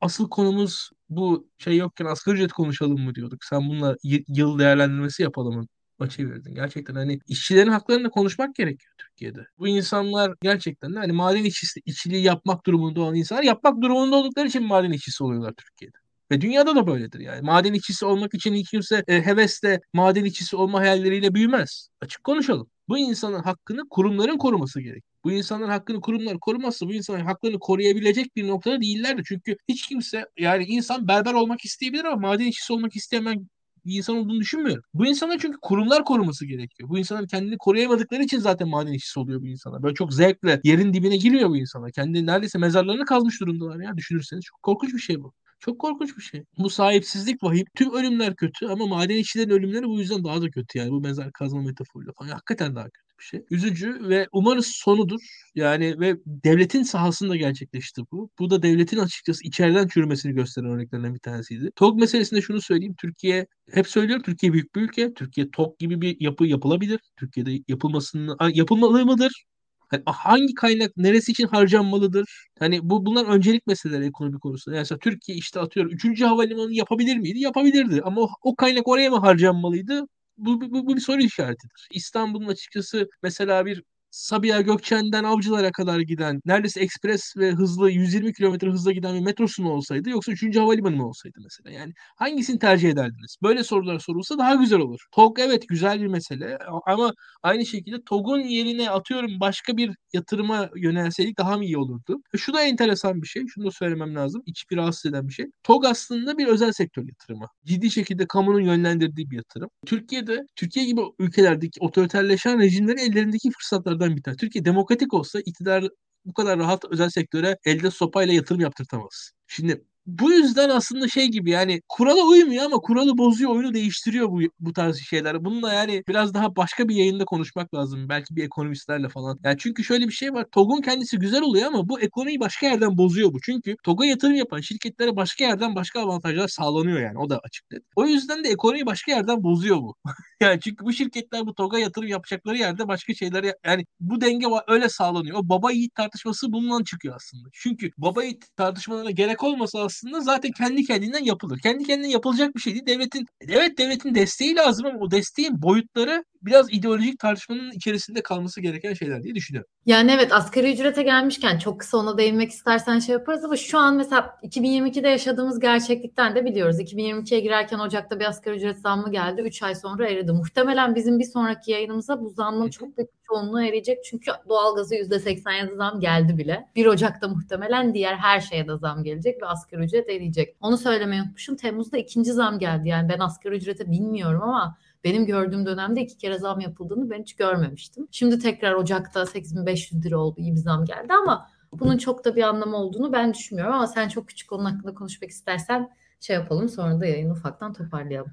[0.00, 3.44] asıl konumuz bu şey yokken asgari ücret konuşalım mı diyorduk.
[3.44, 3.96] Sen bununla
[4.28, 5.66] yıl değerlendirmesi yapalım mı?
[6.08, 6.54] Çevirdin.
[6.54, 9.46] Gerçekten hani işçilerin haklarını konuşmak gerekiyor Türkiye'de.
[9.58, 14.48] Bu insanlar gerçekten de hani maden işçisi, işçiliği yapmak durumunda olan insanlar yapmak durumunda oldukları
[14.48, 15.96] için maden işçisi oluyorlar Türkiye'de.
[16.30, 17.42] Ve dünyada da böyledir yani.
[17.42, 21.88] Maden işçisi olmak için hiç kimse e, hevesle maden işçisi olma hayalleriyle büyümez.
[22.00, 22.70] Açık konuşalım.
[22.88, 25.04] Bu insanın hakkını kurumların koruması gerek.
[25.24, 29.22] Bu insanların hakkını kurumlar korumazsa bu insanların haklarını koruyabilecek bir noktada değillerdi.
[29.26, 33.48] Çünkü hiç kimse yani insan berber olmak isteyebilir ama maden işçisi olmak isteyen
[33.86, 34.82] bir insan olduğunu düşünmüyorum.
[34.94, 36.88] Bu insanlar çünkü kurumlar koruması gerekiyor.
[36.88, 39.82] Bu insanlar kendini koruyamadıkları için zaten maden işçisi oluyor bu insanlar.
[39.82, 41.92] Böyle çok zevkle yerin dibine giriyor bu insanlar.
[41.92, 44.44] Kendi neredeyse mezarlarını kazmış durumdalar ya düşünürseniz.
[44.44, 45.32] Çok korkunç bir şey bu.
[45.60, 46.44] Çok korkunç bir şey.
[46.58, 47.64] Bu sahipsizlik vahim.
[47.74, 50.90] Tüm ölümler kötü ama maden işçilerin ölümleri bu yüzden daha da kötü yani.
[50.90, 52.28] Bu mezar kazma metaforuyla falan.
[52.30, 53.44] Hakikaten daha kötü bir şey.
[53.50, 55.20] Üzücü ve umarız sonudur.
[55.54, 58.30] Yani ve devletin sahasında gerçekleşti bu.
[58.38, 61.70] Bu da devletin açıkçası içeriden çürümesini gösteren örneklerinden bir tanesiydi.
[61.76, 62.94] TOG meselesinde şunu söyleyeyim.
[63.00, 65.14] Türkiye hep söylüyor Türkiye büyük bir ülke.
[65.14, 67.00] Türkiye TOG gibi bir yapı yapılabilir.
[67.16, 69.44] Türkiye'de yapılmasını yapılmalı mıdır?
[69.92, 72.48] Yani hangi kaynak neresi için harcanmalıdır?
[72.58, 74.76] Hani bu bunlar öncelik meseleleri ekonomi konusunda.
[74.76, 76.24] Yani mesela Türkiye işte atıyorum 3.
[76.24, 77.38] havalimanı yapabilir miydi?
[77.38, 78.00] Yapabilirdi.
[78.04, 80.02] Ama o, o kaynak oraya mı harcanmalıydı?
[80.36, 81.88] Bu, bu, bu bir soru işaretidir.
[81.92, 83.82] İstanbul'un açıkçası mesela bir
[84.14, 89.62] Sabiha Gökçen'den Avcılar'a kadar giden neredeyse ekspres ve hızlı 120 km hızla giden bir metrosu
[89.62, 90.56] mu olsaydı yoksa 3.
[90.56, 91.70] havalimanı mı olsaydı mesela?
[91.70, 93.36] Yani hangisini tercih ederdiniz?
[93.42, 95.00] Böyle sorular sorulsa daha güzel olur.
[95.12, 97.12] TOG evet güzel bir mesele ama
[97.42, 102.22] aynı şekilde TOG'un yerine atıyorum başka bir yatırıma yönelseydik daha mı iyi olurdu?
[102.34, 103.46] E şu da enteresan bir şey.
[103.46, 104.42] Şunu da söylemem lazım.
[104.46, 105.46] İç bir rahatsız eden bir şey.
[105.62, 107.46] TOG aslında bir özel sektör yatırımı.
[107.64, 109.70] Ciddi şekilde kamunun yönlendirdiği bir yatırım.
[109.86, 114.40] Türkiye'de, Türkiye gibi ülkelerdeki otoriterleşen rejimlerin ellerindeki fırsatlardan bir tanesi.
[114.40, 115.88] Türkiye demokratik olsa iktidar
[116.24, 119.30] bu kadar rahat özel sektöre elde sopayla yatırım yaptırtamaz.
[119.46, 124.40] Şimdi bu yüzden aslında şey gibi yani kurala uymuyor ama kuralı bozuyor, oyunu değiştiriyor bu
[124.60, 125.44] bu tarz şeyler.
[125.44, 128.08] Bununla yani biraz daha başka bir yayında konuşmak lazım.
[128.08, 129.38] Belki bir ekonomistlerle falan.
[129.44, 130.46] Yani çünkü şöyle bir şey var.
[130.52, 133.40] TOG'un kendisi güzel oluyor ama bu ekonomiyi başka yerden bozuyor bu.
[133.40, 137.18] Çünkü TOG'a yatırım yapan şirketlere başka yerden başka avantajlar sağlanıyor yani.
[137.18, 137.82] O da açık net.
[137.96, 139.94] O yüzden de ekonomiyi başka yerden bozuyor bu.
[140.40, 144.88] yani çünkü bu şirketler bu TOG'a yatırım yapacakları yerde başka şeyler yani bu denge öyle
[144.88, 145.38] sağlanıyor.
[145.38, 147.48] O baba yiğit tartışması bundan çıkıyor aslında.
[147.52, 151.58] Çünkü baba yiğit tartışmalarına gerek olmasa aslında zaten kendi kendinden yapılır.
[151.58, 152.86] Kendi kendine yapılacak bir şey değil.
[152.86, 158.94] Devletin evet devletin desteği lazım ama o desteğin boyutları biraz ideolojik tartışmanın içerisinde kalması gereken
[158.94, 159.70] şeyler diye düşünüyorum.
[159.86, 163.96] Yani evet asgari ücrete gelmişken çok kısa ona değinmek istersen şey yaparız ama şu an
[163.96, 166.80] mesela 2022'de yaşadığımız gerçeklikten de biliyoruz.
[166.80, 169.42] 2022'ye girerken Ocak'ta bir asgari ücret zammı geldi.
[169.42, 170.32] 3 ay sonra eridi.
[170.32, 174.04] Muhtemelen bizim bir sonraki yayınımıza bu zammın çok büyük çoğunluğu eriyecek.
[174.04, 176.68] Çünkü doğalgazı %87 zam geldi bile.
[176.76, 180.56] 1 Ocak'ta muhtemelen diğer her şeye de zam gelecek ve asgari ücret eriyecek.
[180.60, 181.56] Onu söylemeyi unutmuşum.
[181.56, 182.88] Temmuz'da ikinci zam geldi.
[182.88, 187.36] Yani ben asgari ücrete bilmiyorum ama benim gördüğüm dönemde iki kere zam yapıldığını ben hiç
[187.36, 188.08] görmemiştim.
[188.10, 192.42] Şimdi tekrar Ocak'ta 8500 lira oldu iyi bir zam geldi ama bunun çok da bir
[192.42, 195.90] anlamı olduğunu ben düşünmüyorum ama sen çok küçük onun hakkında konuşmak istersen
[196.20, 198.32] şey yapalım sonra da yayını ufaktan toparlayalım.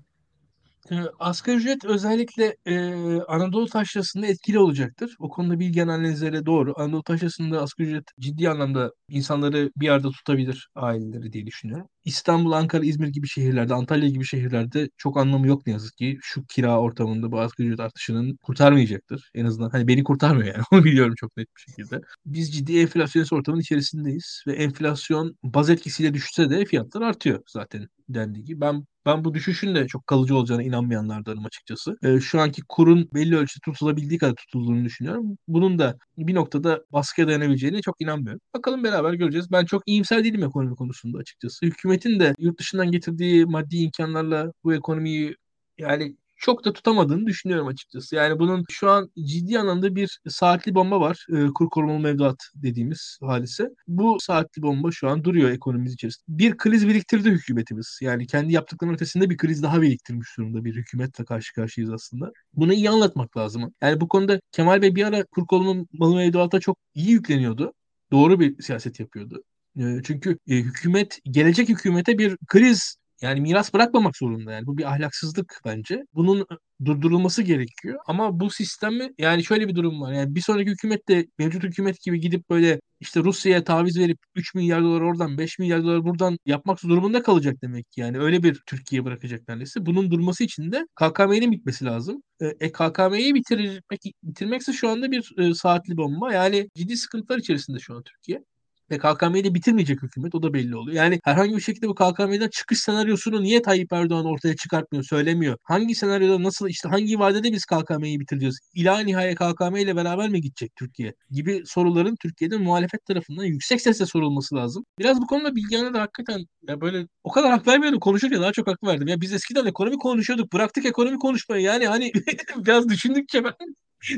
[0.91, 2.75] E, asgari ücret özellikle e,
[3.21, 5.15] Anadolu taşrasında etkili olacaktır.
[5.19, 6.73] O konuda bilgi analizleri doğru.
[6.77, 11.87] Anadolu taşrasında asgari ücret ciddi anlamda insanları bir yerde tutabilir aileleri diye düşünüyorum.
[12.05, 16.17] İstanbul, Ankara, İzmir gibi şehirlerde, Antalya gibi şehirlerde çok anlamı yok ne yazık ki.
[16.21, 19.31] Şu kira ortamında bu asgari ücret artışının kurtarmayacaktır.
[19.35, 22.01] En azından hani beni kurtarmıyor yani onu biliyorum çok net bir şekilde.
[22.25, 28.45] Biz ciddi enflasyonist ortamın içerisindeyiz ve enflasyon baz etkisiyle düşse de fiyatlar artıyor zaten dendiği
[28.45, 28.61] gibi.
[28.61, 31.95] Ben ben bu düşüşün de çok kalıcı olacağına inanmayanlardanım açıkçası.
[32.03, 35.37] E, şu anki kurun belli ölçüde tutulabildiği kadar tutulduğunu düşünüyorum.
[35.47, 38.41] Bunun da bir noktada baskıya dayanabileceğine çok inanmıyorum.
[38.55, 39.51] Bakalım beraber göreceğiz.
[39.51, 41.65] Ben çok iyimser değilim ekonomi konusunda açıkçası.
[41.91, 45.35] Hükümetin de yurt dışından getirdiği maddi imkanlarla bu ekonomiyi
[45.77, 48.15] yani çok da tutamadığını düşünüyorum açıkçası.
[48.15, 51.25] Yani bunun şu an ciddi anlamda bir saatli bomba var.
[51.29, 53.69] E, kur korumalı mevduat dediğimiz hadise.
[53.87, 56.25] Bu saatli bomba şu an duruyor ekonomimiz içerisinde.
[56.27, 57.99] Bir kriz biriktirdi hükümetimiz.
[58.01, 62.31] Yani kendi yaptıklarının ötesinde bir kriz daha biriktirmiş durumda bir hükümetle karşı karşıyayız aslında.
[62.53, 63.73] Bunu iyi anlatmak lazım.
[63.81, 67.73] Yani bu konuda Kemal Bey bir ara kur korumalı mevduata çok iyi yükleniyordu.
[68.11, 69.43] Doğru bir siyaset yapıyordu.
[69.79, 74.67] E, çünkü e, hükümet gelecek hükümete bir kriz yani miras bırakmamak zorunda yani.
[74.67, 76.03] Bu bir ahlaksızlık bence.
[76.13, 76.47] Bunun
[76.85, 77.99] durdurulması gerekiyor.
[78.07, 80.13] Ama bu sistemi yani şöyle bir durum var.
[80.13, 84.55] Yani bir sonraki hükümet de mevcut hükümet gibi gidip böyle işte Rusya'ya taviz verip 3
[84.55, 88.01] milyar dolar oradan 5 milyar dolar buradan yapmak durumunda kalacak demek ki.
[88.01, 89.85] Yani öyle bir Türkiye bırakacak neredeyse.
[89.85, 92.23] Bunun durması için de KKM'nin bitmesi lazım.
[92.39, 96.33] E, KKM'yi bitirmek, bitirmekse şu anda bir e, saatli bomba.
[96.33, 98.43] Yani ciddi sıkıntılar içerisinde şu an Türkiye.
[98.91, 100.97] Ve KKM'yi de bitirmeyecek hükümet o da belli oluyor.
[100.97, 105.57] Yani herhangi bir şekilde bu KKM'den çıkış senaryosunu niye Tayyip Erdoğan ortaya çıkartmıyor, söylemiyor?
[105.63, 108.59] Hangi senaryoda nasıl işte hangi vadede biz KKM'yi bitireceğiz?
[108.73, 111.13] İla nihaya KKM ile beraber mi gidecek Türkiye?
[111.29, 114.85] Gibi soruların Türkiye'de muhalefet tarafından yüksek sesle sorulması lazım.
[114.99, 118.67] Biraz bu konuda Bilgehan'a da hakikaten ya böyle o kadar hak vermiyordum konuşurken daha çok
[118.67, 119.07] hak verdim.
[119.07, 120.53] Ya biz eskiden ekonomi konuşuyorduk.
[120.53, 121.63] Bıraktık ekonomi konuşmayı.
[121.63, 122.11] Yani hani
[122.57, 123.53] biraz düşündükçe ben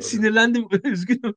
[0.02, 0.66] sinirlendim.
[0.84, 1.36] Üzgünüm.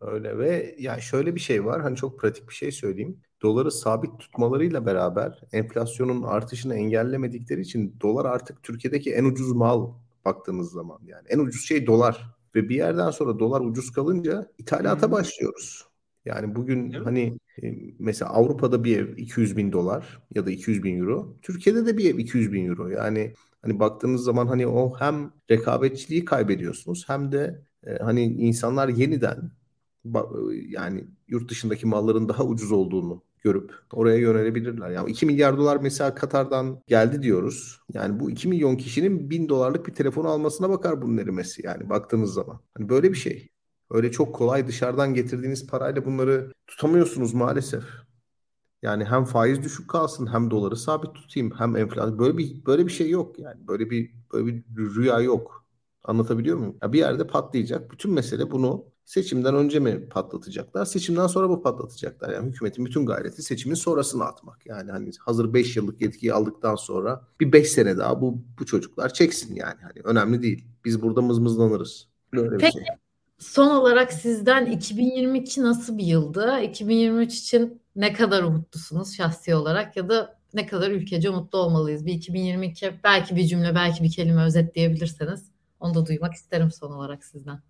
[0.00, 1.82] Öyle ve ya şöyle bir şey var.
[1.82, 3.20] Hani çok pratik bir şey söyleyeyim.
[3.42, 9.92] Doları sabit tutmalarıyla beraber enflasyonun artışını engellemedikleri için dolar artık Türkiye'deki en ucuz mal
[10.24, 15.06] baktığınız zaman yani en ucuz şey dolar ve bir yerden sonra dolar ucuz kalınca ithalata
[15.06, 15.12] hmm.
[15.12, 15.84] başlıyoruz.
[16.24, 17.06] Yani bugün evet.
[17.06, 21.36] hani e, mesela Avrupa'da bir ev 200 bin dolar ya da 200 bin euro.
[21.42, 22.88] Türkiye'de de bir ev 200 bin euro.
[22.88, 29.50] Yani hani baktığınız zaman hani o hem rekabetçiliği kaybediyorsunuz hem de e, hani insanlar yeniden
[30.68, 34.90] yani yurt dışındaki malların daha ucuz olduğunu görüp oraya yönelebilirler.
[34.90, 37.80] Yani 2 milyar dolar mesela Katar'dan geldi diyoruz.
[37.92, 42.34] Yani bu 2 milyon kişinin 1000 dolarlık bir telefon almasına bakar bunun erimesi yani baktığınız
[42.34, 42.60] zaman.
[42.74, 43.50] Hani böyle bir şey.
[43.90, 47.84] Öyle çok kolay dışarıdan getirdiğiniz parayla bunları tutamıyorsunuz maalesef.
[48.82, 52.92] Yani hem faiz düşük kalsın hem doları sabit tutayım hem enflasyon böyle bir böyle bir
[52.92, 53.68] şey yok yani.
[53.68, 55.64] Böyle bir böyle bir rüya yok.
[56.04, 56.76] Anlatabiliyor muyum?
[56.82, 57.90] Ya bir yerde patlayacak.
[57.90, 60.84] Bütün mesele bunu seçimden önce mi patlatacaklar?
[60.84, 62.32] Seçimden sonra mı patlatacaklar?
[62.32, 64.66] Yani hükümetin bütün gayreti seçimin sonrasına atmak.
[64.66, 69.12] Yani hani hazır 5 yıllık yetkiyi aldıktan sonra bir 5 sene daha bu bu çocuklar
[69.12, 69.80] çeksin yani.
[69.82, 70.64] Hani önemli değil.
[70.84, 72.08] Biz burada mızmızlanırız.
[72.32, 72.82] Böyle Peki şey.
[73.38, 76.60] son olarak sizden 2022 nasıl bir yıldı?
[76.62, 82.06] 2023 için ne kadar umutlusunuz şahsi olarak ya da ne kadar ülkece mutlu olmalıyız?
[82.06, 85.50] Bir 2022 belki bir cümle belki bir kelime özetleyebilirseniz
[85.80, 87.60] onu da duymak isterim son olarak sizden.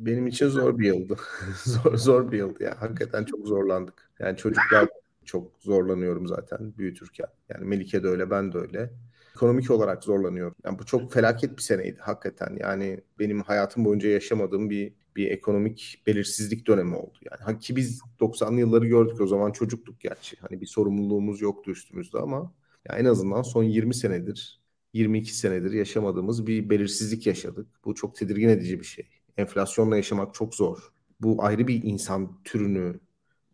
[0.00, 1.16] Benim için zor bir yıldı.
[1.64, 2.80] zor, zor bir yıldı ya.
[2.80, 4.10] Hakikaten çok zorlandık.
[4.18, 4.88] Yani çocuklar
[5.24, 7.26] çok zorlanıyorum zaten büyütürken.
[7.48, 8.90] Yani Melike de öyle, ben de öyle.
[9.34, 10.54] Ekonomik olarak zorlanıyorum.
[10.64, 12.56] Yani bu çok felaket bir seneydi hakikaten.
[12.60, 17.18] Yani benim hayatım boyunca yaşamadığım bir bir ekonomik belirsizlik dönemi oldu.
[17.30, 20.36] Yani ki biz 90'lı yılları gördük o zaman çocuktuk gerçi.
[20.40, 22.54] Hani bir sorumluluğumuz yoktu üstümüzde ama
[22.88, 24.60] ya en azından son 20 senedir
[24.92, 27.66] 22 senedir yaşamadığımız bir belirsizlik yaşadık.
[27.84, 29.19] Bu çok tedirgin edici bir şey.
[29.36, 30.92] Enflasyonla yaşamak çok zor.
[31.20, 33.00] Bu ayrı bir insan türünü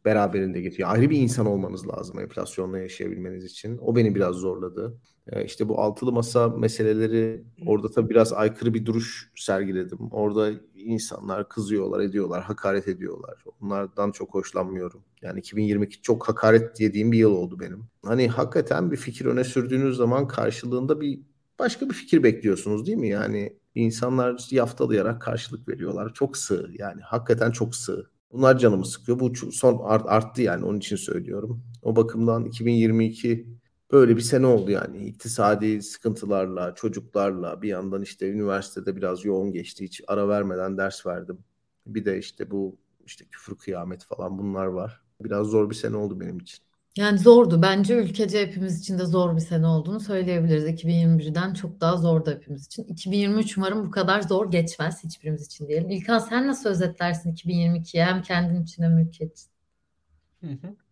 [0.05, 0.89] beraberinde getiriyor.
[0.89, 3.78] Ayrı bir insan olmanız lazım enflasyonla yaşayabilmeniz için.
[3.82, 4.98] O beni biraz zorladı.
[5.28, 9.98] Ee, işte bu altılı masa meseleleri orada tabii biraz aykırı bir duruş sergiledim.
[10.11, 13.44] Orada insanlar kızıyorlar, ediyorlar, hakaret ediyorlar.
[13.62, 15.03] Onlardan çok hoşlanmıyorum.
[15.23, 17.85] Yani 2022 çok hakaret yediğim bir yıl oldu benim.
[18.05, 21.20] Hani hakikaten bir fikir öne sürdüğünüz zaman karşılığında bir
[21.59, 23.09] başka bir fikir bekliyorsunuz değil mi?
[23.09, 26.15] Yani insanlar yaftalayarak karşılık veriyorlar.
[26.15, 28.11] Çok sığ yani hakikaten çok sığ.
[28.32, 29.20] Bunlar canımı sıkıyor.
[29.20, 31.62] Bu son art, arttı yani onun için söylüyorum.
[31.82, 33.47] O bakımdan 2022
[33.93, 35.07] böyle bir sene oldu yani.
[35.07, 39.85] İktisadi sıkıntılarla, çocuklarla bir yandan işte üniversitede biraz yoğun geçti.
[39.85, 41.39] Hiç ara vermeden ders verdim.
[41.86, 42.77] Bir de işte bu
[43.07, 45.03] işte küfür kıyamet falan bunlar var.
[45.20, 46.65] Biraz zor bir sene oldu benim için.
[46.97, 47.62] Yani zordu.
[47.62, 50.64] Bence ülkece hepimiz için de zor bir sene olduğunu söyleyebiliriz.
[50.64, 52.85] 2021'den çok daha zordu hepimiz için.
[52.85, 55.90] 2023 umarım bu kadar zor geçmez hiçbirimiz için diyelim.
[55.90, 59.51] İlkan sen nasıl özetlersin 2022'yi hem kendin için hem ülke için?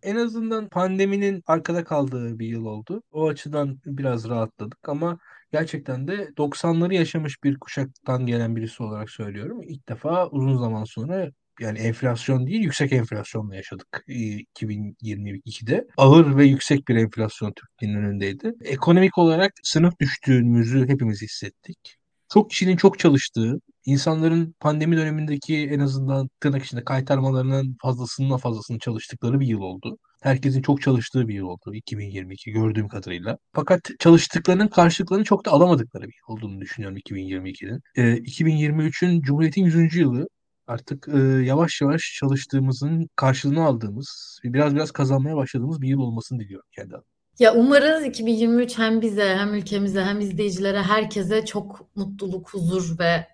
[0.03, 3.03] En azından pandeminin arkada kaldığı bir yıl oldu.
[3.13, 5.19] O açıdan biraz rahatladık ama
[5.53, 9.63] gerçekten de 90'ları yaşamış bir kuşaktan gelen birisi olarak söylüyorum.
[9.63, 15.87] İlk defa uzun zaman sonra yani enflasyon değil yüksek enflasyonla yaşadık 2022'de.
[15.97, 18.53] Ağır ve yüksek bir enflasyon Türkiye'nin önündeydi.
[18.65, 21.97] Ekonomik olarak sınıf düştüğümüzü hepimiz hissettik.
[22.33, 29.41] Çok kişinin çok çalıştığı, insanların pandemi dönemindeki en azından tırnak içinde kaytarmalarının fazlasından fazlasını çalıştıkları
[29.41, 29.99] bir yıl oldu.
[30.23, 33.39] Herkesin çok çalıştığı bir yıl oldu 2022 gördüğüm kadarıyla.
[33.53, 37.81] Fakat çalıştıklarının karşılıklarını çok da alamadıkları bir yıl olduğunu düşünüyorum 2022'nin.
[37.97, 39.97] Ee, 2023'ün Cumhuriyet'in 100.
[39.97, 40.29] yılı
[40.67, 46.69] artık e, yavaş yavaş çalıştığımızın karşılığını aldığımız, biraz biraz kazanmaya başladığımız bir yıl olmasını diliyorum
[46.73, 47.15] kendi adıma.
[47.39, 53.27] Ya umarız 2023 hem bize hem ülkemize hem izleyicilere herkese çok mutluluk, huzur ve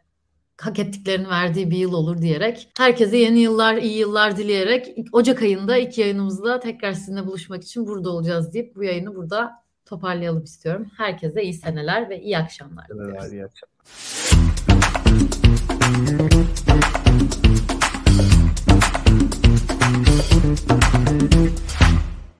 [0.60, 5.76] hak ettiklerini verdiği bir yıl olur diyerek herkese yeni yıllar, iyi yıllar dileyerek Ocak ayında
[5.76, 9.52] ilk yayınımızda tekrar sizinle buluşmak için burada olacağız deyip bu yayını burada
[9.84, 10.86] toparlayalım istiyorum.
[10.96, 12.86] Herkese iyi seneler ve iyi akşamlar.
[12.86, 13.80] Seneler, iyi akşamlar.